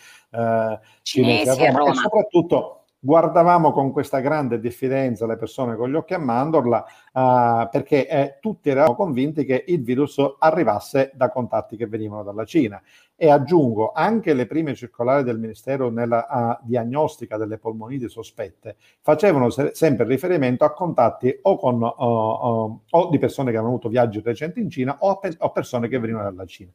cinesi, 1.02 1.44
cinesi 1.44 1.64
a 1.66 1.70
Roma. 1.70 1.90
E 1.92 1.94
soprattutto 1.94 2.79
guardavamo 3.02 3.72
con 3.72 3.92
questa 3.92 4.20
grande 4.20 4.60
diffidenza 4.60 5.26
le 5.26 5.36
persone 5.36 5.74
con 5.74 5.90
gli 5.90 5.94
occhi 5.94 6.12
a 6.12 6.18
mandorla 6.18 6.84
uh, 7.12 7.68
perché 7.70 8.06
eh, 8.06 8.38
tutti 8.40 8.68
eravamo 8.68 8.94
convinti 8.94 9.46
che 9.46 9.64
il 9.68 9.82
virus 9.82 10.18
arrivasse 10.38 11.10
da 11.14 11.30
contatti 11.30 11.76
che 11.76 11.86
venivano 11.86 12.22
dalla 12.22 12.44
Cina. 12.44 12.80
E 13.16 13.30
aggiungo, 13.30 13.92
anche 13.92 14.32
le 14.32 14.46
prime 14.46 14.74
circolari 14.74 15.24
del 15.24 15.38
Ministero 15.38 15.90
nella 15.90 16.58
uh, 16.60 16.66
diagnostica 16.66 17.36
delle 17.36 17.58
polmoniti 17.58 18.08
sospette 18.08 18.76
facevano 19.00 19.50
se- 19.50 19.72
sempre 19.74 20.06
riferimento 20.06 20.64
a 20.64 20.72
contatti 20.72 21.38
o, 21.42 21.56
con, 21.56 21.82
uh, 21.82 22.80
o 22.90 23.08
di 23.10 23.18
persone 23.18 23.50
che 23.50 23.56
avevano 23.56 23.74
avuto 23.74 23.88
viaggi 23.88 24.20
recenti 24.22 24.60
in 24.60 24.70
Cina 24.70 24.96
o, 25.00 25.18
pe- 25.18 25.36
o 25.38 25.50
persone 25.50 25.88
che 25.88 25.98
venivano 25.98 26.30
dalla 26.30 26.46
Cina. 26.46 26.70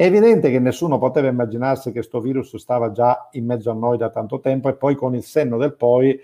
È 0.00 0.04
evidente 0.04 0.50
che 0.50 0.58
nessuno 0.60 0.96
poteva 0.96 1.28
immaginarsi 1.28 1.90
che 1.90 1.98
questo 1.98 2.22
virus 2.22 2.56
stava 2.56 2.90
già 2.90 3.28
in 3.32 3.44
mezzo 3.44 3.70
a 3.70 3.74
noi 3.74 3.98
da 3.98 4.08
tanto 4.08 4.40
tempo 4.40 4.70
e 4.70 4.74
poi 4.74 4.94
con 4.94 5.14
il 5.14 5.22
senno 5.22 5.58
del 5.58 5.74
poi 5.74 6.18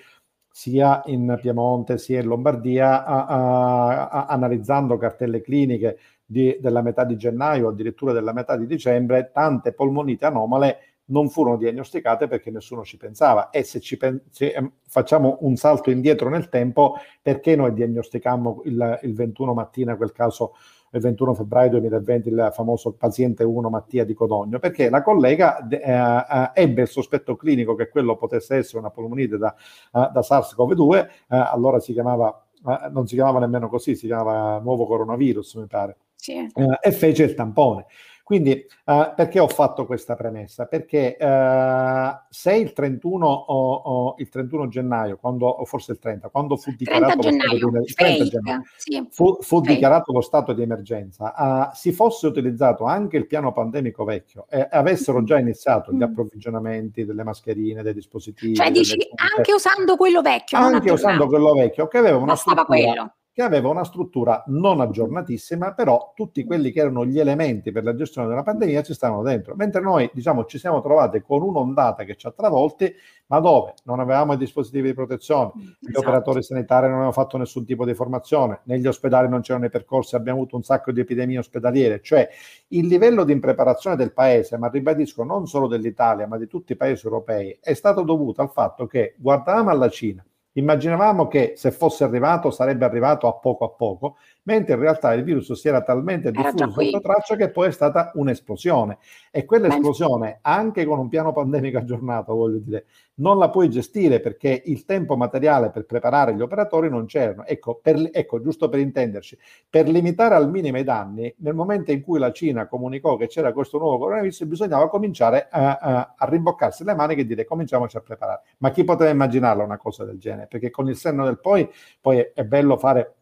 sia 0.50 1.02
in 1.04 1.36
Piemonte 1.38 1.98
sia 1.98 2.22
in 2.22 2.26
Lombardia, 2.26 3.04
a, 3.04 3.26
a, 3.26 4.08
a, 4.08 4.26
analizzando 4.28 4.96
cartelle 4.96 5.42
cliniche 5.42 5.98
di, 6.24 6.56
della 6.58 6.80
metà 6.80 7.04
di 7.04 7.18
gennaio, 7.18 7.68
addirittura 7.68 8.14
della 8.14 8.32
metà 8.32 8.56
di 8.56 8.64
dicembre, 8.64 9.30
tante 9.30 9.74
polmonite 9.74 10.24
anomale 10.24 10.78
non 11.06 11.28
furono 11.28 11.56
diagnosticate 11.56 12.28
perché 12.28 12.50
nessuno 12.50 12.84
ci 12.84 12.96
pensava. 12.96 13.50
E 13.50 13.62
se 13.62 13.80
ci 13.80 13.96
pen- 13.96 14.22
se, 14.30 14.48
eh, 14.48 14.70
facciamo 14.86 15.38
un 15.40 15.56
salto 15.56 15.90
indietro 15.90 16.28
nel 16.28 16.48
tempo, 16.48 16.94
perché 17.22 17.56
noi 17.56 17.72
diagnosticammo 17.72 18.62
il, 18.64 19.00
il 19.02 19.14
21 19.14 19.54
mattina 19.54 19.96
quel 19.96 20.12
caso 20.12 20.54
il 20.92 21.00
21 21.00 21.34
febbraio 21.34 21.70
2020 21.70 22.28
il 22.28 22.50
famoso 22.52 22.92
paziente 22.92 23.44
1 23.44 23.68
Mattia 23.68 24.04
di 24.04 24.14
Codogno, 24.14 24.58
perché 24.58 24.88
la 24.88 25.02
collega 25.02 25.66
eh, 25.66 25.78
eh, 25.78 26.50
ebbe 26.54 26.82
il 26.82 26.88
sospetto 26.88 27.36
clinico 27.36 27.74
che 27.74 27.88
quello 27.88 28.16
potesse 28.16 28.56
essere 28.56 28.78
una 28.78 28.90
polmonite 28.90 29.36
da, 29.36 29.54
uh, 29.92 30.10
da 30.12 30.20
SARS-CoV-2, 30.20 30.78
uh, 30.78 31.06
allora 31.28 31.80
si 31.80 31.92
chiamava, 31.92 32.46
uh, 32.62 32.90
non 32.90 33.06
si 33.06 33.14
chiamava 33.14 33.40
nemmeno 33.40 33.68
così, 33.68 33.94
si 33.94 34.06
chiamava 34.06 34.58
nuovo 34.60 34.86
coronavirus, 34.86 35.54
mi 35.56 35.66
pare, 35.66 35.96
sì. 36.14 36.48
e 36.80 36.92
fece 36.92 37.24
il 37.24 37.34
tampone. 37.34 37.86
Quindi 38.26 38.66
uh, 38.86 39.14
perché 39.14 39.38
ho 39.38 39.46
fatto 39.46 39.86
questa 39.86 40.16
premessa? 40.16 40.66
Perché 40.66 41.16
uh, 41.16 42.24
se 42.28 42.56
il 42.56 42.72
31, 42.72 43.24
o, 43.24 43.74
o, 43.74 44.14
il 44.18 44.28
31, 44.28 44.66
gennaio, 44.66 45.16
quando, 45.16 45.46
o 45.46 45.64
forse 45.64 45.92
il 45.92 46.00
30, 46.00 46.30
quando 46.30 46.56
fu 46.56 46.72
dichiarato, 46.76 47.18
lo 47.22 47.22
stato, 47.22 47.70
di, 47.78 47.94
30 47.94 48.24
gennaio, 48.24 48.62
sì. 48.78 49.06
fu, 49.12 49.38
fu 49.42 49.60
dichiarato 49.60 50.10
lo 50.10 50.22
stato 50.22 50.54
di 50.54 50.62
emergenza, 50.62 51.34
uh, 51.36 51.76
si 51.76 51.92
fosse 51.92 52.26
utilizzato 52.26 52.82
anche 52.82 53.16
il 53.16 53.28
piano 53.28 53.52
pandemico 53.52 54.02
vecchio 54.02 54.46
e 54.50 54.66
avessero 54.72 55.22
già 55.22 55.38
iniziato 55.38 55.92
gli 55.92 55.98
mm. 55.98 56.02
approvvigionamenti 56.02 57.04
delle 57.04 57.22
mascherine, 57.22 57.84
dei 57.84 57.94
dispositivi. 57.94 58.56
Cioè 58.56 58.72
dici 58.72 58.96
anche 59.36 59.52
usando 59.52 59.94
quello 59.94 60.20
vecchio. 60.20 60.58
Anche 60.58 60.90
usando 60.90 61.28
quello 61.28 61.52
vecchio, 61.52 61.86
che 61.86 61.98
aveva 61.98 62.16
una 62.16 62.32
Bastava 62.32 62.62
struttura, 62.62 62.92
quello 62.92 63.14
che 63.36 63.42
aveva 63.42 63.68
una 63.68 63.84
struttura 63.84 64.42
non 64.46 64.80
aggiornatissima, 64.80 65.74
però 65.74 66.12
tutti 66.14 66.42
quelli 66.42 66.72
che 66.72 66.80
erano 66.80 67.04
gli 67.04 67.20
elementi 67.20 67.70
per 67.70 67.84
la 67.84 67.94
gestione 67.94 68.28
della 68.28 68.42
pandemia 68.42 68.82
ci 68.82 68.94
stavano 68.94 69.22
dentro. 69.22 69.54
Mentre 69.54 69.82
noi, 69.82 70.10
diciamo, 70.14 70.46
ci 70.46 70.56
siamo 70.56 70.80
trovati 70.80 71.20
con 71.20 71.42
un'ondata 71.42 72.04
che 72.04 72.16
ci 72.16 72.26
ha 72.26 72.30
travolti, 72.30 72.90
ma 73.26 73.38
dove 73.38 73.74
non 73.84 74.00
avevamo 74.00 74.32
i 74.32 74.38
dispositivi 74.38 74.88
di 74.88 74.94
protezione, 74.94 75.52
mm, 75.54 75.60
gli 75.60 75.88
esatto. 75.90 75.98
operatori 75.98 76.42
sanitari 76.42 76.84
non 76.84 76.92
avevano 76.92 77.12
fatto 77.12 77.36
nessun 77.36 77.66
tipo 77.66 77.84
di 77.84 77.92
formazione, 77.92 78.60
negli 78.62 78.86
ospedali 78.86 79.28
non 79.28 79.42
c'erano 79.42 79.66
i 79.66 79.70
percorsi, 79.70 80.16
abbiamo 80.16 80.38
avuto 80.38 80.56
un 80.56 80.62
sacco 80.62 80.90
di 80.90 81.00
epidemie 81.00 81.36
ospedaliere, 81.36 82.00
cioè 82.00 82.26
il 82.68 82.86
livello 82.86 83.22
di 83.22 83.32
impreparazione 83.32 83.96
del 83.96 84.14
paese, 84.14 84.56
ma 84.56 84.68
ribadisco 84.68 85.24
non 85.24 85.46
solo 85.46 85.66
dell'Italia, 85.66 86.26
ma 86.26 86.38
di 86.38 86.46
tutti 86.46 86.72
i 86.72 86.76
paesi 86.76 87.04
europei, 87.04 87.58
è 87.60 87.74
stato 87.74 88.00
dovuto 88.00 88.40
al 88.40 88.50
fatto 88.50 88.86
che 88.86 89.14
guardavamo 89.18 89.68
alla 89.68 89.90
Cina, 89.90 90.24
Immaginavamo 90.56 91.28
che 91.28 91.52
se 91.56 91.70
fosse 91.70 92.04
arrivato 92.04 92.50
sarebbe 92.50 92.84
arrivato 92.84 93.28
a 93.28 93.34
poco 93.34 93.64
a 93.64 93.70
poco, 93.70 94.16
mentre 94.46 94.74
in 94.74 94.80
realtà 94.80 95.12
il 95.14 95.22
virus 95.22 95.52
si 95.52 95.68
era 95.68 95.82
talmente 95.82 96.30
diffuso 96.30 96.70
sotto 96.70 97.00
traccia 97.00 97.36
che 97.36 97.50
poi 97.50 97.68
è 97.68 97.72
stata 97.72 98.10
un'esplosione. 98.14 98.98
E 99.30 99.44
quell'esplosione, 99.44 100.38
anche 100.42 100.84
con 100.84 100.98
un 100.98 101.08
piano 101.08 101.32
pandemico 101.32 101.78
aggiornato, 101.78 102.34
voglio 102.34 102.58
dire, 102.58 102.86
non 103.16 103.38
la 103.38 103.50
puoi 103.50 103.68
gestire 103.68 104.20
perché 104.20 104.62
il 104.66 104.84
tempo 104.84 105.16
materiale 105.16 105.70
per 105.70 105.84
preparare 105.84 106.34
gli 106.34 106.40
operatori 106.40 106.88
non 106.88 107.06
c'erano. 107.06 107.44
Ecco, 107.44 107.80
per, 107.82 108.10
ecco, 108.12 108.40
giusto 108.40 108.68
per 108.68 108.80
intenderci, 108.80 109.36
per 109.68 109.88
limitare 109.88 110.34
al 110.34 110.50
minimo 110.50 110.78
i 110.78 110.84
danni, 110.84 111.34
nel 111.38 111.54
momento 111.54 111.90
in 111.90 112.02
cui 112.02 112.18
la 112.18 112.32
Cina 112.32 112.68
comunicò 112.68 113.16
che 113.16 113.26
c'era 113.26 113.52
questo 113.52 113.78
nuovo 113.78 113.98
coronavirus, 113.98 114.44
bisognava 114.44 114.88
cominciare 114.88 115.48
a, 115.50 115.76
a, 115.76 116.14
a 116.16 116.26
rimboccarsi 116.28 116.84
le 116.84 116.94
maniche 116.94 117.22
e 117.22 117.26
dire 117.26 117.44
cominciamoci 117.44 117.96
a 117.96 118.00
preparare. 118.00 118.42
Ma 118.58 118.70
chi 118.70 118.84
poteva 118.84 119.10
immaginarla 119.10 119.64
una 119.64 119.78
cosa 119.78 120.04
del 120.04 120.18
genere? 120.18 120.46
Perché 120.46 120.70
con 120.70 120.88
il 120.88 120.96
senno 120.96 121.24
del 121.24 121.40
poi, 121.40 121.68
poi 122.00 122.18
è, 122.18 122.32
è 122.32 122.44
bello 122.44 122.76
fare 122.76 123.14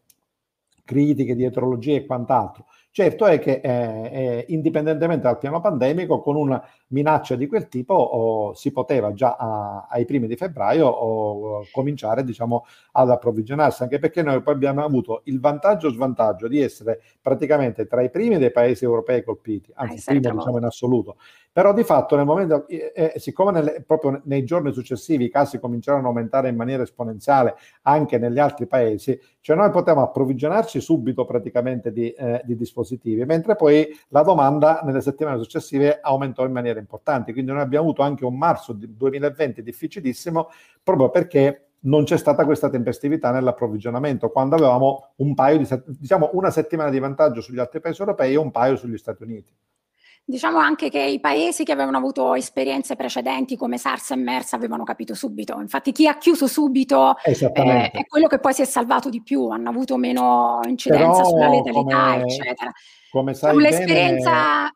critiche, 0.84 1.34
dietrologie 1.34 1.96
e 1.96 2.06
quant'altro. 2.06 2.66
Certo 2.90 3.26
è 3.26 3.40
che 3.40 3.60
eh, 3.60 3.70
eh, 4.12 4.44
indipendentemente 4.50 5.22
dal 5.24 5.38
piano 5.38 5.60
pandemico, 5.60 6.20
con 6.20 6.36
una 6.36 6.64
minaccia 6.88 7.34
di 7.34 7.48
quel 7.48 7.66
tipo 7.66 7.92
oh, 7.92 8.54
si 8.54 8.70
poteva 8.70 9.12
già 9.12 9.34
a, 9.36 9.88
ai 9.90 10.04
primi 10.04 10.28
di 10.28 10.36
febbraio 10.36 10.86
oh, 10.86 11.66
cominciare 11.72 12.22
diciamo, 12.22 12.64
ad 12.92 13.10
approvvigionarsi, 13.10 13.82
anche 13.82 13.98
perché 13.98 14.22
noi 14.22 14.40
poi 14.42 14.54
abbiamo 14.54 14.84
avuto 14.84 15.22
il 15.24 15.40
vantaggio 15.40 15.88
o 15.88 15.90
svantaggio 15.90 16.46
di 16.46 16.60
essere 16.60 17.02
praticamente 17.20 17.88
tra 17.88 18.00
i 18.00 18.10
primi 18.10 18.38
dei 18.38 18.52
paesi 18.52 18.84
europei 18.84 19.24
colpiti, 19.24 19.72
anzi 19.74 20.00
primo 20.04 20.36
diciamo 20.36 20.58
in 20.58 20.64
assoluto, 20.64 21.16
Però 21.54 21.72
di 21.72 21.84
fatto 21.84 22.16
nel 22.16 22.24
momento, 22.24 22.66
eh, 22.66 22.92
eh, 22.92 23.12
siccome 23.20 23.52
nelle, 23.52 23.84
proprio 23.86 24.20
nei 24.24 24.42
giorni 24.42 24.72
successivi 24.72 25.26
i 25.26 25.30
casi 25.30 25.60
cominciarono 25.60 26.06
a 26.06 26.08
aumentare 26.08 26.48
in 26.48 26.56
maniera 26.56 26.82
esponenziale 26.82 27.54
anche 27.82 28.18
negli 28.18 28.40
altri 28.40 28.66
paesi, 28.66 29.16
cioè 29.40 29.54
noi 29.54 29.70
potevamo 29.70 30.04
approvvigionarci 30.04 30.80
subito 30.80 31.24
praticamente 31.24 31.92
di, 31.92 32.10
eh, 32.10 32.42
di 32.44 32.56
dispositivi, 32.56 33.24
mentre 33.24 33.54
poi 33.54 33.86
la 34.08 34.22
domanda 34.22 34.80
nelle 34.82 35.00
settimane 35.00 35.38
successive 35.38 36.00
aumentò 36.00 36.44
in 36.44 36.50
maniera 36.50 36.80
importante. 36.80 37.32
Quindi 37.32 37.52
noi 37.52 37.60
abbiamo 37.60 37.84
avuto 37.84 38.02
anche 38.02 38.24
un 38.24 38.36
marzo 38.36 38.72
2020 38.72 39.62
difficilissimo 39.62 40.48
proprio 40.82 41.10
perché 41.10 41.68
non 41.82 42.02
c'è 42.02 42.16
stata 42.16 42.44
questa 42.44 42.68
tempestività 42.68 43.30
nell'approvvigionamento, 43.30 44.30
quando 44.30 44.56
avevamo 44.56 45.12
un 45.18 45.34
paio 45.34 45.58
di, 45.58 45.68
diciamo, 45.86 46.30
una 46.32 46.50
settimana 46.50 46.90
di 46.90 46.98
vantaggio 46.98 47.40
sugli 47.40 47.60
altri 47.60 47.78
paesi 47.78 48.00
europei 48.00 48.32
e 48.32 48.38
un 48.38 48.50
paio 48.50 48.74
sugli 48.74 48.98
Stati 48.98 49.22
Uniti. 49.22 49.52
Diciamo 50.26 50.56
anche 50.56 50.88
che 50.88 51.02
i 51.02 51.20
paesi 51.20 51.64
che 51.64 51.72
avevano 51.72 51.98
avuto 51.98 52.34
esperienze 52.34 52.96
precedenti 52.96 53.56
come 53.56 53.76
SARS 53.76 54.12
e 54.12 54.16
MERS 54.16 54.54
avevano 54.54 54.82
capito 54.82 55.14
subito. 55.14 55.60
Infatti 55.60 55.92
chi 55.92 56.06
ha 56.06 56.16
chiuso 56.16 56.46
subito 56.46 57.14
eh, 57.18 57.90
è 57.90 58.06
quello 58.08 58.26
che 58.26 58.38
poi 58.38 58.54
si 58.54 58.62
è 58.62 58.64
salvato 58.64 59.10
di 59.10 59.22
più, 59.22 59.48
hanno 59.48 59.68
avuto 59.68 59.98
meno 59.98 60.60
incidenza 60.66 61.22
Però, 61.22 61.24
sulla 61.24 61.48
letalità, 61.50 62.12
come, 62.12 62.22
eccetera. 62.22 62.72
Come 63.10 63.34
sai 63.34 63.54
bene, 63.54 63.68
l'esperienza 63.68 64.72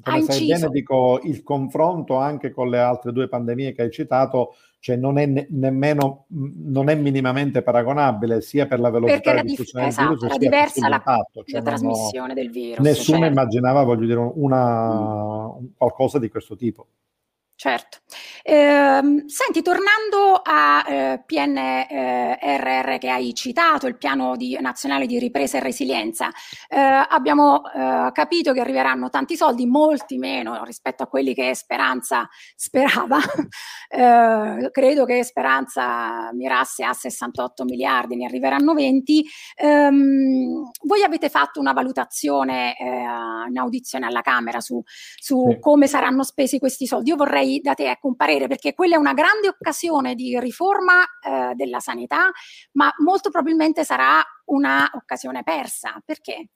come 0.00 0.22
sai 0.22 0.46
bene, 0.46 0.68
dico, 0.68 1.20
il 1.24 1.42
confronto 1.42 2.16
anche 2.16 2.52
con 2.52 2.70
le 2.70 2.78
altre 2.78 3.12
due 3.12 3.28
pandemie 3.28 3.72
che 3.72 3.82
hai 3.82 3.90
citato 3.90 4.54
cioè 4.80 4.96
non 4.96 5.18
è 5.18 5.26
ne- 5.26 5.46
nemmeno 5.50 6.26
non 6.28 6.88
è 6.88 6.94
minimamente 6.94 7.62
paragonabile 7.62 8.40
sia 8.40 8.66
per 8.66 8.78
la 8.78 8.90
velocità 8.90 9.40
di 9.40 9.48
diffusione 9.48 9.86
dif- 9.86 9.98
esatto, 9.98 10.08
del 10.08 10.18
virus 10.18 10.30
era 10.30 10.38
diversa 10.38 10.88
la, 10.88 11.02
cioè 11.32 11.44
la 11.60 11.62
trasmissione 11.62 12.34
del 12.34 12.50
virus 12.50 12.86
nessuno 12.86 13.18
certo. 13.18 13.32
immaginava 13.32 13.82
voglio 13.82 14.06
dire 14.06 14.32
una, 14.34 15.48
mm. 15.48 15.66
qualcosa 15.76 16.18
di 16.18 16.28
questo 16.28 16.56
tipo 16.56 16.86
Certo. 17.60 17.98
Eh, 18.44 19.24
senti, 19.26 19.62
tornando 19.62 20.40
a 20.44 20.84
eh, 20.86 21.22
PNRR 21.26 22.98
che 22.98 23.10
hai 23.10 23.34
citato, 23.34 23.88
il 23.88 23.98
piano 23.98 24.36
di, 24.36 24.56
nazionale 24.60 25.06
di 25.06 25.18
ripresa 25.18 25.56
e 25.58 25.60
resilienza, 25.60 26.30
eh, 26.68 26.78
abbiamo 26.78 27.64
eh, 27.64 28.12
capito 28.12 28.52
che 28.52 28.60
arriveranno 28.60 29.10
tanti 29.10 29.36
soldi, 29.36 29.66
molti 29.66 30.18
meno 30.18 30.62
rispetto 30.62 31.02
a 31.02 31.08
quelli 31.08 31.34
che 31.34 31.52
Speranza 31.56 32.28
sperava. 32.54 33.18
Eh, 33.90 34.68
credo 34.70 35.04
che 35.04 35.24
Speranza 35.24 36.30
mirasse 36.34 36.84
a 36.84 36.92
68 36.92 37.64
miliardi, 37.64 38.14
ne 38.14 38.26
arriveranno 38.26 38.72
20. 38.72 39.26
Ehm, 39.56 40.70
voi 40.82 41.02
avete 41.02 41.28
fatto 41.28 41.58
una 41.58 41.72
valutazione 41.72 42.76
eh, 42.78 42.84
in 43.48 43.58
audizione 43.58 44.06
alla 44.06 44.20
Camera 44.20 44.60
su, 44.60 44.80
su 45.16 45.44
sì. 45.50 45.58
come 45.58 45.88
saranno 45.88 46.22
spesi 46.22 46.60
questi 46.60 46.86
soldi. 46.86 47.10
Io 47.10 47.16
vorrei 47.16 47.47
da 47.62 47.74
te 47.74 47.90
ecco, 47.90 48.08
un 48.08 48.16
parere, 48.16 48.46
perché 48.46 48.74
quella 48.74 48.94
è 48.94 48.98
una 48.98 49.14
grande 49.14 49.48
occasione 49.48 50.14
di 50.14 50.38
riforma 50.38 51.02
eh, 51.02 51.54
della 51.54 51.80
sanità, 51.80 52.30
ma 52.72 52.92
molto 53.04 53.30
probabilmente 53.30 53.84
sarà 53.84 54.22
un'occasione 54.44 55.42
persa. 55.42 56.00
Perché? 56.04 56.50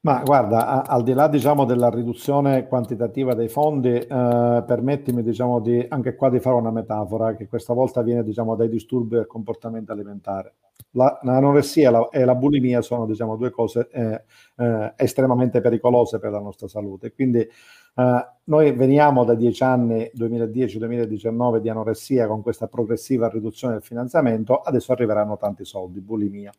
Ma 0.00 0.22
guarda, 0.24 0.66
a, 0.66 0.80
al 0.82 1.02
di 1.02 1.12
là 1.12 1.26
diciamo, 1.26 1.64
della 1.64 1.90
riduzione 1.90 2.68
quantitativa 2.68 3.34
dei 3.34 3.48
fondi, 3.48 3.90
eh, 3.94 4.06
permettimi 4.06 5.22
diciamo, 5.22 5.60
di, 5.60 5.84
anche 5.88 6.14
qua 6.14 6.30
di 6.30 6.38
fare 6.38 6.54
una 6.54 6.70
metafora 6.70 7.34
che 7.34 7.48
questa 7.48 7.74
volta 7.74 8.00
viene 8.02 8.22
diciamo, 8.22 8.54
dai 8.54 8.68
disturbi 8.68 9.16
del 9.16 9.26
comportamento 9.26 9.92
alimentare. 9.92 10.54
La, 10.92 11.18
l'anoressia 11.22 11.90
la, 11.90 12.08
e 12.10 12.24
la 12.24 12.36
bulimia 12.36 12.80
sono 12.80 13.04
diciamo, 13.06 13.36
due 13.36 13.50
cose 13.50 13.88
eh, 13.90 14.22
eh, 14.56 14.92
estremamente 14.96 15.60
pericolose 15.60 16.20
per 16.20 16.30
la 16.30 16.40
nostra 16.40 16.68
salute. 16.68 17.12
Quindi 17.12 17.46
Uh, 17.94 18.24
noi 18.44 18.72
veniamo 18.72 19.24
da 19.24 19.34
dieci 19.34 19.62
anni, 19.62 20.10
2010-2019, 20.16 21.58
di 21.58 21.68
anoressia 21.68 22.26
con 22.26 22.42
questa 22.42 22.66
progressiva 22.66 23.28
riduzione 23.28 23.74
del 23.74 23.82
finanziamento, 23.82 24.60
adesso 24.60 24.92
arriveranno 24.92 25.36
tanti 25.36 25.64
soldi, 25.64 26.00
bulimia. 26.00 26.52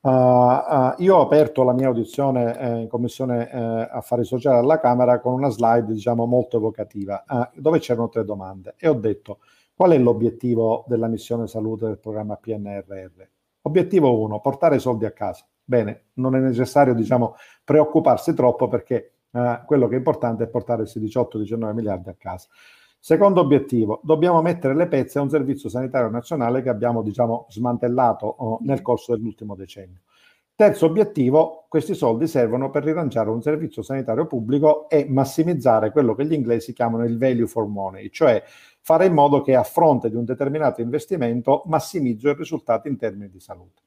Uh, 0.00 0.10
uh, 0.10 0.94
io 0.98 1.16
ho 1.16 1.22
aperto 1.22 1.64
la 1.64 1.72
mia 1.72 1.88
audizione 1.88 2.56
eh, 2.56 2.80
in 2.82 2.88
Commissione 2.88 3.50
eh, 3.50 3.88
Affari 3.90 4.24
Sociali 4.24 4.58
alla 4.58 4.78
Camera 4.78 5.18
con 5.18 5.32
una 5.32 5.48
slide, 5.48 5.92
diciamo, 5.92 6.24
molto 6.24 6.56
evocativa, 6.56 7.24
dove 7.54 7.80
c'erano 7.80 8.08
tre 8.08 8.24
domande 8.24 8.74
e 8.78 8.86
ho 8.86 8.94
detto 8.94 9.38
qual 9.74 9.92
è 9.92 9.98
l'obiettivo 9.98 10.84
della 10.86 11.08
missione 11.08 11.46
salute 11.46 11.86
del 11.86 11.98
programma 11.98 12.36
PNRR? 12.36 13.22
Obiettivo 13.62 14.20
1, 14.20 14.40
portare 14.40 14.78
soldi 14.78 15.04
a 15.04 15.12
casa. 15.12 15.44
Bene, 15.64 16.06
non 16.14 16.34
è 16.34 16.38
necessario, 16.38 16.94
diciamo, 16.94 17.34
preoccuparsi 17.62 18.34
troppo 18.34 18.68
perché 18.68 19.17
eh, 19.38 19.62
quello 19.66 19.88
che 19.88 19.94
è 19.94 19.98
importante 19.98 20.44
è 20.44 20.48
portare 20.48 20.80
questi 20.82 21.00
18-19 21.00 21.72
miliardi 21.72 22.08
a 22.08 22.14
casa. 22.18 22.48
Secondo 23.00 23.40
obiettivo, 23.40 24.00
dobbiamo 24.02 24.42
mettere 24.42 24.74
le 24.74 24.88
pezze 24.88 25.18
a 25.18 25.22
un 25.22 25.30
servizio 25.30 25.68
sanitario 25.68 26.10
nazionale 26.10 26.62
che 26.62 26.68
abbiamo 26.68 27.02
diciamo, 27.02 27.46
smantellato 27.48 28.26
oh, 28.26 28.58
nel 28.62 28.82
corso 28.82 29.14
dell'ultimo 29.14 29.54
decennio. 29.54 30.00
Terzo 30.54 30.86
obiettivo, 30.86 31.66
questi 31.68 31.94
soldi 31.94 32.26
servono 32.26 32.68
per 32.70 32.82
rilanciare 32.82 33.30
un 33.30 33.40
servizio 33.40 33.82
sanitario 33.82 34.26
pubblico 34.26 34.88
e 34.88 35.06
massimizzare 35.08 35.92
quello 35.92 36.16
che 36.16 36.26
gli 36.26 36.32
inglesi 36.32 36.72
chiamano 36.72 37.04
il 37.04 37.16
value 37.16 37.46
for 37.46 37.68
money, 37.68 38.10
cioè 38.10 38.42
fare 38.80 39.06
in 39.06 39.12
modo 39.12 39.40
che 39.42 39.54
a 39.54 39.62
fronte 39.62 40.10
di 40.10 40.16
un 40.16 40.24
determinato 40.24 40.80
investimento 40.80 41.62
massimizzo 41.66 42.28
i 42.30 42.34
risultati 42.34 42.88
in 42.88 42.96
termini 42.96 43.30
di 43.30 43.38
salute. 43.38 43.82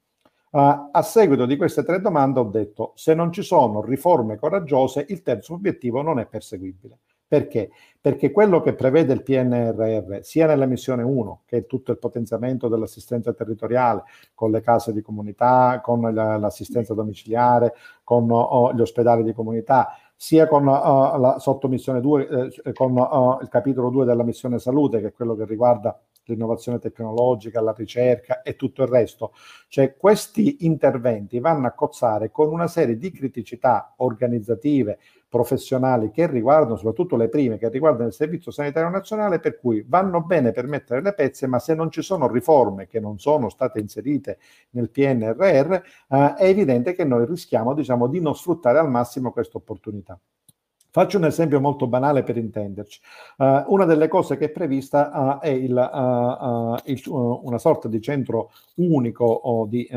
Uh, 0.52 0.90
a 0.92 1.02
seguito 1.02 1.46
di 1.46 1.56
queste 1.56 1.82
tre 1.82 2.02
domande 2.02 2.42
ho 2.42 2.44
detto 2.44 2.92
se 2.96 3.14
non 3.14 3.32
ci 3.32 3.42
sono 3.42 3.82
riforme 3.82 4.38
coraggiose 4.38 5.06
il 5.08 5.22
terzo 5.22 5.54
obiettivo 5.54 6.02
non 6.02 6.20
è 6.20 6.26
perseguibile. 6.26 7.00
Perché? 7.26 7.70
Perché 8.02 8.30
quello 8.32 8.60
che 8.60 8.74
prevede 8.74 9.14
il 9.14 9.24
PNRR, 9.24 10.20
sia 10.20 10.48
nella 10.48 10.66
missione 10.66 11.02
1, 11.04 11.44
che 11.46 11.60
è 11.60 11.66
tutto 11.66 11.92
il 11.92 11.98
potenziamento 11.98 12.68
dell'assistenza 12.68 13.32
territoriale, 13.32 14.04
con 14.34 14.52
le 14.52 14.60
case 14.60 14.92
di 14.92 15.02
comunità, 15.02 15.80
con 15.82 16.02
l'assistenza 16.14 16.94
domiciliare, 16.94 17.74
con 18.04 18.30
oh, 18.30 18.74
gli 18.74 18.82
ospedali 18.82 19.24
di 19.24 19.32
comunità, 19.32 19.96
sia 20.14 20.46
con 20.50 20.68
uh, 20.68 21.18
la 21.18 21.38
sottomissione 21.40 22.02
2, 22.02 22.52
eh, 22.66 22.74
con 22.74 22.98
uh, 22.98 23.38
il 23.42 23.48
capitolo 23.48 23.90
2 23.90 24.04
della 24.04 24.24
missione 24.24 24.60
salute, 24.60 25.00
che 25.00 25.08
è 25.08 25.14
quello 25.14 25.34
che 25.34 25.46
riguarda 25.46 25.98
l'innovazione 26.26 26.80
tecnologica, 26.80 27.62
la 27.62 27.74
ricerca 27.76 28.42
e 28.42 28.56
tutto 28.56 28.84
il 28.84 28.90
resto. 28.90 29.34
Cioè 29.68 29.96
questi 29.96 30.66
interventi 30.66 31.40
vanno 31.40 31.68
a 31.68 31.72
cozzare 31.72 32.32
con 32.32 32.52
una 32.52 32.68
serie 32.68 32.98
di 32.98 33.12
criticità 33.12 33.94
organizzative, 33.98 35.00
professionali 35.32 36.12
che 36.12 36.28
riguardano 36.28 36.76
soprattutto 36.76 37.16
le 37.16 37.30
prime, 37.30 37.58
che 37.58 37.70
riguardano 37.70 38.08
il 38.10 38.14
Servizio 38.14 38.52
Sanitario 38.52 38.90
Nazionale, 38.90 39.40
per 39.40 39.58
cui 39.58 39.84
vanno 39.88 40.22
bene 40.22 40.52
per 40.52 40.68
mettere 40.68 41.02
le 41.02 41.14
pezze, 41.14 41.48
ma 41.48 41.58
se 41.58 41.74
non 41.74 41.90
ci 41.90 42.02
sono 42.02 42.28
riforme 42.28 42.88
che 42.88 43.00
non 43.00 43.18
sono 43.18 43.48
state 43.48 43.80
inserite 43.80 44.40
nel 44.72 44.90
PNRR, 44.90 45.74
eh, 45.74 45.82
è 46.36 46.46
evidente 46.46 46.94
che 46.94 47.06
noi 47.06 47.26
rischiamo 47.26 47.74
diciamo, 47.74 48.08
di 48.08 48.20
non 48.20 48.36
sfruttare 48.36 48.80
al 48.80 48.90
massimo 48.90 49.32
questa 49.32 49.58
opportunità. 49.58 50.20
Faccio 50.94 51.18
un 51.18 51.24
esempio 51.24 51.62
molto 51.62 51.88
banale 51.88 52.22
per 52.22 52.36
intenderci. 52.36 53.00
Uh, 53.38 53.64
una 53.68 53.86
delle 53.86 54.10
cose 54.10 54.36
che 54.36 54.48
è 54.48 54.50
prevista 54.50 55.38
uh, 55.40 55.40
è 55.40 55.48
il, 55.48 55.72
uh, 55.72 56.76
il, 56.84 57.02
una 57.06 57.58
sorta 57.60 57.88
di 57.88 58.02
centro 58.02 58.52
unico 58.76 59.68
di, 59.70 59.88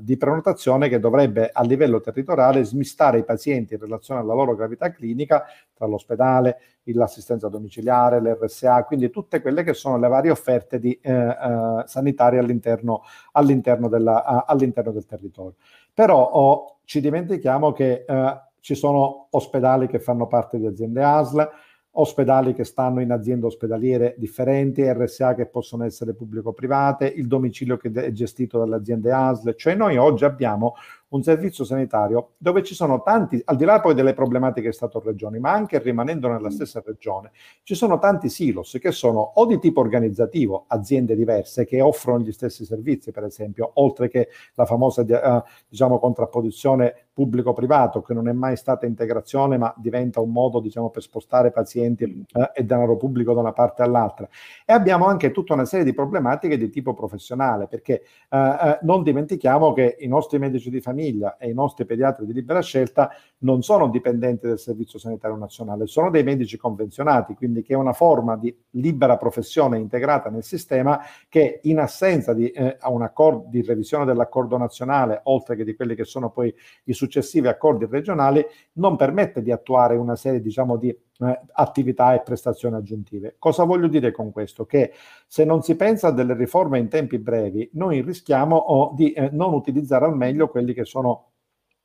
di, 0.00 0.16
prenotazione 0.18 0.90
che 0.90 0.98
dovrebbe 0.98 1.48
a 1.50 1.62
livello 1.62 2.00
territoriale 2.00 2.64
smistare 2.64 3.20
i 3.20 3.24
pazienti 3.24 3.74
in 3.74 3.80
relazione 3.80 4.20
alla 4.20 4.34
loro 4.34 4.54
gravità 4.54 4.90
clinica 4.90 5.44
tra 5.72 5.86
l'ospedale, 5.86 6.60
l'assistenza 6.84 7.48
domiciliare, 7.48 8.20
l'RSA, 8.20 8.84
quindi 8.84 9.08
tutte 9.08 9.40
quelle 9.40 9.62
che 9.62 9.72
sono 9.72 9.96
le 9.96 10.08
varie 10.08 10.30
offerte 10.30 10.78
di, 10.78 10.98
sanitarie 11.02 12.38
all'interno, 12.40 13.02
all'interno, 13.32 13.88
della, 13.88 14.44
all'interno, 14.44 14.92
del 14.92 15.06
territorio. 15.06 15.54
Però 15.92 16.30
oh, 16.30 16.78
ci 16.84 17.00
dimentichiamo 17.00 17.72
che 17.72 18.04
ci 18.64 18.74
sono 18.74 19.26
ospedali 19.32 19.86
che 19.86 19.98
fanno 19.98 20.26
parte 20.26 20.56
di 20.56 20.64
aziende 20.64 21.04
ASL, 21.04 21.46
ospedali 21.96 22.54
che 22.54 22.64
stanno 22.64 23.02
in 23.02 23.12
aziende 23.12 23.44
ospedaliere 23.44 24.14
differenti, 24.16 24.90
RSA 24.90 25.34
che 25.34 25.44
possono 25.44 25.84
essere 25.84 26.14
pubblico-private, 26.14 27.06
il 27.06 27.26
domicilio 27.26 27.76
che 27.76 27.90
è 27.92 28.10
gestito 28.12 28.58
dalle 28.58 28.76
aziende 28.76 29.12
ASL, 29.12 29.54
cioè 29.54 29.74
noi 29.74 29.98
oggi 29.98 30.24
abbiamo 30.24 30.76
un 31.14 31.22
servizio 31.22 31.64
sanitario 31.64 32.32
dove 32.38 32.62
ci 32.62 32.74
sono 32.74 33.02
tanti, 33.02 33.40
al 33.44 33.56
di 33.56 33.64
là 33.64 33.80
poi 33.80 33.94
delle 33.94 34.14
problematiche 34.14 34.72
Stato-Regioni, 34.72 35.38
ma 35.38 35.52
anche 35.52 35.78
rimanendo 35.78 36.28
nella 36.28 36.48
mm. 36.48 36.50
stessa 36.50 36.82
regione, 36.84 37.30
ci 37.62 37.74
sono 37.76 37.98
tanti 37.98 38.28
silos 38.28 38.76
che 38.80 38.90
sono 38.90 39.20
o 39.34 39.46
di 39.46 39.58
tipo 39.60 39.80
organizzativo, 39.80 40.64
aziende 40.66 41.14
diverse 41.14 41.64
che 41.64 41.80
offrono 41.80 42.24
gli 42.24 42.32
stessi 42.32 42.64
servizi, 42.64 43.12
per 43.12 43.24
esempio, 43.24 43.70
oltre 43.74 44.08
che 44.08 44.28
la 44.54 44.66
famosa 44.66 45.02
uh, 45.02 45.42
diciamo, 45.68 46.00
contrapposizione 46.00 47.06
pubblico-privato, 47.14 48.02
che 48.02 48.12
non 48.12 48.26
è 48.26 48.32
mai 48.32 48.56
stata 48.56 48.86
integrazione, 48.86 49.56
ma 49.56 49.72
diventa 49.76 50.20
un 50.20 50.32
modo 50.32 50.58
diciamo, 50.58 50.90
per 50.90 51.02
spostare 51.02 51.52
pazienti 51.52 52.04
uh, 52.32 52.42
e 52.52 52.64
denaro 52.64 52.96
pubblico 52.96 53.32
da 53.34 53.40
una 53.40 53.52
parte 53.52 53.82
all'altra. 53.82 54.28
E 54.64 54.72
abbiamo 54.72 55.06
anche 55.06 55.30
tutta 55.30 55.54
una 55.54 55.64
serie 55.64 55.84
di 55.84 55.94
problematiche 55.94 56.58
di 56.58 56.70
tipo 56.70 56.92
professionale, 56.92 57.68
perché 57.68 58.02
uh, 58.30 58.78
non 58.82 59.04
dimentichiamo 59.04 59.72
che 59.72 59.96
i 60.00 60.08
nostri 60.08 60.40
medici 60.40 60.70
di 60.70 60.80
famiglia 60.80 61.02
famiglia 61.04 61.36
e 61.36 61.50
i 61.50 61.54
nostri 61.54 61.84
pediatri 61.84 62.24
di 62.24 62.32
libera 62.32 62.60
scelta 62.60 63.10
non 63.38 63.62
sono 63.62 63.88
dipendenti 63.88 64.46
del 64.46 64.58
Servizio 64.58 64.98
Sanitario 64.98 65.36
Nazionale, 65.36 65.86
sono 65.86 66.10
dei 66.10 66.22
medici 66.22 66.56
convenzionati, 66.56 67.34
quindi 67.34 67.62
che 67.62 67.74
è 67.74 67.76
una 67.76 67.92
forma 67.92 68.36
di 68.36 68.54
libera 68.70 69.16
professione 69.16 69.78
integrata 69.78 70.30
nel 70.30 70.42
sistema 70.42 71.00
che 71.28 71.60
in 71.64 71.78
assenza 71.78 72.32
di, 72.32 72.50
eh, 72.50 72.78
accordo, 72.80 73.46
di 73.48 73.62
revisione 73.62 74.04
dell'accordo 74.04 74.56
nazionale, 74.56 75.20
oltre 75.24 75.56
che 75.56 75.64
di 75.64 75.74
quelli 75.74 75.94
che 75.94 76.04
sono 76.04 76.30
poi 76.30 76.54
i 76.84 76.92
successivi 76.94 77.48
accordi 77.48 77.86
regionali, 77.86 78.44
non 78.74 78.96
permette 78.96 79.42
di 79.42 79.52
attuare 79.52 79.96
una 79.96 80.16
serie 80.16 80.40
diciamo, 80.40 80.76
di 80.76 80.96
eh, 81.18 81.40
attività 81.52 82.14
e 82.14 82.22
prestazioni 82.22 82.76
aggiuntive. 82.76 83.36
Cosa 83.38 83.64
voglio 83.64 83.88
dire 83.88 84.10
con 84.10 84.32
questo? 84.32 84.66
Che 84.66 84.92
se 85.26 85.44
non 85.44 85.62
si 85.62 85.76
pensa 85.76 86.08
a 86.08 86.12
delle 86.12 86.34
riforme 86.34 86.78
in 86.78 86.88
tempi 86.88 87.18
brevi, 87.18 87.70
noi 87.74 88.00
rischiamo 88.02 88.56
oh, 88.56 88.92
di 88.94 89.12
eh, 89.12 89.30
non 89.30 89.52
utilizzare 89.52 90.06
al 90.06 90.16
meglio 90.16 90.48
quelli 90.48 90.72
che 90.72 90.84
sono 90.84 91.33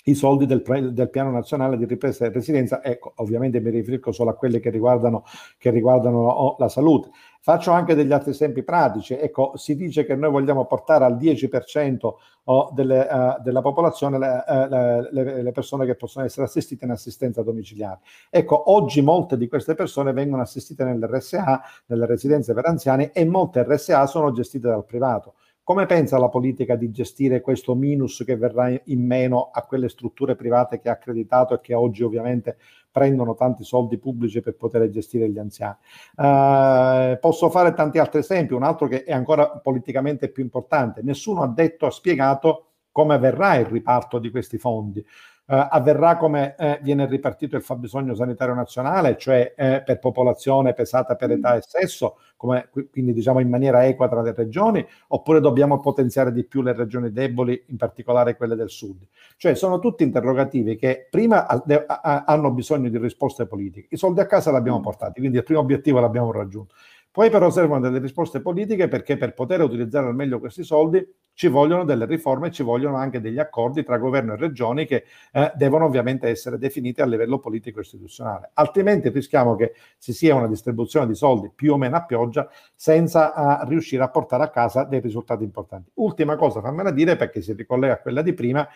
i 0.10 0.16
soldi 0.16 0.46
del, 0.46 0.62
del, 0.94 1.10
piano 1.10 1.32
nazionale 1.32 1.78
di 1.78 1.86
ripresa 1.86 2.26
e 2.26 2.32
resilienza, 2.32 2.84
ecco, 2.84 3.14
ovviamente 3.18 3.60
mi 3.60 3.70
riferisco 3.70 4.12
solo 4.12 4.32
a 4.32 4.36
quelle 4.36 4.60
che 4.60 4.70
riguardano, 4.70 5.24
che 5.58 5.70
riguardano 5.70 6.28
oh, 6.28 6.56
la 6.60 6.70
salute. 6.70 7.10
Faccio 7.42 7.72
anche 7.72 7.96
degli 7.96 8.12
altri 8.12 8.32
esempi 8.32 8.64
pratici. 8.64 9.14
Ecco, 9.14 9.54
si 9.56 9.76
dice 9.76 10.06
che 10.06 10.16
noi 10.16 10.30
vogliamo 10.30 10.66
portare 10.66 11.06
al 11.06 11.16
10% 11.16 12.14
oh, 12.44 12.72
delle, 12.74 13.08
uh, 13.10 13.42
della 13.42 13.62
popolazione 13.62 14.20
le, 14.20 14.44
uh, 14.46 15.14
le, 15.14 15.42
le, 15.42 15.52
persone 15.52 15.86
che 15.86 15.96
possono 15.96 16.26
essere 16.26 16.46
assistite 16.48 16.86
in 16.86 16.92
assistenza 16.92 17.42
domiciliare. 17.42 18.00
Ecco, 18.30 18.72
oggi 18.72 19.02
molte 19.02 19.38
di 19.38 19.48
queste 19.48 19.74
persone 19.74 20.12
vengono 20.12 20.42
assistite 20.42 20.84
nell'RSA, 20.84 21.62
nelle 21.86 22.06
residenze 22.06 22.54
per 22.54 22.66
anziani, 22.66 23.10
e 23.14 23.26
molte 23.26 23.64
RSA 23.64 24.06
sono 24.06 24.32
gestite 24.32 24.68
dal 24.68 24.86
privato. 24.86 25.36
Come 25.70 25.86
pensa 25.86 26.18
la 26.18 26.30
politica 26.30 26.76
di 26.76 26.90
gestire 26.90 27.42
questo 27.42 27.76
minus 27.76 28.24
che 28.26 28.36
verrà 28.36 28.72
in 28.86 29.06
meno 29.06 29.52
a 29.54 29.62
quelle 29.62 29.88
strutture 29.88 30.36
private 30.36 30.80
che 30.80 30.90
ha 30.90 30.94
accreditato 30.94 31.54
e 31.54 31.60
che 31.62 31.76
oggi 31.76 32.02
ovviamente 32.02 32.58
prendono 32.90 33.36
tanti 33.36 33.64
soldi 33.64 34.00
pubblici 34.00 34.42
per 34.42 34.56
poter 34.56 34.90
gestire 34.90 35.30
gli 35.30 35.38
anziani? 35.38 35.76
Uh, 36.16 37.20
posso 37.20 37.52
fare 37.52 37.76
tanti 37.76 38.00
altri 38.00 38.22
esempi, 38.22 38.56
un 38.56 38.64
altro 38.64 38.88
che 38.88 39.04
è 39.04 39.14
ancora 39.14 39.48
politicamente 39.48 40.30
più 40.30 40.42
importante. 40.42 41.04
Nessuno 41.04 41.44
ha 41.44 41.48
detto, 41.48 41.86
ha 41.86 41.92
spiegato 41.92 42.70
come 42.92 43.14
avverrà 43.14 43.54
il 43.58 43.68
riparto 43.68 44.18
di 44.18 44.32
questi 44.32 44.58
fondi 44.58 45.06
eh, 45.52 45.68
avverrà 45.72 46.16
come 46.18 46.56
eh, 46.56 46.80
viene 46.84 47.08
ripartito 47.08 47.56
il 47.56 47.64
fabbisogno 47.64 48.14
sanitario 48.14 48.54
nazionale, 48.54 49.18
cioè 49.18 49.54
eh, 49.58 49.82
per 49.84 49.98
popolazione 49.98 50.74
pesata 50.74 51.16
per 51.16 51.32
età 51.32 51.56
e 51.56 51.62
sesso, 51.66 52.18
come, 52.36 52.70
quindi 52.92 53.14
diciamo 53.14 53.40
in 53.40 53.50
maniera 53.50 53.86
equa 53.88 54.08
tra 54.08 54.22
le 54.22 54.34
regioni, 54.34 54.86
oppure 55.08 55.40
dobbiamo 55.40 55.80
potenziare 55.80 56.32
di 56.32 56.44
più 56.44 56.62
le 56.62 56.74
regioni 56.74 57.12
deboli, 57.12 57.64
in 57.68 57.78
particolare 57.78 58.38
quelle 58.38 58.56
del 58.56 58.70
sud. 58.70 59.08
Cioè 59.38 59.56
sono 59.56 59.80
tutti 59.80 60.04
interrogativi 60.04 60.76
che 60.76 61.08
prima 61.10 61.48
a, 61.48 61.64
a, 61.88 62.24
hanno 62.28 62.52
bisogno 62.52 62.88
di 62.88 63.00
risposte 63.00 63.48
politiche. 63.48 63.88
I 63.90 63.98
soldi 63.98 64.20
a 64.20 64.28
casa 64.28 64.52
li 64.52 64.58
abbiamo 64.58 64.80
mm. 64.80 64.84
portati, 64.84 65.20
quindi 65.20 65.38
il 65.38 65.44
primo 65.44 65.62
obiettivo 65.62 66.00
l'abbiamo 66.00 66.32
raggiunto. 66.32 66.76
Poi 67.12 67.30
però 67.30 67.50
servono 67.50 67.80
delle 67.80 68.00
risposte 68.00 68.40
politiche 68.40 68.88
perché 68.88 69.18
per 69.18 69.34
poter 69.34 69.62
utilizzare 69.62 70.08
al 70.08 70.16
meglio 70.16 70.40
questi 70.40 70.64
soldi 70.64 71.06
ci 71.40 71.48
vogliono 71.48 71.86
delle 71.86 72.06
riforme, 72.06 72.52
ci 72.52 72.64
vogliono 72.64 72.98
anche 72.98 73.22
degli 73.22 73.40
accordi 73.40 73.84
tra 73.84 73.98
governo 73.98 74.34
e 74.34 74.36
regioni 74.36 74.86
che 74.86 75.06
eh, 75.32 75.52
devono 75.56 75.86
ovviamente 75.86 76.28
essere 76.28 76.58
definiti 76.58 77.00
a 77.00 77.06
livello 77.06 77.40
politico 77.40 77.80
istituzionale. 77.80 78.52
Altrimenti 78.56 79.08
rischiamo 79.08 79.56
che 79.56 79.74
ci 80.00 80.12
sia 80.12 80.36
una 80.36 80.48
distribuzione 80.48 81.08
di 81.08 81.16
soldi 81.16 81.50
più 81.56 81.72
o 81.72 81.78
meno 81.78 81.96
a 81.96 82.04
pioggia 82.04 82.50
senza 82.76 83.62
uh, 83.64 83.68
riuscire 83.70 84.04
a 84.04 84.10
portare 84.10 84.44
a 84.44 84.50
casa 84.50 84.84
dei 84.84 85.00
risultati 85.00 85.46
importanti. 85.46 85.92
Ultima 85.94 86.36
cosa, 86.36 86.60
fammela 86.60 86.92
dire 86.92 87.16
perché 87.16 87.42
si 87.42 87.54
ricollega 87.54 87.94
a 87.94 88.00
quella 88.00 88.22
di 88.22 88.34
prima, 88.34 88.68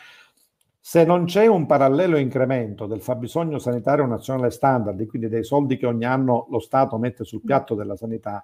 se 0.85 1.05
non 1.05 1.23
c'è 1.23 1.45
un 1.47 1.65
parallelo 1.65 2.17
incremento 2.17 2.87
del 2.87 3.01
fabbisogno 3.01 3.57
sanitario 3.57 4.05
nazionale 4.05 4.49
standard, 4.49 5.05
quindi 5.05 5.29
dei 5.29 5.45
soldi 5.45 5.77
che 5.77 5.85
ogni 5.85 6.03
anno 6.03 6.45
lo 6.49 6.59
Stato 6.59 6.97
mette 6.97 7.23
sul 7.23 7.41
piatto 7.41 7.73
della 7.73 7.95
sanità, 7.95 8.43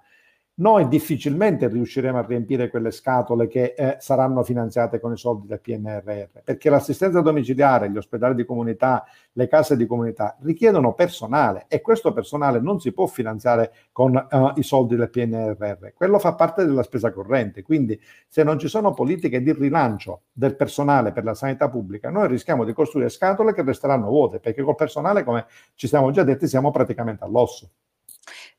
noi 0.60 0.88
difficilmente 0.88 1.68
riusciremo 1.68 2.18
a 2.18 2.26
riempire 2.26 2.70
quelle 2.70 2.92
scatole 2.92 3.48
che 3.48 3.74
eh, 3.78 3.96
saranno 4.00 4.44
finanziate 4.44 5.00
con 5.00 5.14
i 5.14 5.18
soldi 5.18 5.48
del 5.48 5.62
PNRR, 5.62 6.42
perché 6.44 6.70
l'assistenza 6.70 7.22
domiciliare, 7.22 7.90
gli 7.90 7.98
ospedali 7.98 8.36
di 8.36 8.46
comunità, 8.46 9.06
le 9.34 9.48
case 9.48 9.78
di 9.78 9.86
comunità 9.86 10.38
richiedono 10.42 10.94
personale 10.94 11.66
e 11.70 11.82
questo 11.82 12.12
personale 12.12 12.60
non 12.60 12.80
si 12.82 12.92
può 12.92 13.06
finanziare 13.06 13.72
con 13.94 14.14
uh, 14.16 14.52
i 14.56 14.64
soldi 14.64 14.98
del 14.98 15.10
PNRR, 15.10 15.94
quello 15.94 16.20
fa 16.20 16.34
parte 16.34 16.66
della 16.66 16.84
spesa 16.84 17.12
corrente, 17.14 17.62
quindi 17.62 18.00
se 18.28 18.44
non 18.44 18.60
ci 18.60 18.68
sono 18.68 18.94
politiche 18.94 19.42
di 19.42 19.54
rilancio 19.54 20.24
del 20.34 20.58
personale 20.58 21.14
per 21.14 21.24
la 21.24 21.36
sanità 21.36 21.70
pubblica, 21.70 22.10
noi 22.10 22.28
rischiamo 22.28 22.66
di 22.66 22.74
costruire 22.74 23.10
scatole 23.10 23.54
che 23.54 23.64
resteranno 23.64 24.08
vuote, 24.08 24.40
perché 24.40 24.62
col 24.62 24.76
personale, 24.76 25.24
come 25.24 25.46
ci 25.76 25.88
siamo 25.88 26.12
già 26.12 26.24
detti, 26.24 26.48
siamo 26.48 26.70
praticamente 26.70 27.24
all'osso. 27.24 27.70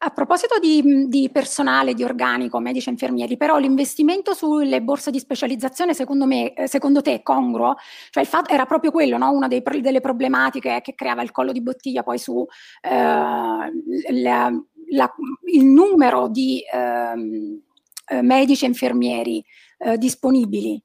A 0.02 0.08
proposito 0.10 0.58
di, 0.58 1.08
di, 1.08 1.28
personale, 1.30 1.92
di 1.92 2.02
organico, 2.02 2.58
medici 2.58 2.88
e 2.88 2.92
infermieri, 2.92 3.36
però 3.36 3.58
l'investimento 3.58 4.32
sulle 4.32 4.80
borse 4.80 5.10
di 5.10 5.18
specializzazione 5.18 5.92
secondo 5.92 6.24
me, 6.24 6.54
eh, 6.54 6.66
secondo 6.68 7.02
te 7.02 7.16
è 7.16 7.22
congruo? 7.22 7.76
Cioè 8.08 8.22
il 8.22 8.28
fatto 8.28 8.50
era 8.50 8.64
proprio 8.64 8.92
quello, 8.92 9.18
no? 9.18 9.30
una 9.30 9.46
dei, 9.46 9.62
delle 9.82 10.00
problematiche 10.00 10.80
che 10.80 10.94
creava 10.94 11.20
il 11.20 11.30
collo 11.32 11.52
di 11.52 11.60
bottiglia 11.60 12.02
poi 12.02 12.16
su 12.16 12.46
eh, 12.80 12.90
la, 12.90 14.50
la, 14.90 15.14
il 15.52 15.64
numero 15.66 16.28
di 16.28 16.62
ehm, 16.72 17.60
eh, 18.06 18.22
medici 18.22 18.64
e 18.64 18.68
infermieri 18.68 19.44
eh, 19.76 19.98
disponibili. 19.98 20.82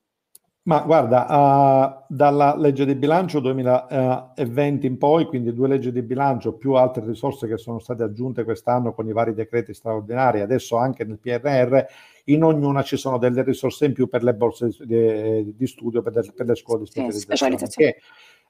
Ma 0.66 0.80
guarda, 0.80 1.28
uh, 1.30 2.04
dalla 2.08 2.56
legge 2.58 2.86
di 2.86 2.96
bilancio 2.96 3.40
2020 3.40 4.88
in 4.88 4.98
poi, 4.98 5.26
quindi 5.26 5.54
due 5.54 5.68
leggi 5.68 5.92
di 5.92 6.02
bilancio 6.02 6.54
più 6.54 6.74
altre 6.74 7.06
risorse 7.06 7.48
che 7.48 7.58
sono 7.58 7.78
state 7.78 8.02
aggiunte 8.02 8.44
quest'anno 8.44 8.92
con 8.92 9.08
i 9.08 9.14
vari 9.14 9.36
decreti 9.36 9.76
straordinari, 9.76 10.42
adesso 10.42 10.76
anche 10.78 11.04
nel 11.04 11.20
PNR, 11.20 11.86
in 12.26 12.44
ognuna 12.44 12.82
ci 12.82 12.98
sono 12.98 13.20
delle 13.20 13.44
risorse 13.44 13.86
in 13.86 13.94
più 13.94 14.08
per 14.08 14.24
le 14.24 14.34
borse 14.34 14.70
di, 14.80 15.56
di 15.56 15.68
studio, 15.68 16.02
per 16.02 16.16
le, 16.16 16.32
per 16.36 16.48
le, 16.48 16.56
scuole 16.56 16.80
di 16.80 16.88
specializzazione, 16.88 17.68
sì, 17.68 17.78
che 17.78 17.98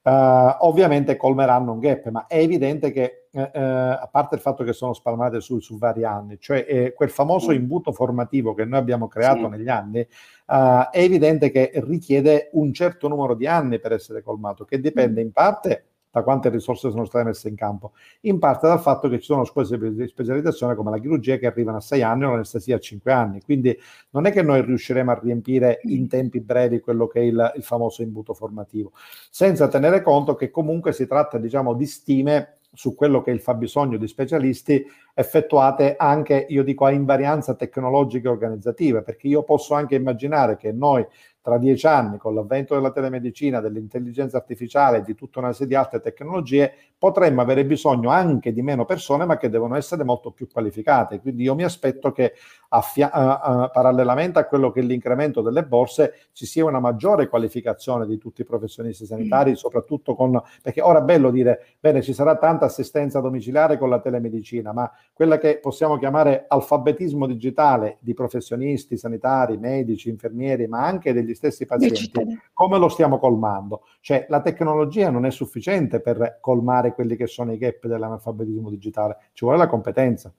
uh, 0.06 0.56
ovviamente 0.60 1.18
colmeranno 1.18 1.74
un 1.74 1.80
gap, 1.80 2.10
ma 2.10 2.28
è 2.28 2.38
evidente 2.38 2.92
che, 2.92 3.28
uh, 3.32 3.42
a 3.42 4.08
parte 4.12 4.36
il 4.36 4.42
fatto 4.42 4.64
che 4.64 4.74
sono 4.74 4.94
spalmate 4.94 5.42
su, 5.42 5.60
su 5.60 5.78
vari 5.78 6.04
anni, 6.04 6.38
cioè 6.40 6.66
eh, 6.68 6.94
quel 6.94 7.10
famoso 7.10 7.52
imbuto 7.52 7.92
formativo 7.92 8.54
che 8.54 8.66
noi 8.66 8.80
abbiamo 8.80 9.08
creato 9.08 9.46
sì. 9.46 9.50
negli 9.50 9.70
anni, 9.70 10.00
uh, 10.00 10.90
è 10.92 11.00
evidente 11.00 11.50
che 11.50 11.72
richiede 11.76 12.50
un 12.54 12.72
certo 12.72 13.08
numero 13.08 13.34
di 13.34 13.48
anni 13.48 13.80
per 13.80 13.94
essere 13.94 14.22
colmato, 14.22 14.64
che 14.64 14.80
dipende 14.80 15.22
in 15.22 15.32
parte 15.32 15.86
da 16.16 16.24
quante 16.24 16.48
risorse 16.48 16.92
sono 16.92 17.04
state 17.04 17.26
messe 17.26 17.50
in 17.50 17.56
campo, 17.56 17.92
in 18.22 18.40
parte 18.40 18.68
dal 18.68 18.80
fatto 18.80 19.10
che 19.10 19.20
ci 19.20 19.26
sono 19.26 19.44
scuole 19.44 19.94
di 19.94 20.08
specializzazione 20.08 20.74
come 20.74 20.90
la 20.90 20.98
chirurgia 20.98 21.36
che 21.36 21.46
arrivano 21.46 21.76
a 21.76 21.82
sei 21.82 22.04
anni 22.04 22.24
o 22.24 22.30
l'anestesia 22.30 22.78
a 22.78 22.80
cinque 22.80 23.12
anni, 23.12 23.42
quindi 23.42 23.78
non 24.12 24.26
è 24.26 24.32
che 24.32 24.42
noi 24.42 24.62
riusciremo 24.62 25.12
a 25.12 25.20
riempire 25.22 25.82
in 25.84 26.08
tempi 26.08 26.40
brevi 26.40 26.80
quello 26.80 27.08
che 27.08 27.20
è 27.20 27.24
il, 27.24 27.52
il 27.58 27.64
famoso 27.64 28.02
imbuto 28.02 28.34
formativo, 28.34 28.94
senza 29.30 29.68
tenere 29.68 30.02
conto 30.02 30.36
che 30.36 30.52
comunque 30.52 30.94
si 30.94 31.06
tratta 31.06 31.38
diciamo 31.38 31.74
di 31.74 31.86
stime 31.86 32.60
su 32.72 32.96
quello 32.96 33.22
che 33.22 33.32
è 33.32 33.34
il 33.34 33.42
fabbisogno 33.42 33.98
di 33.98 34.08
specialisti 34.08 34.86
effettuate 35.14 35.96
anche, 35.98 36.46
io 36.48 36.64
dico, 36.64 36.86
a 36.86 36.92
invarianza 36.92 37.56
tecnologica 37.56 38.30
e 38.30 38.32
organizzativa, 38.32 39.02
perché 39.02 39.28
io 39.28 39.44
posso 39.44 39.74
anche 39.74 39.96
immaginare 39.96 40.56
che 40.56 40.72
noi 40.72 41.06
tra 41.46 41.60
dieci 41.60 41.86
anni, 41.86 42.18
con 42.18 42.34
l'avvento 42.34 42.74
della 42.74 42.90
telemedicina, 42.90 43.60
dell'intelligenza 43.60 44.38
artificiale 44.38 44.98
e 44.98 45.02
di 45.04 45.14
tutta 45.14 45.38
una 45.38 45.54
serie 45.54 45.68
di 45.68 45.76
altre 45.76 46.00
tecnologie, 46.00 46.74
potremmo 46.98 47.42
avere 47.42 47.66
bisogno 47.66 48.10
anche 48.10 48.52
di 48.52 48.64
meno 48.64 48.84
persone, 48.84 49.26
ma 49.26 49.38
che 49.38 49.52
devono 49.52 49.76
essere 49.76 50.04
molto 50.04 50.32
più 50.32 50.48
qualificate. 50.52 51.20
Quindi 51.20 51.44
io 51.44 51.54
mi 51.54 51.64
aspetto 51.64 52.12
che 52.12 52.34
affia- 52.70 53.12
uh, 53.14 53.52
uh, 53.52 53.70
parallelamente 53.72 54.40
a 54.40 54.48
quello 54.48 54.72
che 54.72 54.80
è 54.80 54.84
l'incremento 54.84 55.44
delle 55.44 55.64
borse 55.64 56.30
ci 56.32 56.48
sia 56.48 56.66
una 56.66 56.80
maggiore 56.80 57.28
qualificazione 57.28 58.08
di 58.08 58.18
tutti 58.18 58.42
i 58.42 58.44
professionisti 58.44 59.06
sanitari, 59.06 59.52
mm. 59.52 59.54
soprattutto 59.54 60.16
con... 60.16 60.42
perché 60.64 60.82
ora 60.82 60.98
è 60.98 61.04
bello 61.04 61.30
dire, 61.30 61.64
bene, 61.80 62.02
ci 62.02 62.14
sarà 62.14 62.38
tanta 62.38 62.66
assistenza 62.66 63.20
domiciliare 63.20 63.78
con 63.78 63.90
la 63.90 64.00
telemedicina, 64.00 64.74
ma 64.74 64.92
quella 65.14 65.38
che 65.38 65.60
possiamo 65.60 66.00
chiamare 66.00 66.46
alfabetismo 66.48 67.28
digitale 67.28 67.98
di 68.00 68.16
professionisti 68.16 68.98
sanitari, 68.98 69.60
medici, 69.60 70.10
infermieri, 70.10 70.66
ma 70.66 70.84
anche 70.84 71.14
degli 71.14 71.35
stessi 71.36 71.66
pazienti, 71.66 72.12
come 72.54 72.78
lo 72.78 72.90
stiamo 72.90 73.20
colmando? 73.20 73.84
Cioè 74.02 74.26
la 74.30 74.42
tecnologia 74.42 75.10
non 75.10 75.26
è 75.26 75.32
sufficiente 75.32 76.00
per 76.02 76.40
colmare 76.42 76.94
quelli 76.94 77.16
che 77.16 77.28
sono 77.28 77.54
i 77.54 77.58
gap 77.58 77.86
dell'analfabetismo 77.86 78.70
digitale, 78.70 79.18
ci 79.34 79.46
vuole 79.46 79.60
la 79.60 79.68
competenza. 79.68 80.34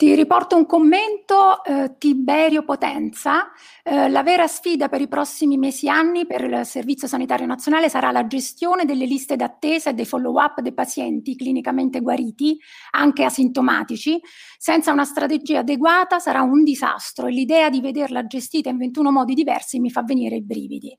Ti 0.00 0.14
riporto 0.14 0.56
un 0.56 0.64
commento, 0.64 1.62
eh, 1.62 1.96
Tiberio 1.98 2.62
Potenza. 2.62 3.50
Eh, 3.82 4.08
la 4.08 4.22
vera 4.22 4.46
sfida 4.46 4.88
per 4.88 5.02
i 5.02 5.08
prossimi 5.08 5.58
mesi 5.58 5.88
e 5.88 5.90
anni 5.90 6.24
per 6.24 6.42
il 6.42 6.64
Servizio 6.64 7.06
Sanitario 7.06 7.44
Nazionale 7.44 7.90
sarà 7.90 8.10
la 8.10 8.26
gestione 8.26 8.86
delle 8.86 9.04
liste 9.04 9.36
d'attesa 9.36 9.90
e 9.90 9.92
dei 9.92 10.06
follow-up 10.06 10.62
dei 10.62 10.72
pazienti 10.72 11.36
clinicamente 11.36 12.00
guariti, 12.00 12.58
anche 12.92 13.24
asintomatici. 13.24 14.18
Senza 14.56 14.90
una 14.90 15.04
strategia 15.04 15.58
adeguata 15.58 16.18
sarà 16.18 16.40
un 16.40 16.64
disastro 16.64 17.26
e 17.26 17.32
l'idea 17.32 17.68
di 17.68 17.82
vederla 17.82 18.26
gestita 18.26 18.70
in 18.70 18.78
21 18.78 19.12
modi 19.12 19.34
diversi 19.34 19.80
mi 19.80 19.90
fa 19.90 20.02
venire 20.02 20.36
i 20.36 20.42
brividi. 20.42 20.98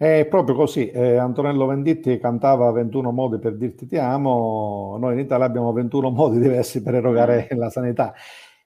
È 0.00 0.24
proprio 0.30 0.54
così, 0.54 0.88
eh, 0.88 1.16
Antonello 1.16 1.66
Venditti 1.66 2.16
cantava 2.18 2.70
21 2.72 3.12
modi 3.12 3.38
per 3.38 3.54
dirti 3.54 3.86
ti 3.86 3.98
amo, 3.98 4.96
noi 4.98 5.12
in 5.12 5.18
Italia 5.18 5.44
abbiamo 5.44 5.74
21 5.74 6.08
modi 6.08 6.38
diversi 6.40 6.80
per 6.80 6.94
erogare 6.94 7.46
mm. 7.52 7.58
la 7.58 7.68
sanità. 7.68 8.14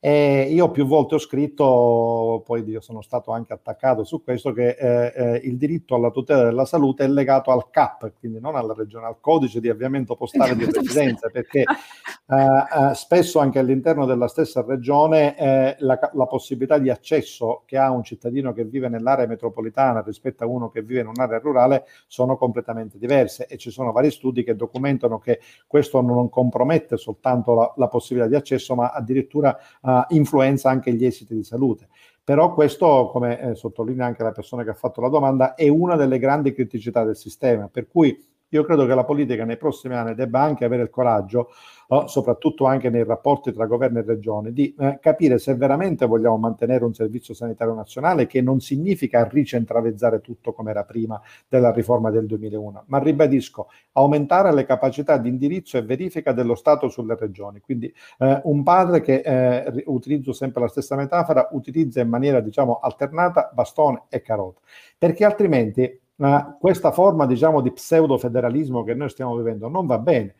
E 0.06 0.48
io 0.50 0.70
più 0.70 0.84
volte 0.84 1.14
ho 1.14 1.18
scritto, 1.18 2.42
poi 2.44 2.62
io 2.64 2.82
sono 2.82 3.00
stato 3.00 3.30
anche 3.32 3.54
attaccato 3.54 4.04
su 4.04 4.22
questo, 4.22 4.52
che 4.52 4.76
eh, 4.78 5.12
eh, 5.16 5.36
il 5.44 5.56
diritto 5.56 5.94
alla 5.94 6.10
tutela 6.10 6.44
della 6.44 6.66
salute 6.66 7.04
è 7.04 7.08
legato 7.08 7.50
al 7.50 7.70
CAP, 7.70 8.12
quindi 8.18 8.38
non 8.38 8.54
alla 8.54 8.74
regione, 8.76 9.06
al 9.06 9.18
codice 9.18 9.60
di 9.60 9.70
avviamento 9.70 10.14
postale 10.14 10.56
di 10.56 10.66
residenza, 10.70 11.30
perché 11.30 11.60
eh, 11.60 12.36
eh, 12.36 12.94
spesso 12.94 13.38
anche 13.38 13.58
all'interno 13.58 14.04
della 14.04 14.28
stessa 14.28 14.62
regione 14.62 15.38
eh, 15.38 15.76
la, 15.78 15.98
la, 16.12 16.26
possibilità 16.26 16.76
di 16.76 16.90
accesso 16.90 17.62
che 17.64 17.78
ha 17.78 17.90
un 17.90 18.02
cittadino 18.02 18.52
che 18.52 18.64
vive 18.64 18.90
nell'area 18.90 19.26
metropolitana 19.26 20.02
rispetto 20.02 20.44
a 20.44 20.46
uno 20.46 20.68
che 20.68 20.82
vive 20.82 21.00
in 21.00 21.06
un'area 21.06 21.38
rurale 21.38 21.84
sono 22.06 22.36
completamente 22.36 22.98
diverse 22.98 23.46
e 23.46 23.56
ci 23.56 23.70
sono 23.70 23.90
vari 23.90 24.10
studi 24.10 24.44
che 24.44 24.54
documentano 24.54 25.18
che 25.18 25.40
questo 25.66 26.02
non 26.02 26.28
compromette 26.28 26.98
soltanto 26.98 27.54
la, 27.54 27.72
la 27.76 27.88
possibilità 27.88 28.28
di 28.28 28.36
accesso, 28.36 28.74
ma 28.74 28.90
addirittura 28.90 29.56
eh, 29.56 29.92
influenza 30.10 30.70
anche 30.70 30.92
gli 30.92 31.04
esiti 31.04 31.34
di 31.34 31.44
salute. 31.44 31.88
Però 32.24 32.54
questo, 32.54 33.10
come 33.12 33.38
eh, 33.40 33.54
sottolinea 33.54 34.06
anche 34.06 34.22
la 34.22 34.32
persona 34.32 34.64
che 34.64 34.70
ha 34.70 34.74
fatto 34.74 35.00
la 35.00 35.08
domanda, 35.08 35.54
è 35.54 35.68
una 35.68 35.96
delle 35.96 36.18
grandi 36.18 36.54
criticità 36.54 37.04
del 37.04 37.16
sistema, 37.16 37.68
per 37.68 37.86
cui 37.86 38.16
io 38.56 38.64
credo 38.64 38.86
che 38.86 38.94
la 38.94 39.04
politica 39.04 39.44
nei 39.44 39.56
prossimi 39.56 39.94
anni 39.94 40.14
debba 40.14 40.40
anche 40.40 40.64
avere 40.64 40.82
il 40.82 40.90
coraggio, 40.90 41.50
oh, 41.88 42.06
soprattutto 42.06 42.66
anche 42.66 42.90
nei 42.90 43.04
rapporti 43.04 43.52
tra 43.52 43.66
governo 43.66 43.98
e 43.98 44.02
regione, 44.02 44.52
di 44.52 44.74
eh, 44.78 44.98
capire 45.00 45.38
se 45.38 45.54
veramente 45.54 46.06
vogliamo 46.06 46.36
mantenere 46.36 46.84
un 46.84 46.94
servizio 46.94 47.34
sanitario 47.34 47.74
nazionale 47.74 48.26
che 48.26 48.40
non 48.40 48.60
significa 48.60 49.28
ricentralizzare 49.30 50.20
tutto 50.20 50.52
come 50.52 50.70
era 50.70 50.84
prima 50.84 51.20
della 51.48 51.72
riforma 51.72 52.10
del 52.10 52.26
2001, 52.26 52.84
ma 52.86 52.98
ribadisco, 52.98 53.68
aumentare 53.92 54.52
le 54.54 54.64
capacità 54.64 55.16
di 55.18 55.28
indirizzo 55.28 55.76
e 55.76 55.82
verifica 55.82 56.32
dello 56.32 56.54
Stato 56.54 56.88
sulle 56.88 57.16
regioni. 57.16 57.60
Quindi 57.60 57.92
eh, 58.18 58.40
un 58.44 58.62
padre 58.62 59.00
che, 59.00 59.22
eh, 59.24 59.82
utilizzo 59.86 60.32
sempre 60.32 60.62
la 60.62 60.68
stessa 60.68 60.96
metafora, 60.96 61.48
utilizza 61.52 62.00
in 62.00 62.08
maniera 62.08 62.40
diciamo 62.40 62.78
alternata 62.80 63.50
bastone 63.52 64.04
e 64.08 64.22
carota, 64.22 64.60
perché 64.96 65.24
altrimenti 65.24 66.02
ma 66.16 66.56
questa 66.58 66.92
forma 66.92 67.26
diciamo 67.26 67.60
di 67.60 67.72
pseudo 67.72 68.18
federalismo 68.18 68.84
che 68.84 68.94
noi 68.94 69.08
stiamo 69.08 69.36
vivendo 69.36 69.68
non 69.68 69.86
va 69.86 69.98
bene. 69.98 70.34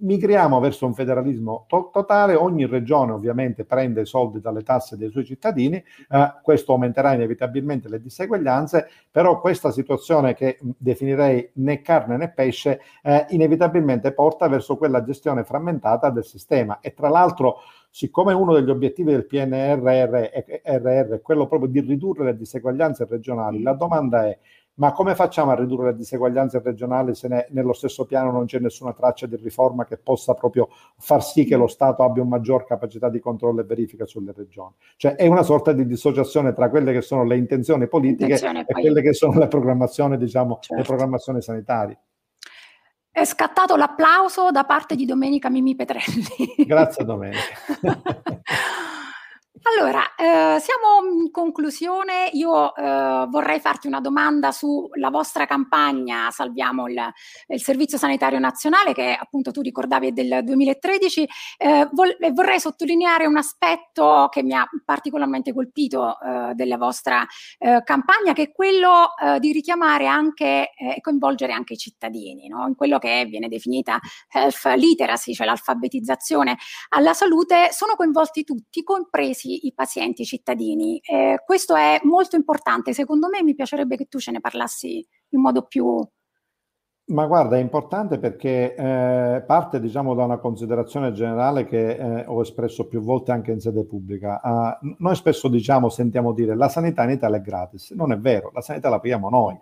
Migriamo 0.00 0.60
verso 0.60 0.86
un 0.86 0.94
federalismo 0.94 1.64
to- 1.66 1.90
totale, 1.92 2.36
ogni 2.36 2.66
regione 2.66 3.10
ovviamente 3.10 3.64
prende 3.64 4.02
i 4.02 4.06
soldi 4.06 4.40
dalle 4.40 4.62
tasse 4.62 4.96
dei 4.96 5.10
suoi 5.10 5.24
cittadini, 5.24 5.74
eh, 5.76 6.34
questo 6.40 6.70
aumenterà 6.70 7.14
inevitabilmente 7.14 7.88
le 7.88 8.00
diseguaglianze, 8.00 8.88
però 9.10 9.40
questa 9.40 9.72
situazione 9.72 10.34
che 10.34 10.56
definirei 10.60 11.50
né 11.54 11.82
carne 11.82 12.16
né 12.16 12.30
pesce 12.30 12.80
eh, 13.02 13.26
inevitabilmente 13.30 14.12
porta 14.12 14.46
verso 14.46 14.76
quella 14.76 15.02
gestione 15.02 15.42
frammentata 15.42 16.10
del 16.10 16.24
sistema 16.24 16.78
e 16.78 16.94
tra 16.94 17.08
l'altro 17.08 17.56
siccome 17.90 18.32
uno 18.32 18.54
degli 18.54 18.70
obiettivi 18.70 19.10
del 19.10 19.26
PNRR 19.26 20.14
è 20.14 21.20
quello 21.22 21.48
proprio 21.48 21.70
di 21.70 21.80
ridurre 21.80 22.26
le 22.26 22.36
diseguaglianze 22.36 23.04
regionali, 23.10 23.62
la 23.62 23.72
domanda 23.72 24.26
è 24.26 24.38
ma 24.78 24.92
come 24.92 25.14
facciamo 25.14 25.50
a 25.50 25.54
ridurre 25.54 25.90
le 25.90 25.96
diseguaglianze 25.96 26.60
regionali 26.62 27.14
se 27.14 27.28
ne, 27.28 27.46
nello 27.50 27.72
stesso 27.72 28.04
piano 28.04 28.30
non 28.30 28.46
c'è 28.46 28.58
nessuna 28.58 28.92
traccia 28.92 29.26
di 29.26 29.36
riforma 29.36 29.84
che 29.84 29.98
possa 29.98 30.34
proprio 30.34 30.68
far 30.98 31.22
sì 31.22 31.44
che 31.44 31.56
lo 31.56 31.66
Stato 31.66 32.02
abbia 32.02 32.22
una 32.22 32.36
maggior 32.36 32.64
capacità 32.64 33.08
di 33.08 33.20
controllo 33.20 33.60
e 33.60 33.64
verifica 33.64 34.06
sulle 34.06 34.32
regioni? 34.34 34.74
Cioè 34.96 35.14
è 35.14 35.26
una 35.26 35.42
sorta 35.42 35.72
di 35.72 35.86
dissociazione 35.86 36.52
tra 36.52 36.68
quelle 36.70 36.92
che 36.92 37.00
sono 37.00 37.24
le 37.24 37.36
intenzioni 37.36 37.86
politiche 37.88 38.24
Intenzione 38.24 38.60
e 38.60 38.64
poi... 38.64 38.82
quelle 38.82 39.02
che 39.02 39.12
sono 39.12 39.38
le 39.38 39.48
programmazioni, 39.48 40.16
diciamo, 40.16 40.58
certo. 40.60 40.74
le 40.76 40.82
programmazioni 40.82 41.42
sanitarie. 41.42 41.98
È 43.10 43.24
scattato 43.24 43.74
l'applauso 43.74 44.50
da 44.50 44.64
parte 44.64 44.94
di 44.94 45.04
Domenica 45.04 45.50
Mimi 45.50 45.74
Petrelli. 45.74 46.64
Grazie 46.66 47.04
Domenica. 47.04 47.40
Allora, 49.62 50.14
eh, 50.14 50.60
siamo 50.60 51.20
in 51.20 51.30
conclusione. 51.30 52.28
Io 52.32 52.74
eh, 52.74 53.26
vorrei 53.28 53.60
farti 53.60 53.86
una 53.86 54.00
domanda 54.00 54.52
sulla 54.52 55.10
vostra 55.10 55.46
campagna 55.46 56.30
Salviamo 56.30 56.86
il, 56.86 57.00
il, 57.48 57.60
Servizio 57.60 57.98
Sanitario 57.98 58.38
Nazionale, 58.38 58.92
che 58.92 59.16
appunto 59.18 59.50
tu 59.50 59.60
ricordavi 59.60 60.08
è 60.08 60.10
del 60.12 60.40
2013. 60.44 61.28
Eh, 61.56 61.88
vol- 61.92 62.16
vorrei 62.32 62.60
sottolineare 62.60 63.26
un 63.26 63.36
aspetto 63.36 64.28
che 64.30 64.42
mi 64.42 64.54
ha 64.54 64.68
particolarmente 64.84 65.52
colpito 65.52 66.18
eh, 66.20 66.52
della 66.54 66.76
vostra 66.76 67.26
eh, 67.58 67.82
campagna, 67.84 68.32
che 68.34 68.42
è 68.42 68.52
quello 68.52 69.16
eh, 69.16 69.40
di 69.40 69.52
richiamare 69.52 70.06
anche 70.06 70.70
e 70.76 71.00
coinvolgere 71.00 71.52
anche 71.52 71.74
i 71.74 71.78
cittadini, 71.78 72.48
no? 72.48 72.66
in 72.66 72.74
quello 72.74 72.98
che 72.98 73.26
viene 73.28 73.48
definita 73.48 73.98
health 74.30 74.74
literacy, 74.76 75.32
cioè 75.32 75.46
l'alfabetizzazione 75.46 76.56
alla 76.90 77.14
salute. 77.14 77.68
Sono 77.72 77.94
coinvolti 77.96 78.44
tutti, 78.44 78.82
compresi 78.82 79.47
i 79.54 79.72
pazienti, 79.74 80.24
cittadini. 80.24 80.98
Eh, 80.98 81.42
questo 81.44 81.74
è 81.74 82.00
molto 82.02 82.36
importante, 82.36 82.92
secondo 82.92 83.28
me 83.28 83.42
mi 83.42 83.54
piacerebbe 83.54 83.96
che 83.96 84.06
tu 84.06 84.18
ce 84.18 84.30
ne 84.30 84.40
parlassi 84.40 85.06
in 85.30 85.40
modo 85.40 85.62
più... 85.62 86.06
Ma 87.10 87.24
guarda, 87.24 87.56
è 87.56 87.60
importante 87.60 88.18
perché 88.18 88.74
eh, 88.74 89.42
parte 89.46 89.80
diciamo 89.80 90.14
da 90.14 90.24
una 90.24 90.36
considerazione 90.36 91.12
generale 91.12 91.64
che 91.64 91.96
eh, 91.96 92.24
ho 92.26 92.42
espresso 92.42 92.86
più 92.86 93.00
volte 93.00 93.32
anche 93.32 93.50
in 93.50 93.60
sede 93.60 93.86
pubblica. 93.86 94.38
Uh, 94.44 94.94
noi 94.98 95.14
spesso 95.14 95.48
diciamo, 95.48 95.88
sentiamo 95.88 96.34
dire 96.34 96.54
la 96.54 96.68
sanità 96.68 97.04
in 97.04 97.10
Italia 97.10 97.38
è 97.38 97.40
gratis. 97.40 97.92
Non 97.92 98.12
è 98.12 98.18
vero, 98.18 98.50
la 98.52 98.60
sanità 98.60 98.90
la 98.90 99.00
paghiamo 99.00 99.30
noi. 99.30 99.58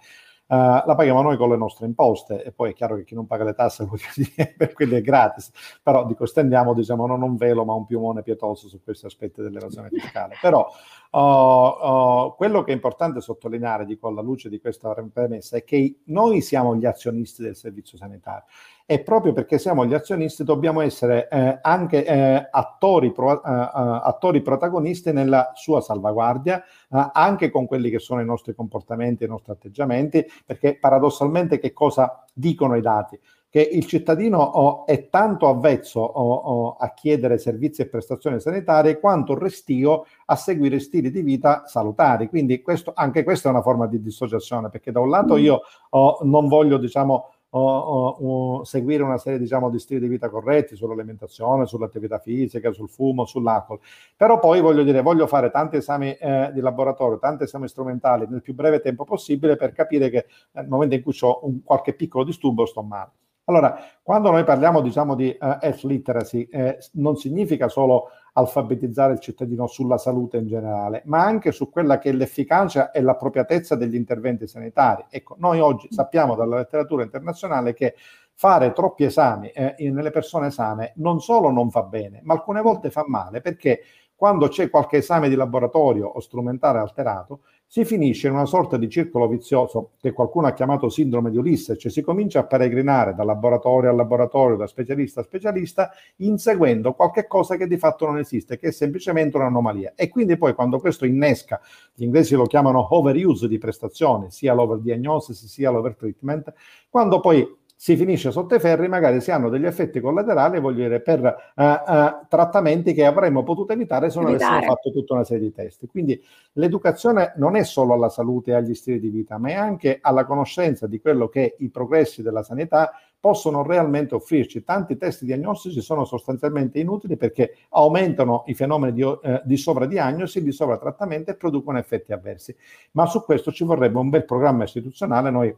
Uh, 0.49 0.87
la 0.87 0.95
paghiamo 0.97 1.23
noi 1.23 1.37
con 1.37 1.49
le 1.49 1.57
nostre 1.57 1.87
imposte 1.87 2.45
e 2.45 2.53
poi 2.53 2.71
è 2.71 2.75
chiaro 2.75 2.95
che 2.95 3.03
chi 3.03 3.17
non 3.17 3.27
paga 3.27 3.43
le 3.43 3.55
tasse 3.55 3.89
per 4.57 4.73
quelli 4.75 4.95
è 4.95 5.01
gratis, 5.01 5.51
però 5.83 6.07
dico 6.07 6.25
stendiamo 6.25 6.73
diciamo 6.73 7.05
non 7.05 7.23
un 7.23 7.35
velo 7.35 7.65
ma 7.65 7.75
un 7.75 7.85
piumone 7.85 8.23
pietoso 8.23 8.69
su 8.69 8.81
questi 8.81 9.07
aspetti 9.07 9.43
dell'evasione 9.43 9.89
fiscale. 9.91 10.37
Però 10.41 10.69
uh, 11.11 11.19
uh, 11.19 12.35
quello 12.37 12.63
che 12.63 12.71
è 12.71 12.75
importante 12.75 13.21
sottolineare, 13.21 13.85
dico 13.87 14.07
alla 14.07 14.23
luce 14.23 14.49
di 14.49 14.61
questa 14.61 14.95
premessa, 15.13 15.57
è 15.57 15.65
che 15.65 16.01
noi 16.05 16.41
siamo 16.43 16.77
gli 16.77 16.87
azionisti 16.87 17.43
del 17.43 17.57
servizio 17.57 17.99
sanitario 17.99 18.45
e 18.89 19.01
proprio 19.01 19.33
perché 19.33 19.59
siamo 19.59 19.85
gli 19.85 19.95
azionisti 19.95 20.45
dobbiamo 20.45 20.81
essere 20.81 21.29
eh, 21.29 21.59
anche 21.61 22.05
eh, 22.07 22.49
attori, 22.49 23.11
pro, 23.11 23.43
eh, 23.43 23.51
eh 23.51 23.71
attori, 24.05 24.43
protagonisti 24.43 25.13
nella 25.13 25.51
sua 25.57 25.81
salvaguardia, 25.81 26.63
eh, 26.63 27.11
anche 27.13 27.51
con 27.51 27.67
quelli 27.67 27.91
che 27.91 27.99
sono 27.99 28.21
i 28.21 28.25
nostri 28.25 28.55
comportamenti, 28.55 29.25
i 29.25 29.29
nostri 29.29 29.51
atteggiamenti, 29.51 30.25
perché 30.45 30.79
paradossalmente 30.79 31.59
che 31.59 31.73
cosa 31.73 32.25
dicono 32.33 32.77
i 32.77 32.81
dati? 32.81 33.19
Che 33.49 33.61
il 33.61 33.87
cittadino 33.87 34.39
oh, 34.39 34.87
è 34.87 35.09
tanto 35.09 35.49
avvezzo 35.49 36.01
oh, 36.01 36.35
oh, 36.35 36.77
a 36.77 36.93
chiedere 36.93 37.39
servizi 37.39 37.83
e 37.83 37.89
prestazioni 37.89 38.39
sanitarie 38.39 39.01
quanto 39.01 39.37
restio 39.37 40.05
a 40.27 40.37
seguire 40.37 40.79
stili 40.79 41.11
di 41.11 41.23
vita 41.23 41.65
salutari. 41.67 42.29
Quindi 42.29 42.63
questo, 42.63 42.93
anche 42.95 43.25
questa 43.25 43.49
è 43.49 43.53
una 43.53 43.63
forma 43.63 43.87
di 43.87 44.01
dissociazione, 44.01 44.69
perché 44.69 44.93
da 44.93 45.01
un 45.01 45.11
lato 45.11 45.35
mm. 45.35 45.39
io 45.39 45.63
oh, 45.91 46.19
non 46.23 46.47
voglio, 46.49 46.77
diciamo, 46.77 47.31
o, 47.51 47.79
o, 47.79 48.09
o 48.09 48.65
seguire 48.65 49.03
una 49.03 49.19
serie 49.19 49.39
diciamo, 49.39 49.71
di 49.71 49.79
stili 49.79 50.01
di 50.01 50.09
vita 50.09 50.29
corretti 50.29 50.77
sull'alimentazione, 50.77 51.67
sull'attività 51.67 52.19
fisica, 52.19 52.73
sul 52.73 52.89
fumo, 52.89 53.25
sull'alcol. 53.25 53.81
Però 54.17 54.39
poi 54.39 54.61
voglio 54.61 54.83
dire, 54.83 55.03
voglio 55.03 55.27
fare 55.27 55.51
tanti 55.51 55.77
esami 55.77 56.15
eh, 56.15 56.51
di 56.53 56.61
laboratorio, 56.61 57.19
tanti 57.19 57.45
esami 57.45 57.69
strumentali 57.69 58.27
nel 58.29 58.43
più 58.43 58.55
breve 58.55 58.81
tempo 58.81 59.05
possibile 59.05 59.57
per 59.57 59.73
capire 59.73 60.11
che 60.11 60.27
nel 60.53 60.69
momento 60.69 60.95
in 60.95 61.03
cui 61.03 61.17
ho 61.21 61.41
un, 61.43 61.63
qualche 61.63 61.95
piccolo 61.95 62.25
disturbo 62.25 62.67
sto 62.67 62.83
male. 62.83 63.11
Allora, 63.49 63.79
quando 64.03 64.31
noi 64.33 64.43
parliamo 64.43 64.81
diciamo 64.81 65.15
di 65.15 65.29
uh, 65.29 65.59
health 65.61 65.85
literacy, 65.85 66.49
eh, 66.51 66.79
non 66.95 67.17
significa 67.17 67.69
solo 67.69 68.09
alfabetizzare 68.39 69.15
il 69.15 69.21
cittadino 69.21 69.67
sulla 69.67 69.97
salute 69.97 70.37
in 70.37 70.47
generale, 70.47 71.03
ma 71.07 71.25
anche 71.25 71.53
su 71.53 71.71
quella 71.71 71.99
che 71.99 72.11
è 72.11 72.13
l'efficacia 72.13 72.91
e 72.91 73.01
l'appropriatezza 73.01 73.77
degli 73.77 73.95
interventi 73.95 74.47
sanitari. 74.47 75.07
Ecco, 75.09 75.37
noi 75.39 75.59
oggi 75.61 75.89
sappiamo 75.91 76.35
dalla 76.35 76.57
letteratura 76.57 77.03
internazionale 77.03 77.73
che 77.73 77.95
fare 78.35 78.73
troppi 78.73 79.05
esami 79.05 79.49
eh, 79.49 79.75
nelle 79.91 80.11
persone 80.11 80.51
sane 80.51 80.93
non 80.97 81.21
solo 81.21 81.51
non 81.51 81.71
fa 81.71 81.85
bene, 81.85 82.21
ma 82.25 82.35
alcune 82.35 82.61
volte 82.61 82.91
fa 82.91 83.05
male 83.07 83.41
perché 83.41 83.81
quando 84.17 84.49
c'è 84.49 84.71
qualche 84.71 84.97
esame 84.97 85.29
di 85.29 85.35
laboratorio 85.35 86.07
o 86.07 86.21
strumentale 86.21 86.79
alterato, 86.79 87.41
si 87.69 87.85
finisce 87.85 88.29
in 88.29 88.33
una 88.33 88.47
sorta 88.47 88.77
di 88.77 88.89
circolo 88.89 89.27
vizioso 89.29 89.91
che 90.01 90.13
qualcuno 90.13 90.47
ha 90.47 90.53
chiamato 90.53 90.89
sindrome 90.89 91.31
di 91.31 91.37
Ulisse, 91.37 91.77
cioè 91.77 91.91
si 91.91 92.01
comincia 92.01 92.41
a 92.41 92.47
peregrinare 92.47 93.15
da 93.15 93.25
laboratorio 93.25 93.91
a 93.91 93.93
laboratorio, 93.93 94.57
da 94.57 94.67
specialista 94.67 95.21
a 95.21 95.25
specialista, 95.25 95.91
inseguendo 96.17 96.95
qualche 96.95 97.27
cosa 97.27 97.57
che 97.57 97.67
di 97.67 97.77
fatto 97.77 98.07
non 98.07 98.19
esiste, 98.19 98.57
che 98.57 98.69
è 98.69 98.71
semplicemente 98.71 99.37
un'anomalia. 99.37 99.93
E 99.97 100.09
quindi 100.09 100.39
poi 100.39 100.55
quando 100.55 100.79
questo 100.79 101.05
innesca, 101.05 101.61
gli 101.93 102.05
inglesi 102.05 102.37
lo 102.37 102.47
chiamano 102.47 102.95
overuse 102.95 103.49
di 103.49 103.59
prestazioni, 103.59 104.31
sia 104.31 104.55
l'overdiagnosis 104.55 105.45
sia 105.47 105.71
l'overtreatment, 105.71 106.55
quando 106.89 107.21
poi 107.21 107.65
si 107.79 107.95
finisce 107.95 108.33
sotto 108.33 108.55
i 108.55 108.59
ferri, 108.59 108.89
magari 108.89 109.21
si 109.21 109.31
hanno 109.31 109.51
degli 109.51 109.67
effetti 109.67 110.01
collaterali, 110.01 110.61
voglio 110.61 110.85
dire, 110.85 111.01
per 111.01 111.53
uh, 111.55 111.63
uh, 111.63 112.27
trattamenti 112.27 112.95
che 112.95 113.05
avremmo 113.05 113.43
potuto 113.43 113.75
evitare 113.75 114.09
se 114.09 114.19
non 114.19 114.29
avessimo 114.29 114.63
fatto 114.63 114.91
tutta 114.91 115.13
una 115.13 115.25
serie 115.25 115.43
di 115.43 115.53
test. 115.53 115.87
Quindi 115.87 116.19
l'educazione 116.53 117.35
non 117.37 117.55
è 117.55 117.65
solo 117.65 117.93
alla 117.93 118.09
salute 118.09 118.53
e 118.53 118.55
agli 118.55 118.75
stili 118.75 118.99
di 118.99 119.11
vita, 119.11 119.37
ma 119.37 119.51
è 119.51 119.55
anche 119.55 119.99
alla 120.01 120.25
conoscenza 120.25 120.87
di 120.87 121.01
quello 121.01 121.29
che 121.29 121.57
i 121.59 121.69
progressi 121.69 122.23
della 122.23 122.43
sanità 122.43 122.93
possono 123.21 123.63
realmente 123.63 124.15
offrirci. 124.15 124.65
Tanti 124.65 124.97
test 124.97 125.25
diagnostici 125.25 125.83
sono 125.83 126.07
sostanzialmente 126.07 126.79
inutili 126.79 127.19
perché 127.19 127.57
aumentano 127.71 128.45
i 128.47 128.55
fenomeni 128.55 128.95
di, 128.95 129.03
eh, 129.03 129.43
di 129.45 129.57
sovradiagnosi, 129.59 130.43
di 130.43 130.53
sovratrattamento 130.53 131.31
e 131.31 131.37
producono 131.37 131.79
effetti 131.79 132.13
avversi. 132.13 132.57
Ma 132.93 133.05
su 133.05 133.23
questo 133.23 133.53
ci 133.53 133.65
vorrebbe 133.65 133.99
un 133.99 134.09
bel 134.09 134.25
programma 134.25 134.65
istituzionale. 134.65 135.31
Noi 135.31 135.55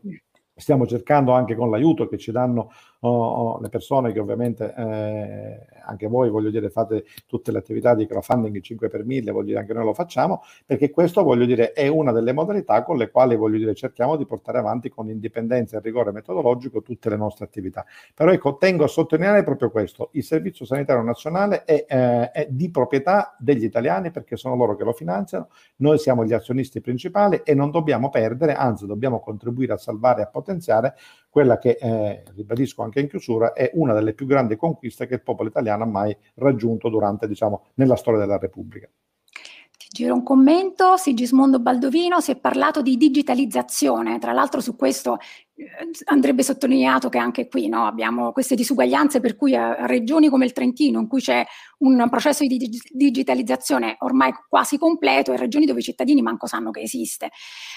stiamo 0.58 0.86
cercando 0.86 1.32
anche 1.32 1.54
con 1.54 1.70
l'aiuto 1.70 2.08
che 2.08 2.18
ci 2.18 2.32
danno 2.32 2.72
oh, 3.00 3.08
oh, 3.10 3.60
le 3.60 3.68
persone 3.68 4.12
che 4.12 4.20
ovviamente 4.20 4.74
eh, 4.76 5.66
anche 5.86 6.06
voi 6.06 6.28
voglio 6.28 6.50
dire 6.50 6.68
fate 6.68 7.04
tutte 7.26 7.52
le 7.52 7.58
attività 7.58 7.94
di 7.94 8.06
crowdfunding 8.06 8.60
5 8.60 8.88
per 8.88 9.04
1000 9.04 9.30
voglio 9.30 9.46
dire 9.46 9.58
anche 9.60 9.72
noi 9.72 9.84
lo 9.84 9.94
facciamo 9.94 10.42
perché 10.66 10.90
questo 10.90 11.22
voglio 11.22 11.44
dire 11.44 11.72
è 11.72 11.86
una 11.88 12.12
delle 12.12 12.32
modalità 12.32 12.82
con 12.82 12.96
le 12.96 13.10
quali 13.10 13.36
voglio 13.36 13.58
dire 13.58 13.74
cerchiamo 13.74 14.16
di 14.16 14.26
portare 14.26 14.58
avanti 14.58 14.88
con 14.88 15.08
indipendenza 15.08 15.76
e 15.76 15.80
rigore 15.80 16.12
metodologico 16.12 16.82
tutte 16.82 17.08
le 17.08 17.16
nostre 17.16 17.44
attività. 17.44 17.84
Però 18.14 18.30
ecco 18.30 18.56
tengo 18.56 18.84
a 18.84 18.88
sottolineare 18.88 19.42
proprio 19.42 19.70
questo. 19.70 20.10
Il 20.12 20.24
servizio 20.24 20.64
sanitario 20.64 21.02
nazionale 21.02 21.64
è, 21.64 21.86
eh, 21.88 22.30
è 22.30 22.46
di 22.50 22.70
proprietà 22.70 23.34
degli 23.38 23.64
italiani 23.64 24.10
perché 24.10 24.36
sono 24.36 24.56
loro 24.56 24.76
che 24.76 24.84
lo 24.84 24.92
finanziano. 24.92 25.48
Noi 25.76 25.98
siamo 25.98 26.24
gli 26.24 26.32
azionisti 26.32 26.80
principali 26.80 27.40
e 27.44 27.54
non 27.54 27.70
dobbiamo 27.70 28.10
perdere 28.10 28.54
anzi 28.54 28.86
dobbiamo 28.86 29.20
contribuire 29.20 29.72
a 29.72 29.78
salvare 29.78 30.20
e 30.20 30.24
a 30.24 30.28
potenziare 30.48 30.96
quella 31.28 31.58
che, 31.58 31.76
eh, 31.78 32.22
ribadisco 32.34 32.82
anche 32.82 33.00
in 33.00 33.08
chiusura, 33.08 33.52
è 33.52 33.70
una 33.74 33.92
delle 33.92 34.14
più 34.14 34.26
grandi 34.26 34.56
conquiste 34.56 35.06
che 35.06 35.14
il 35.14 35.22
popolo 35.22 35.50
italiano 35.50 35.82
ha 35.84 35.86
mai 35.86 36.16
raggiunto 36.36 36.88
durante, 36.88 37.28
diciamo, 37.28 37.66
nella 37.74 37.96
storia 37.96 38.18
della 38.18 38.38
Repubblica. 38.38 38.88
Ti 39.76 39.86
giro 39.90 40.14
un 40.14 40.22
commento, 40.22 40.96
Sigismondo 40.96 41.60
Baldovino, 41.60 42.20
si 42.20 42.32
è 42.32 42.36
parlato 42.36 42.82
di 42.82 42.96
digitalizzazione, 42.96 44.18
tra 44.18 44.32
l'altro 44.32 44.60
su 44.60 44.74
questo 44.74 45.18
andrebbe 46.04 46.42
sottolineato 46.42 47.08
che 47.08 47.18
anche 47.18 47.48
qui 47.48 47.68
no, 47.68 47.86
abbiamo 47.86 48.32
queste 48.32 48.54
disuguaglianze 48.54 49.20
per 49.20 49.36
cui 49.36 49.56
a 49.56 49.86
regioni 49.86 50.28
come 50.28 50.44
il 50.44 50.52
Trentino, 50.52 51.00
in 51.00 51.08
cui 51.08 51.20
c'è 51.20 51.44
un 51.78 52.06
processo 52.10 52.44
di 52.46 52.80
digitalizzazione 52.92 53.96
ormai 54.00 54.32
quasi 54.48 54.78
completo, 54.78 55.32
e 55.32 55.36
regioni 55.36 55.66
dove 55.66 55.80
i 55.80 55.82
cittadini 55.82 56.22
manco 56.22 56.46
sanno 56.46 56.70
che 56.70 56.80
esiste. 56.80 57.30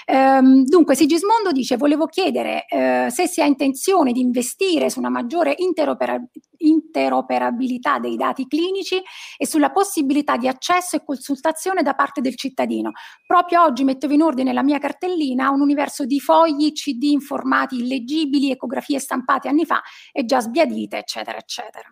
Ehm, 0.06 0.64
dunque, 0.64 0.94
Sigismondo 0.94 1.52
dice: 1.52 1.76
Volevo 1.76 2.06
chiedere 2.06 2.66
eh, 2.66 3.06
se 3.10 3.26
si 3.26 3.40
ha 3.40 3.46
intenzione 3.46 4.12
di 4.12 4.20
investire 4.20 4.90
su 4.90 4.98
una 4.98 5.10
maggiore 5.10 5.54
interopera- 5.56 6.20
interoperabilità 6.58 7.98
dei 7.98 8.16
dati 8.16 8.46
clinici 8.46 9.00
e 9.36 9.46
sulla 9.46 9.70
possibilità 9.70 10.36
di 10.36 10.48
accesso 10.48 10.96
e 10.96 11.04
consultazione 11.04 11.82
da 11.82 11.94
parte 11.94 12.20
del 12.20 12.36
cittadino. 12.36 12.92
Proprio 13.26 13.62
oggi 13.62 13.84
mettevo 13.84 14.12
in 14.12 14.22
ordine 14.22 14.52
la 14.52 14.62
mia 14.62 14.78
cartellina 14.78 15.50
un 15.50 15.60
universo 15.60 16.04
di 16.04 16.20
fogli, 16.20 16.72
CD 16.72 17.04
informati 17.04 17.71
formati 17.72 17.76
illeggibili, 17.76 18.50
ecografie 18.50 18.98
stampate 18.98 19.48
anni 19.48 19.64
fa 19.64 19.80
e 20.12 20.24
già 20.24 20.40
sbiadite, 20.40 20.98
eccetera, 20.98 21.38
eccetera. 21.38 21.88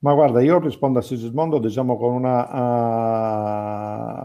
Ma 0.00 0.12
guarda, 0.12 0.42
io 0.42 0.58
rispondo 0.58 0.98
a 0.98 1.02
Sigismondo 1.02 1.58
diciamo 1.58 1.96
con 1.96 2.12
una 2.12 2.42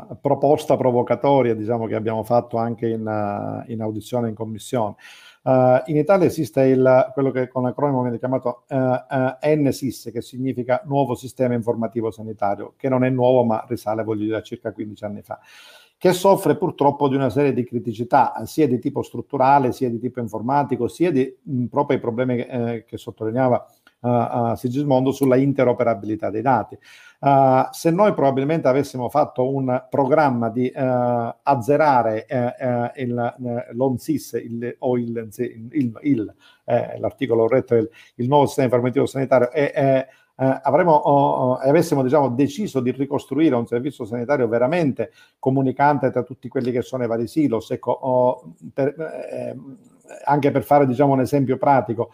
uh, 0.09 0.17
proposta 0.19 0.75
provocatoria 0.75 1.55
diciamo, 1.55 1.85
che 1.85 1.95
abbiamo 1.95 2.23
fatto 2.23 2.57
anche 2.57 2.89
in, 2.89 3.05
uh, 3.05 3.71
in 3.71 3.81
audizione 3.81 4.27
in 4.27 4.35
commissione. 4.35 4.95
Uh, 5.41 5.79
in 5.85 5.95
Italia 5.95 6.27
esiste 6.27 6.63
il, 6.63 7.11
quello 7.13 7.31
che 7.31 7.47
con 7.47 7.63
l'acronimo 7.63 8.01
viene 8.01 8.19
chiamato 8.19 8.65
NSIS, 8.67 10.09
che 10.11 10.21
significa 10.21 10.81
Nuovo 10.83 11.15
Sistema 11.15 11.53
Informativo 11.53 12.11
Sanitario, 12.11 12.73
che 12.75 12.89
non 12.89 13.05
è 13.05 13.09
nuovo 13.09 13.45
ma 13.45 13.63
risale, 13.65 14.03
voglio 14.03 14.25
dire, 14.25 14.35
a 14.35 14.41
circa 14.41 14.73
15 14.73 15.05
anni 15.05 15.21
fa 15.21 15.39
che 15.99 16.13
soffre 16.13 16.55
purtroppo 16.55 17.09
di 17.09 17.15
una 17.15 17.29
serie 17.29 17.51
di 17.51 17.65
criticità, 17.65 18.33
sia 18.45 18.69
di 18.69 18.79
tipo 18.79 19.01
strutturale, 19.01 19.73
sia 19.73 19.89
di 19.89 19.99
tipo 19.99 20.21
informatico, 20.21 20.87
sia 20.87 21.11
di 21.11 21.37
mh, 21.43 21.65
proprio 21.65 21.97
i 21.97 21.99
problemi 21.99 22.37
eh, 22.37 22.85
che 22.87 22.97
sottolineava 22.97 23.67
uh, 23.99 24.07
uh, 24.07 24.55
Sigismondo 24.55 25.11
sulla 25.11 25.35
interoperabilità 25.35 26.29
dei 26.29 26.41
dati. 26.41 26.77
Uh, 27.19 27.67
se 27.71 27.91
noi 27.91 28.13
probabilmente 28.13 28.69
avessimo 28.69 29.09
fatto 29.09 29.53
un 29.53 29.87
programma 29.89 30.47
di 30.49 30.71
azzerare 30.73 32.25
il, 32.95 33.35
l'ONSIS 33.73 34.39
il, 34.41 34.75
o 34.79 34.97
il, 34.97 36.33
l'articolo 36.97 37.45
retto 37.45 37.75
il 37.75 37.89
nuovo 38.29 38.45
sistema 38.45 38.67
informativo 38.67 39.05
sanitario 39.05 39.51
e 39.51 40.07
eh, 40.39 40.59
avremmo, 40.63 40.93
oh, 40.93 41.51
oh, 41.51 41.53
avessimo 41.55 42.01
diciamo, 42.01 42.29
deciso 42.29 42.79
di 42.79 42.91
ricostruire 42.91 43.55
un 43.55 43.67
servizio 43.67 44.05
sanitario 44.05 44.47
veramente 44.47 45.11
comunicante 45.37 46.11
tra 46.11 46.23
tutti 46.23 46.47
quelli 46.47 46.71
che 46.71 46.81
sono 46.81 47.03
i 47.03 47.07
vari 47.07 47.27
silos, 47.27 47.71
ecco, 47.71 47.91
oh, 47.91 48.53
per, 48.73 48.95
eh, 48.97 49.55
anche 50.23 50.51
per 50.51 50.63
fare 50.63 50.87
diciamo, 50.87 51.13
un 51.13 51.19
esempio 51.19 51.57
pratico, 51.57 52.11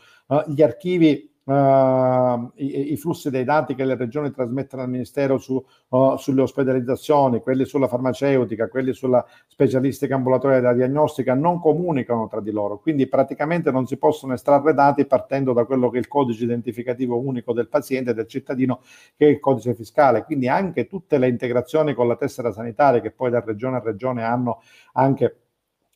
gli 0.48 0.64
archivi 0.64 1.35
Uh, 1.48 2.52
i, 2.56 2.94
i, 2.94 2.98
flussi 2.98 3.30
dei 3.30 3.44
dati 3.44 3.76
che 3.76 3.86
le 3.86 3.96
regioni 3.96 4.32
trasmettono 4.32 4.82
al 4.82 4.90
Ministero 4.90 5.38
su, 5.38 5.64
uh, 5.90 6.18
sulle 6.18 6.42
ospedalizzazioni, 6.42 7.40
quelli 7.40 7.66
sulla 7.66 7.88
farmaceutica, 7.88 8.68
quelli 8.68 8.94
sulla 8.94 9.24
specialistica 9.46 10.16
ambulatoria 10.16 10.60
della 10.60 10.74
diagnostica, 10.74 11.36
non 11.36 11.60
comunicano 11.60 12.28
tra 12.28 12.42
di 12.42 12.50
loro. 12.50 12.80
Quindi 12.80 13.06
praticamente 13.08 13.70
non 13.70 13.86
si 13.86 13.98
possono 13.98 14.34
estrarre 14.34 14.74
dati 14.74 15.06
partendo 15.06 15.54
da 15.54 15.66
quello 15.66 15.92
che 15.92 15.98
è 15.98 16.00
il 16.00 16.08
codice 16.08 16.46
identificativo 16.46 17.20
unico 17.20 17.54
del 17.54 17.68
paziente 17.68 18.16
del 18.16 18.26
cittadino, 18.26 18.82
che 19.16 19.28
è 19.28 19.30
il 19.30 19.40
codice 19.40 19.76
fiscale. 19.76 20.24
Quindi 20.24 20.48
anche 20.48 20.88
tutte 20.88 21.20
le 21.20 21.28
integrazioni 21.28 21.94
con 21.94 22.08
la 22.08 22.16
tessera 22.16 22.52
sanitaria, 22.52 23.02
che 23.02 23.12
poi 23.12 23.30
da 23.30 23.44
regione 23.46 23.76
a 23.78 23.82
regione 23.82 24.24
hanno 24.24 24.64
anche 24.94 25.45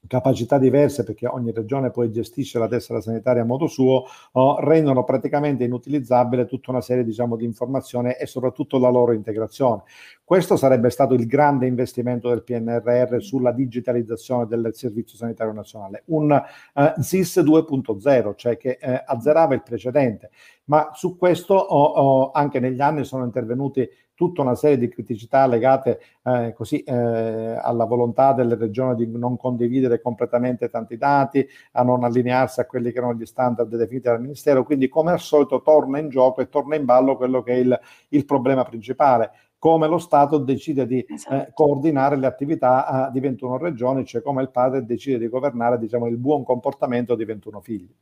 capacità 0.10 0.58
diverse 0.58 1.04
perché 1.04 1.28
ogni 1.28 1.52
regione 1.54 1.92
poi 1.92 2.12
gestisce 2.12 2.60
la 2.60 2.68
tessera 2.68 3.00
sanitaria 3.00 3.44
a 3.44 3.46
modo 3.46 3.68
suo, 3.68 4.06
oh, 4.34 4.60
rendono 4.60 5.06
praticamente 5.06 5.64
inutilizzabile 5.64 6.48
tutta 6.48 6.72
una 6.72 6.82
serie 6.82 7.06
diciamo, 7.06 7.38
di 7.38 7.46
informazioni 7.46 8.12
e 8.12 8.26
soprattutto 8.26 8.80
la 8.80 8.90
loro 8.90 9.14
integrazione. 9.14 9.84
Questo 10.24 10.58
sarebbe 10.58 10.90
stato 10.90 11.14
il 11.14 11.28
grande 11.28 11.68
investimento 11.68 12.30
del 12.30 12.44
PNRR 12.44 13.22
sulla 13.22 13.52
digitalizzazione 13.52 14.48
del 14.48 14.72
Servizio 14.74 15.18
Sanitario 15.18 15.54
Nazionale, 15.54 16.04
un 16.08 16.32
uh, 16.32 17.02
SIS 17.02 17.40
2.0, 17.40 18.36
cioè 18.36 18.58
che 18.58 18.80
uh, 18.82 18.88
azzerava 19.06 19.54
il 19.54 19.64
precedente, 19.64 20.32
ma 20.66 20.90
su 20.94 21.18
questo 21.18 21.54
oh, 21.54 21.84
oh, 21.84 22.32
anche 22.32 22.60
negli 22.60 22.82
anni 22.82 23.06
sono 23.06 23.24
intervenuti 23.24 23.88
tutta 24.20 24.42
una 24.42 24.56
serie 24.56 24.78
di 24.78 24.90
criticità 24.90 25.48
legate 25.48 26.02
eh, 26.24 26.52
così, 26.54 26.84
eh, 26.84 26.94
alla 26.94 27.86
volontà 27.86 28.34
delle 28.34 28.56
regioni 28.56 28.98
di 28.98 29.18
non 29.18 29.38
condividere 29.38 30.02
completamente 30.02 30.70
tanti 30.70 30.98
dati, 30.98 31.48
a 31.72 31.84
non 31.84 32.04
allinearsi 32.04 32.60
a 32.60 32.66
quelli 32.66 32.92
che 32.92 32.98
erano 32.98 33.14
gli 33.14 33.26
standard 33.26 33.74
definiti 33.74 34.10
dal 34.10 34.20
Ministero. 34.20 34.66
Quindi, 34.66 34.90
come 34.90 35.12
al 35.12 35.22
solito, 35.22 35.62
torna 35.62 36.00
in 36.00 36.10
gioco 36.10 36.42
e 36.42 36.50
torna 36.50 36.76
in 36.76 36.84
ballo 36.84 37.16
quello 37.16 37.42
che 37.42 37.54
è 37.54 37.58
il, 37.60 37.80
il 38.10 38.26
problema 38.26 38.66
principale 38.66 39.32
come 39.58 39.88
lo 39.88 40.00
Stato 40.00 40.38
decide 40.38 40.86
di 40.86 41.06
esatto. 41.08 41.36
eh, 41.36 41.52
coordinare 41.54 42.18
le 42.18 42.28
attività 42.28 43.08
uh, 43.08 43.12
di 43.12 43.20
21 43.20 43.58
regioni, 43.58 44.06
cioè 44.06 44.22
come 44.22 44.42
il 44.42 44.52
padre 44.52 44.86
decide 44.86 45.18
di 45.18 45.28
governare 45.28 45.78
diciamo, 45.78 46.08
il 46.08 46.18
buon 46.18 46.44
comportamento 46.44 47.16
di 47.16 47.26
21 47.26 47.60
figli. 47.60 47.94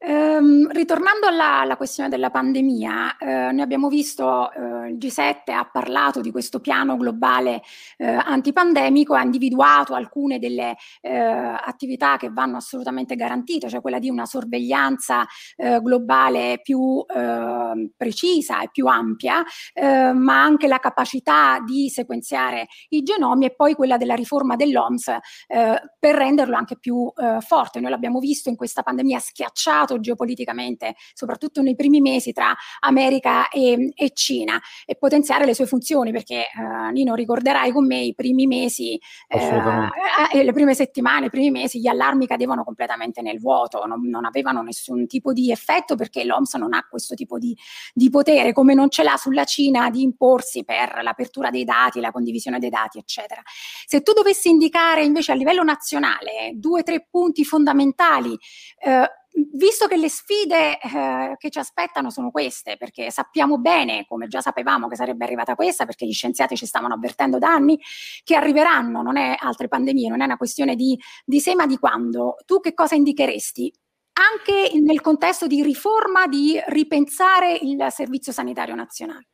Ehm, 0.00 0.70
ritornando 0.70 1.26
alla, 1.26 1.58
alla, 1.58 1.76
questione 1.76 2.08
della 2.08 2.30
pandemia, 2.30 3.16
eh, 3.18 3.50
noi 3.50 3.60
abbiamo 3.62 3.88
visto 3.88 4.52
eh, 4.52 4.90
il 4.90 4.96
G7 4.96 5.50
ha 5.50 5.68
parlato 5.68 6.20
di 6.20 6.30
questo 6.30 6.60
piano 6.60 6.96
globale 6.96 7.62
eh, 7.96 8.06
antipandemico, 8.06 9.14
ha 9.14 9.22
individuato 9.24 9.94
alcune 9.94 10.38
delle 10.38 10.76
eh, 11.00 11.18
attività 11.18 12.16
che 12.16 12.30
vanno 12.30 12.58
assolutamente 12.58 13.16
garantite, 13.16 13.68
cioè 13.68 13.80
quella 13.80 13.98
di 13.98 14.08
una 14.08 14.24
sorveglianza 14.24 15.26
eh, 15.56 15.80
globale 15.80 16.60
più 16.62 17.04
ehm, 17.04 17.90
precisa 17.96 18.60
e 18.62 18.68
più 18.70 18.86
ampia, 18.86 19.42
eh, 19.74 20.12
ma 20.12 20.40
anche 20.40 20.68
la 20.68 20.78
capacità 20.78 21.58
di 21.66 21.88
sequenziare 21.88 22.68
i 22.90 23.02
genomi 23.02 23.46
e 23.46 23.54
poi 23.54 23.74
quella 23.74 23.96
della 23.96 24.14
riforma 24.14 24.54
dell'OMS 24.54 25.16
per 25.48 26.14
renderlo 26.14 26.56
anche 26.56 26.78
più 26.78 27.10
forte. 27.40 27.80
Noi 27.80 27.90
l'abbiamo 27.90 28.18
visto 28.20 28.48
in 28.48 28.56
questa 28.56 28.82
pandemia 28.82 29.18
schiacciata 29.18 29.87
schiacciato 29.88 30.00
geopoliticamente, 30.00 30.94
soprattutto 31.14 31.62
nei 31.62 31.74
primi 31.74 32.00
mesi 32.00 32.32
tra 32.32 32.54
America 32.80 33.48
e, 33.48 33.92
e 33.94 34.10
Cina, 34.12 34.60
e 34.84 34.96
potenziare 34.96 35.46
le 35.46 35.54
sue 35.54 35.66
funzioni, 35.66 36.12
perché 36.12 36.42
eh, 36.42 36.92
Nino 36.92 37.14
ricorderai 37.14 37.72
con 37.72 37.86
me 37.86 38.00
i 38.00 38.14
primi 38.14 38.46
mesi, 38.46 39.00
eh, 39.28 40.42
le 40.44 40.52
prime 40.52 40.74
settimane, 40.74 41.26
i 41.26 41.30
primi 41.30 41.50
mesi, 41.50 41.80
gli 41.80 41.86
allarmi 41.86 42.26
cadevano 42.26 42.64
completamente 42.64 43.22
nel 43.22 43.40
vuoto, 43.40 43.86
non, 43.86 44.06
non 44.08 44.26
avevano 44.26 44.62
nessun 44.62 45.06
tipo 45.06 45.32
di 45.32 45.50
effetto 45.50 45.96
perché 45.96 46.24
l'OMS 46.24 46.54
non 46.54 46.74
ha 46.74 46.86
questo 46.88 47.14
tipo 47.14 47.38
di, 47.38 47.56
di 47.94 48.10
potere, 48.10 48.52
come 48.52 48.74
non 48.74 48.90
ce 48.90 49.02
l'ha 49.02 49.16
sulla 49.16 49.44
Cina 49.44 49.88
di 49.90 50.02
imporsi 50.02 50.64
per 50.64 51.00
l'apertura 51.02 51.50
dei 51.50 51.64
dati, 51.64 52.00
la 52.00 52.10
condivisione 52.10 52.58
dei 52.58 52.70
dati, 52.70 52.98
eccetera. 52.98 53.40
Se 53.86 54.02
tu 54.02 54.12
dovessi 54.12 54.48
indicare 54.48 55.04
invece 55.04 55.32
a 55.32 55.34
livello 55.34 55.62
nazionale 55.62 56.52
due 56.54 56.80
o 56.80 56.82
tre 56.82 57.06
punti 57.08 57.44
fondamentali 57.44 58.36
eh, 58.80 59.08
visto 59.52 59.86
che 59.86 59.96
le 59.96 60.08
sfide 60.08 60.78
eh, 60.80 61.34
che 61.36 61.50
ci 61.50 61.58
aspettano 61.58 62.10
sono 62.10 62.30
queste, 62.30 62.76
perché 62.76 63.10
sappiamo 63.10 63.58
bene, 63.58 64.04
come 64.06 64.26
già 64.26 64.40
sapevamo 64.40 64.88
che 64.88 64.96
sarebbe 64.96 65.24
arrivata 65.24 65.54
questa, 65.54 65.84
perché 65.84 66.06
gli 66.06 66.12
scienziati 66.12 66.56
ci 66.56 66.66
stavano 66.66 66.94
avvertendo 66.94 67.38
da 67.38 67.48
anni, 67.48 67.78
che 68.24 68.34
arriveranno, 68.34 69.02
non 69.02 69.16
è 69.16 69.36
altre 69.38 69.68
pandemie, 69.68 70.08
non 70.08 70.20
è 70.20 70.24
una 70.24 70.36
questione 70.36 70.74
di, 70.74 70.98
di 71.24 71.40
se 71.40 71.54
ma 71.54 71.66
di 71.66 71.78
quando, 71.78 72.36
tu 72.44 72.60
che 72.60 72.74
cosa 72.74 72.94
indicheresti? 72.94 73.72
Anche 74.18 74.76
nel 74.80 75.00
contesto 75.00 75.46
di 75.46 75.62
riforma, 75.62 76.26
di 76.26 76.60
ripensare 76.66 77.52
il 77.54 77.86
Servizio 77.90 78.32
Sanitario 78.32 78.74
Nazionale. 78.74 79.28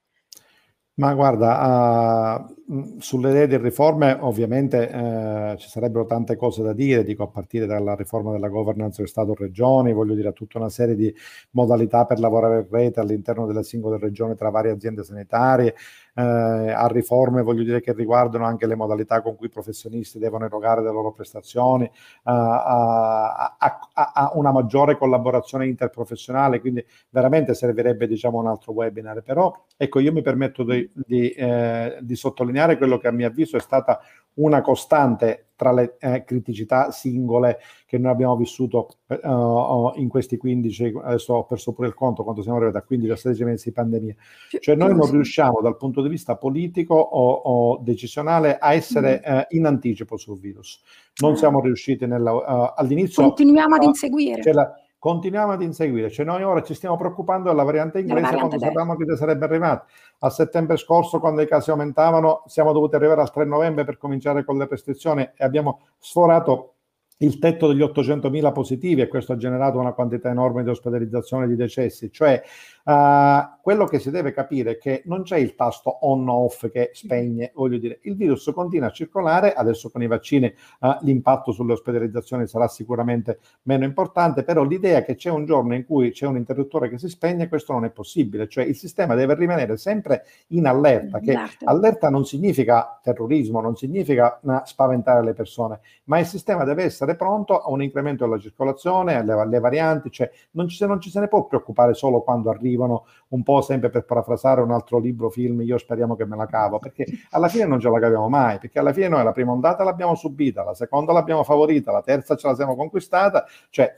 Ma 0.96 1.12
guarda, 1.12 2.46
uh, 2.66 3.00
sulle 3.00 3.30
idee 3.30 3.48
di 3.48 3.56
riforme 3.56 4.16
ovviamente 4.20 4.78
uh, 4.78 5.56
ci 5.56 5.68
sarebbero 5.68 6.04
tante 6.06 6.36
cose 6.36 6.62
da 6.62 6.72
dire, 6.72 7.02
dico 7.02 7.24
a 7.24 7.26
partire 7.26 7.66
dalla 7.66 7.96
riforma 7.96 8.30
della 8.30 8.48
governance 8.48 8.98
del 8.98 9.08
Stato-Regioni, 9.08 9.92
voglio 9.92 10.14
dire 10.14 10.32
tutta 10.32 10.58
una 10.58 10.68
serie 10.68 10.94
di 10.94 11.12
modalità 11.50 12.04
per 12.06 12.20
lavorare 12.20 12.60
in 12.60 12.66
rete 12.70 13.00
all'interno 13.00 13.44
delle 13.44 13.64
singole 13.64 13.98
regioni 13.98 14.36
tra 14.36 14.50
varie 14.50 14.70
aziende 14.70 15.02
sanitarie, 15.02 15.74
eh, 16.14 16.22
a 16.22 16.86
riforme, 16.86 17.42
voglio 17.42 17.64
dire 17.64 17.80
che 17.80 17.92
riguardano 17.92 18.44
anche 18.44 18.66
le 18.66 18.76
modalità 18.76 19.20
con 19.20 19.34
cui 19.36 19.46
i 19.46 19.50
professionisti 19.50 20.18
devono 20.18 20.44
erogare 20.44 20.82
le 20.82 20.92
loro 20.92 21.12
prestazioni, 21.12 21.90
a, 22.24 22.62
a, 22.64 23.56
a, 23.58 24.12
a, 24.14 24.30
una 24.34 24.52
maggiore 24.52 24.96
collaborazione 24.96 25.66
interprofessionale, 25.66 26.60
quindi 26.60 26.84
veramente 27.10 27.54
servirebbe 27.54 28.06
diciamo 28.06 28.38
un 28.38 28.46
altro 28.46 28.72
webinar. 28.72 29.22
Però 29.22 29.64
ecco, 29.76 29.98
io 29.98 30.12
mi 30.12 30.22
permetto 30.22 30.62
di, 30.62 30.88
di, 30.94 31.30
eh, 31.30 31.98
di 32.00 32.16
sottolineare 32.16 32.78
quello 32.78 32.98
che 32.98 33.08
a 33.08 33.12
mio 33.12 33.26
avviso 33.26 33.56
è 33.56 33.60
stata 33.60 34.00
una 34.34 34.60
costante 34.60 35.48
tra 35.64 35.72
le 35.72 35.96
eh, 35.98 36.24
criticità 36.24 36.90
singole 36.90 37.58
che 37.86 37.96
noi 37.96 38.12
abbiamo 38.12 38.36
vissuto 38.36 38.88
uh, 39.06 39.92
in 39.94 40.08
questi 40.08 40.36
15, 40.36 41.00
adesso 41.02 41.32
ho 41.32 41.44
perso 41.44 41.72
pure 41.72 41.88
il 41.88 41.94
conto 41.94 42.22
quando 42.22 42.42
siamo 42.42 42.58
arrivati 42.58 42.78
a 42.78 42.82
15 42.82 43.10
a 43.12 43.16
16 43.16 43.44
mesi 43.44 43.68
di 43.68 43.72
pandemia. 43.72 44.14
Cioè 44.60 44.74
noi 44.74 44.94
non 44.94 45.10
riusciamo 45.10 45.60
dal 45.62 45.78
punto 45.78 46.02
di 46.02 46.08
vista 46.08 46.36
politico 46.36 46.94
o, 46.94 47.32
o 47.32 47.78
decisionale 47.82 48.58
a 48.58 48.74
essere 48.74 49.22
uh, 49.24 49.56
in 49.56 49.64
anticipo 49.64 50.18
sul 50.18 50.38
virus. 50.38 50.82
Non 51.22 51.36
siamo 51.36 51.60
riusciti 51.60 52.06
nella, 52.06 52.32
uh, 52.32 52.72
all'inizio... 52.74 53.22
Continuiamo 53.22 53.76
ad 53.76 53.84
inseguire. 53.84 54.52
La, 54.52 54.70
continuiamo 55.04 55.52
ad 55.52 55.60
inseguire. 55.60 56.10
Cioè 56.10 56.24
noi 56.24 56.42
ora 56.44 56.62
ci 56.62 56.72
stiamo 56.72 56.96
preoccupando 56.96 57.50
della 57.50 57.62
variante 57.62 57.98
inglese 57.98 58.36
quando 58.36 58.58
sapevamo 58.58 58.96
che 58.96 59.16
sarebbe 59.16 59.44
arrivata. 59.44 59.84
A 60.20 60.30
settembre 60.30 60.78
scorso, 60.78 61.20
quando 61.20 61.42
i 61.42 61.46
casi 61.46 61.68
aumentavano, 61.68 62.44
siamo 62.46 62.72
dovuti 62.72 62.94
arrivare 62.94 63.20
al 63.20 63.30
3 63.30 63.44
novembre 63.44 63.84
per 63.84 63.98
cominciare 63.98 64.46
con 64.46 64.56
le 64.56 64.66
restrizioni 64.66 65.20
e 65.20 65.44
abbiamo 65.44 65.80
sforato 65.98 66.73
il 67.18 67.38
tetto 67.38 67.68
degli 67.68 67.80
800.000 67.80 68.52
positivi 68.52 69.00
e 69.00 69.08
questo 69.08 69.32
ha 69.32 69.36
generato 69.36 69.78
una 69.78 69.92
quantità 69.92 70.30
enorme 70.30 70.62
di 70.62 70.70
ospedalizzazione 70.70 71.44
e 71.44 71.48
di 71.48 71.56
decessi. 71.56 72.10
Cioè 72.10 72.42
Uh, 72.84 73.60
quello 73.62 73.86
che 73.86 73.98
si 73.98 74.10
deve 74.10 74.34
capire 74.34 74.72
è 74.72 74.78
che 74.78 75.02
non 75.06 75.22
c'è 75.22 75.38
il 75.38 75.54
tasto 75.54 76.04
on-off 76.06 76.68
che 76.70 76.90
spegne, 76.92 77.50
voglio 77.54 77.78
dire, 77.78 78.00
il 78.02 78.14
virus 78.14 78.50
continua 78.54 78.88
a 78.88 78.90
circolare, 78.90 79.54
adesso 79.54 79.88
con 79.88 80.02
i 80.02 80.06
vaccini 80.06 80.52
uh, 80.80 80.96
l'impatto 81.00 81.50
sulle 81.50 81.72
ospedalizzazioni 81.72 82.46
sarà 82.46 82.68
sicuramente 82.68 83.38
meno 83.62 83.84
importante, 83.84 84.44
però 84.44 84.64
l'idea 84.64 85.02
che 85.02 85.14
c'è 85.14 85.30
un 85.30 85.46
giorno 85.46 85.74
in 85.74 85.86
cui 85.86 86.10
c'è 86.10 86.26
un 86.26 86.36
interruttore 86.36 86.90
che 86.90 86.98
si 86.98 87.08
spegne, 87.08 87.48
questo 87.48 87.72
non 87.72 87.86
è 87.86 87.90
possibile, 87.90 88.48
cioè 88.48 88.64
il 88.64 88.76
sistema 88.76 89.14
deve 89.14 89.34
rimanere 89.34 89.78
sempre 89.78 90.24
in 90.48 90.66
allerta, 90.66 91.20
che 91.20 91.38
allerta 91.64 92.10
non 92.10 92.26
significa 92.26 93.00
terrorismo, 93.02 93.62
non 93.62 93.76
significa 93.76 94.40
uh, 94.42 94.60
spaventare 94.64 95.24
le 95.24 95.32
persone, 95.32 95.80
ma 96.04 96.18
il 96.18 96.26
sistema 96.26 96.64
deve 96.64 96.82
essere 96.82 97.03
pronto 97.14 97.60
a 97.60 97.70
un 97.70 97.82
incremento 97.82 98.24
della 98.24 98.38
circolazione, 98.38 99.14
alle, 99.14 99.32
alle 99.32 99.60
varianti, 99.60 100.10
cioè 100.10 100.30
non 100.52 100.68
ci, 100.68 100.84
non 100.86 101.00
ci 101.00 101.10
se 101.10 101.20
ne 101.20 101.28
può 101.28 101.46
preoccupare 101.46 101.94
solo 101.94 102.22
quando 102.22 102.50
arriva 102.50 102.62
arrivano 102.64 103.06
un 103.28 103.42
po' 103.42 103.60
sempre 103.62 103.90
per 103.90 104.04
parafrasare 104.04 104.60
un 104.60 104.70
altro 104.70 104.98
libro, 104.98 105.30
film, 105.30 105.60
io 105.62 105.78
speriamo 105.78 106.16
che 106.16 106.24
me 106.26 106.36
la 106.36 106.46
cavo, 106.46 106.78
perché 106.78 107.04
alla 107.30 107.48
fine 107.48 107.64
non 107.64 107.80
ce 107.80 107.88
la 107.88 107.98
caviamo 107.98 108.28
mai, 108.28 108.58
perché 108.58 108.78
alla 108.78 108.92
fine 108.92 109.08
noi 109.08 109.24
la 109.24 109.32
prima 109.32 109.52
ondata 109.52 109.84
l'abbiamo 109.84 110.14
subita, 110.14 110.64
la 110.64 110.74
seconda 110.74 111.12
l'abbiamo 111.12 111.42
favorita, 111.44 111.92
la 111.92 112.02
terza 112.02 112.36
ce 112.36 112.46
la 112.46 112.54
siamo 112.54 112.76
conquistata, 112.76 113.44
cioè 113.70 113.94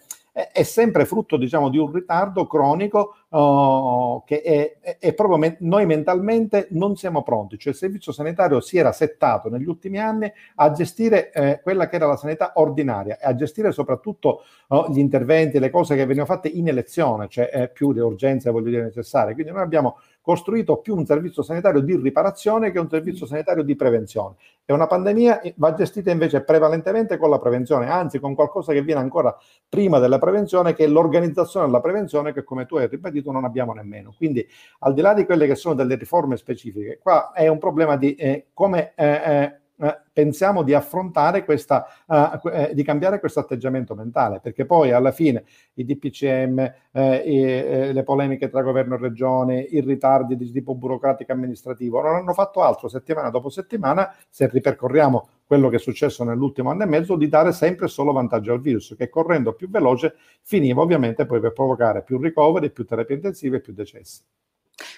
è 0.53 0.65
sempre 0.65 1.07
frutto 1.07 1.39
diciamo 1.39 1.71
di 1.71 1.79
un 1.79 1.91
ritardo 1.91 2.47
cronico 2.47 3.15
uh, 3.31 4.23
che 4.27 4.43
è, 4.43 4.99
è, 4.99 5.15
proprio 5.15 5.39
me- 5.39 5.57
noi 5.61 5.87
mentalmente 5.87 6.67
non 6.73 6.95
siamo 6.95 7.23
pronti, 7.23 7.57
cioè 7.57 7.73
il 7.73 7.79
servizio 7.79 8.13
sanitario 8.13 8.61
si 8.61 8.77
era 8.77 8.93
settato 8.93 9.49
negli 9.49 9.67
ultimi 9.67 9.99
anni 9.99 10.31
a 10.57 10.71
gestire 10.73 11.33
eh, 11.33 11.61
quella 11.63 11.89
che 11.89 11.97
era 11.97 12.07
la 12.07 12.17
sanità 12.17 12.53
ordinaria 12.57 13.19
e 13.19 13.27
a 13.27 13.35
gestire 13.35 13.73
soprattutto 13.73 14.43
uh, 14.69 14.91
gli 14.91 14.99
interventi, 14.99 15.59
le 15.59 15.71
cose 15.71 15.95
che 15.95 16.05
venivano 16.05 16.27
fatte 16.27 16.49
in 16.49 16.69
elezione, 16.69 17.29
cioè 17.29 17.49
eh, 17.51 17.69
più 17.69 17.93
le 17.93 18.03
urgenze 18.03 18.51
voglio 18.51 18.69
dire 18.69 18.83
necessarie. 18.83 19.33
Quindi 19.33 19.53
noi 19.53 19.63
abbiamo 19.63 20.01
costruito 20.27 20.79
più 20.79 20.97
un 20.97 21.07
servizio 21.07 21.45
sanitario 21.45 21.81
di 21.81 21.95
riparazione 21.95 22.73
che 22.73 22.81
un 22.81 22.89
servizio 22.89 23.27
sanitario 23.27 23.63
di 23.63 23.77
prevenzione. 23.77 24.35
E 24.65 24.73
una 24.73 24.89
pandemia 24.89 25.41
va 25.55 25.73
gestita 25.73 26.11
invece 26.11 26.41
prevalentemente 26.41 27.17
con 27.17 27.31
la 27.31 27.39
prevenzione, 27.39 27.89
anzi 27.89 28.19
con 28.19 28.35
qualcosa 28.35 28.73
che 28.73 28.83
viene 28.83 28.99
ancora 28.99 29.39
prima 29.69 30.01
della 30.01 30.19
prevenzione, 30.19 30.75
che 30.75 30.83
è 30.83 30.89
l'organizzazione 30.89 31.67
della 31.67 31.81
prevenzione, 31.81 32.33
che 32.33 32.43
come 32.43 32.67
tu 32.67 32.75
hai 32.75 32.89
ribadito 32.89 33.31
non 33.31 33.45
abbiamo 33.45 33.73
nemmeno. 33.73 34.13
Quindi 34.17 34.45
al 34.81 34.95
di 34.95 35.01
là 35.01 35.15
di 35.15 35.25
quelle 35.25 35.47
che 35.47 35.55
sono 35.55 35.77
delle 35.77 35.95
riforme 35.95 36.37
specifiche, 36.37 36.99
qua 37.01 37.31
è 37.31 37.47
un 37.47 37.59
problema 37.59 37.97
di 37.97 38.17
eh, 38.17 38.47
come... 38.53 38.95
Eh, 38.97 39.61
eh, 39.79 39.87
eh, 39.87 40.01
pensiamo 40.13 40.63
di 40.63 40.73
affrontare 40.73 41.45
questa, 41.45 41.87
uh, 42.07 42.49
eh, 42.49 42.71
di 42.73 42.83
cambiare 42.83 43.21
questo 43.21 43.41
atteggiamento 43.41 43.95
mentale, 43.95 44.41
perché 44.41 44.65
poi 44.65 44.91
alla 44.93 45.13
fine 45.13 45.45
i 45.75 45.85
DPCM, 45.85 46.59
eh, 46.93 47.17
i, 47.17 47.43
eh, 47.43 47.93
le 47.93 48.03
polemiche 48.03 48.49
tra 48.49 48.63
governo 48.63 48.95
e 48.95 48.99
regione, 48.99 49.61
i 49.61 49.81
ritardi 49.81 50.37
di 50.37 50.51
tipo 50.51 50.75
burocratico 50.75 51.33
amministrativo 51.33 52.01
non 52.01 52.15
hanno 52.15 52.33
fatto 52.33 52.63
altro 52.63 52.89
settimana 52.89 53.29
dopo 53.29 53.51
settimana, 53.51 54.15
se 54.31 54.49
ripercorriamo 54.49 55.29
quello 55.47 55.69
che 55.69 55.77
è 55.77 55.81
successo 55.81 56.25
nell'ultimo 56.25 56.71
anno 56.71 56.85
e 56.85 56.87
mezzo, 56.87 57.17
di 57.17 57.29
dare 57.29 57.53
sempre 57.53 57.87
solo 57.87 58.13
vantaggio 58.13 58.53
al 58.53 58.61
virus, 58.61 58.95
che 58.97 59.11
correndo 59.11 59.53
più 59.53 59.69
veloce 59.69 60.15
finiva 60.43 60.81
ovviamente 60.81 61.27
poi 61.27 61.41
per 61.41 61.53
provocare 61.53 62.03
più 62.03 62.19
ricoveri, 62.19 62.71
più 62.71 62.85
terapie 62.85 63.17
intensive 63.17 63.59
e 63.59 63.61
più 63.61 63.75
decessi. 63.75 64.23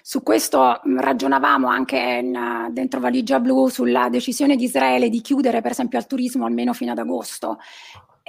Su 0.03 0.23
questo 0.23 0.81
mm, 0.87 0.99
ragionavamo 0.99 1.69
anche 1.69 1.97
in, 1.97 2.69
dentro 2.73 3.01
Valigia 3.01 3.41
Blu 3.41 3.69
sulla 3.69 4.09
decisione 4.09 4.57
di 4.57 4.65
Israele 4.65 5.09
di 5.09 5.21
chiudere 5.21 5.61
per 5.61 5.71
esempio 5.71 5.99
al 5.99 6.07
turismo 6.07 6.45
almeno 6.47 6.73
fino 6.73 6.93
ad 6.93 6.99
agosto. 6.99 7.59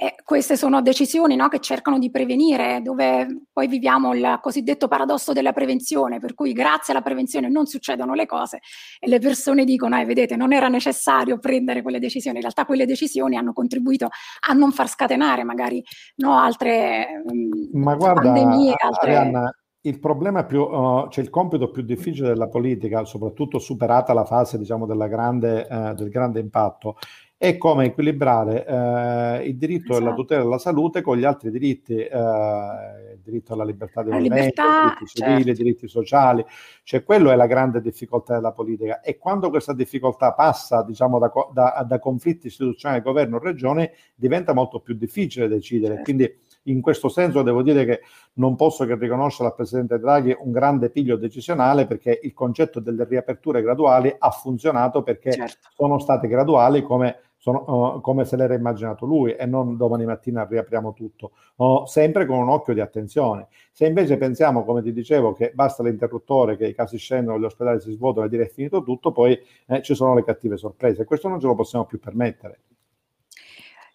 E 0.02 0.14
queste 0.24 0.56
sono 0.56 0.80
decisioni 0.80 1.36
no, 1.36 1.48
che 1.48 1.58
cercano 1.58 1.98
di 1.98 2.10
prevenire, 2.10 2.80
dove 2.82 3.42
poi 3.52 3.66
viviamo 3.66 4.14
il 4.14 4.38
cosiddetto 4.40 4.88
paradosso 4.88 5.34
della 5.34 5.52
prevenzione, 5.52 6.18
per 6.18 6.32
cui 6.32 6.54
grazie 6.54 6.94
alla 6.94 7.02
prevenzione 7.02 7.50
non 7.50 7.66
succedono 7.66 8.14
le 8.14 8.24
cose 8.24 8.60
e 8.98 9.06
le 9.08 9.18
persone 9.18 9.66
dicono, 9.66 10.00
eh, 10.00 10.06
vedete, 10.06 10.36
non 10.36 10.54
era 10.54 10.68
necessario 10.68 11.38
prendere 11.38 11.82
quelle 11.82 11.98
decisioni. 11.98 12.36
In 12.36 12.42
realtà 12.44 12.64
quelle 12.64 12.86
decisioni 12.86 13.36
hanno 13.36 13.52
contribuito 13.52 14.08
a 14.48 14.54
non 14.54 14.72
far 14.72 14.88
scatenare 14.88 15.44
magari 15.44 15.84
no, 16.16 16.38
altre 16.38 17.22
mm, 17.30 17.78
Ma 17.78 17.94
guarda, 17.94 18.22
pandemie. 18.22 18.74
Altre... 18.78 19.16
Arianna, 19.16 19.54
il 19.82 19.98
problema 19.98 20.44
più, 20.44 20.60
uh, 20.60 21.08
cioè 21.08 21.24
il 21.24 21.30
compito 21.30 21.70
più 21.70 21.82
difficile 21.82 22.28
della 22.28 22.48
politica, 22.48 23.04
soprattutto 23.04 23.58
superata 23.58 24.12
la 24.12 24.24
fase 24.24 24.58
diciamo, 24.58 24.84
grande, 24.86 25.66
uh, 25.70 25.94
del 25.94 26.10
grande 26.10 26.40
impatto, 26.40 26.96
è 27.38 27.56
come 27.56 27.86
equilibrare 27.86 28.66
uh, 28.68 29.46
il 29.46 29.56
diritto 29.56 29.92
esatto. 29.92 30.06
alla 30.06 30.14
tutela 30.14 30.42
della 30.42 30.58
salute 30.58 31.00
con 31.00 31.16
gli 31.16 31.24
altri 31.24 31.50
diritti, 31.50 31.94
il 31.94 33.18
diritto 33.22 33.54
alla 33.54 33.64
libertà 33.64 34.02
di 34.02 34.10
movimento, 34.10 34.60
i 34.60 34.64
diritti 34.66 35.06
civili, 35.06 35.44
certo. 35.44 35.50
i 35.50 35.54
diritti 35.54 35.88
sociali, 35.88 36.44
cioè 36.82 37.02
quello 37.02 37.30
è 37.30 37.36
la 37.36 37.46
grande 37.46 37.80
difficoltà 37.80 38.34
della 38.34 38.52
politica 38.52 39.00
e 39.00 39.16
quando 39.16 39.48
questa 39.48 39.72
difficoltà 39.72 40.34
passa 40.34 40.82
diciamo, 40.82 41.18
da, 41.18 41.32
da, 41.50 41.86
da 41.88 41.98
conflitti 41.98 42.48
istituzionali 42.48 43.00
governo-regione 43.00 43.92
diventa 44.14 44.52
molto 44.52 44.80
più 44.80 44.92
difficile 44.92 45.48
decidere. 45.48 45.94
Certo. 45.94 46.04
Quindi 46.04 46.38
in 46.70 46.80
questo 46.80 47.08
senso 47.08 47.42
devo 47.42 47.62
dire 47.62 47.84
che 47.84 48.00
non 48.34 48.56
posso 48.56 48.84
che 48.84 48.96
riconoscere 48.96 49.48
al 49.48 49.54
Presidente 49.54 49.98
Draghi 49.98 50.36
un 50.38 50.52
grande 50.52 50.90
piglio 50.90 51.16
decisionale 51.16 51.86
perché 51.86 52.18
il 52.22 52.32
concetto 52.32 52.80
delle 52.80 53.04
riaperture 53.04 53.62
graduali 53.62 54.14
ha 54.16 54.30
funzionato 54.30 55.02
perché 55.02 55.32
certo. 55.32 55.68
sono 55.74 55.98
state 55.98 56.28
graduali 56.28 56.82
come 56.82 57.16
sono, 57.40 57.94
uh, 57.94 58.00
come 58.02 58.26
se 58.26 58.36
l'era 58.36 58.54
immaginato 58.54 59.06
lui 59.06 59.34
e 59.34 59.46
non 59.46 59.78
domani 59.78 60.04
mattina 60.04 60.46
riapriamo 60.48 60.92
tutto, 60.92 61.32
uh, 61.56 61.86
sempre 61.86 62.26
con 62.26 62.36
un 62.38 62.50
occhio 62.50 62.74
di 62.74 62.80
attenzione. 62.80 63.48
Se 63.72 63.86
invece 63.86 64.18
pensiamo, 64.18 64.62
come 64.62 64.82
ti 64.82 64.92
dicevo, 64.92 65.32
che 65.32 65.50
basta 65.54 65.82
l'interruttore, 65.82 66.58
che 66.58 66.66
i 66.66 66.74
casi 66.74 66.98
scendono, 66.98 67.40
gli 67.40 67.44
ospedali 67.44 67.80
si 67.80 67.92
svuotano 67.92 68.26
e 68.26 68.28
dire 68.28 68.44
è 68.44 68.48
finito 68.48 68.82
tutto, 68.82 69.10
poi 69.10 69.40
eh, 69.66 69.80
ci 69.80 69.94
sono 69.94 70.14
le 70.14 70.22
cattive 70.22 70.58
sorprese. 70.58 71.04
Questo 71.04 71.28
non 71.28 71.40
ce 71.40 71.46
lo 71.46 71.54
possiamo 71.54 71.86
più 71.86 71.98
permettere. 71.98 72.60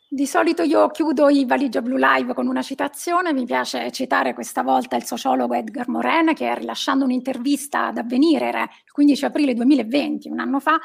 Di 0.07 0.27
solito 0.27 0.61
io 0.61 0.87
chiudo 0.89 1.29
i 1.29 1.45
Valigia 1.45 1.81
Blue 1.81 1.97
Live 1.99 2.35
con 2.35 2.45
una 2.45 2.61
citazione, 2.61 3.33
mi 3.33 3.43
piace 3.43 3.91
citare 3.91 4.35
questa 4.35 4.61
volta 4.61 4.95
il 4.95 5.03
sociologo 5.03 5.55
Edgar 5.55 5.89
Morin 5.89 6.35
che 6.35 6.53
rilasciando 6.53 7.03
un'intervista 7.05 7.87
ad 7.87 7.97
Avvenire 7.97 8.49
il 8.49 8.91
15 8.91 9.25
aprile 9.25 9.55
2020, 9.55 10.29
un 10.29 10.39
anno 10.39 10.59
fa, 10.59 10.77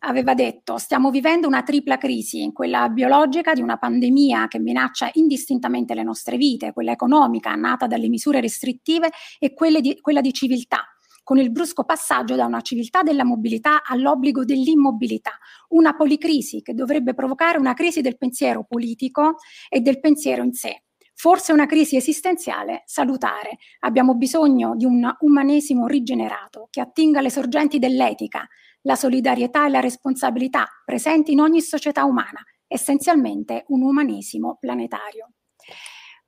aveva 0.00 0.32
detto 0.32 0.78
stiamo 0.78 1.10
vivendo 1.10 1.46
una 1.46 1.62
tripla 1.62 1.98
crisi, 1.98 2.50
quella 2.54 2.88
biologica 2.88 3.52
di 3.52 3.60
una 3.60 3.76
pandemia 3.76 4.48
che 4.48 4.58
minaccia 4.58 5.10
indistintamente 5.12 5.92
le 5.92 6.02
nostre 6.02 6.38
vite, 6.38 6.72
quella 6.72 6.92
economica 6.92 7.54
nata 7.54 7.86
dalle 7.86 8.08
misure 8.08 8.40
restrittive 8.40 9.10
e 9.38 9.54
di, 9.80 10.00
quella 10.00 10.22
di 10.22 10.32
civiltà 10.32 10.91
con 11.22 11.38
il 11.38 11.50
brusco 11.50 11.84
passaggio 11.84 12.34
da 12.34 12.46
una 12.46 12.60
civiltà 12.60 13.02
della 13.02 13.24
mobilità 13.24 13.82
all'obbligo 13.84 14.44
dell'immobilità, 14.44 15.38
una 15.68 15.94
policrisi 15.94 16.62
che 16.62 16.74
dovrebbe 16.74 17.14
provocare 17.14 17.58
una 17.58 17.74
crisi 17.74 18.00
del 18.00 18.18
pensiero 18.18 18.64
politico 18.64 19.36
e 19.68 19.80
del 19.80 20.00
pensiero 20.00 20.42
in 20.42 20.52
sé. 20.52 20.84
Forse 21.14 21.52
una 21.52 21.66
crisi 21.66 21.96
esistenziale 21.96 22.82
salutare. 22.86 23.58
Abbiamo 23.80 24.14
bisogno 24.16 24.74
di 24.74 24.84
un 24.84 25.08
umanesimo 25.20 25.86
rigenerato 25.86 26.66
che 26.70 26.80
attinga 26.80 27.20
le 27.20 27.30
sorgenti 27.30 27.78
dell'etica, 27.78 28.46
la 28.82 28.96
solidarietà 28.96 29.66
e 29.66 29.70
la 29.70 29.80
responsabilità 29.80 30.66
presenti 30.84 31.32
in 31.32 31.40
ogni 31.40 31.60
società 31.60 32.04
umana, 32.04 32.42
essenzialmente 32.66 33.64
un 33.68 33.82
umanesimo 33.82 34.56
planetario. 34.58 35.34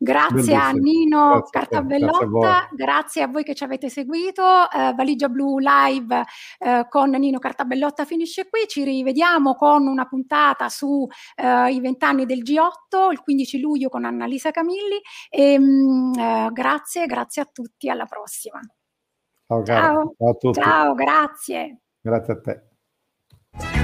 Grazie 0.05 0.35
Bellissimo. 0.35 0.61
a 0.61 0.71
Nino 0.73 1.29
grazie 1.31 1.51
Cartabellotta, 1.51 2.27
grazie 2.27 2.49
a, 2.49 2.69
grazie 2.73 3.23
a, 3.23 3.27
voi 3.29 3.43
che 3.43 3.55
ci 3.55 3.65
avete 3.65 3.89
seguito. 3.89 4.43
Eh, 4.71 4.93
Valigia 4.95 5.31
Blu 5.31 5.57
Live 5.59 6.23
eh, 6.59 6.87
con 6.91 7.09
Nino 7.11 7.39
Cartabellotta 7.39 8.05
finisce 8.05 8.47
qui. 8.51 8.67
Ci 8.69 8.85
rivediamo 8.85 9.55
con 9.55 9.87
una 9.87 10.05
puntata 10.05 10.69
sui 10.69 11.09
eh, 11.37 11.81
vent'anni 11.81 12.27
del 12.27 12.43
G8 12.43 13.13
il 13.13 13.21
15 13.21 13.61
luglio 13.61 13.89
con 13.89 14.05
Annalisa 14.05 14.51
Camilli. 14.51 15.01
E, 15.31 15.59
mh, 15.59 15.65
mm, 15.65 16.13
eh, 16.19 16.49
grazie, 16.53 17.07
grazie 17.07 17.41
a 17.41 17.49
tutti. 17.51 17.89
Alla 17.89 18.05
prossima. 18.05 18.61
Ciao, 19.47 19.65
Ciao. 19.65 20.15
Ciao 20.19 20.29
a 20.29 20.35
tutti. 20.35 20.61
Ciao, 20.61 20.95
grazie. 20.95 21.81
Grazie 22.03 22.33
a 22.35 22.41
te. 22.41 23.84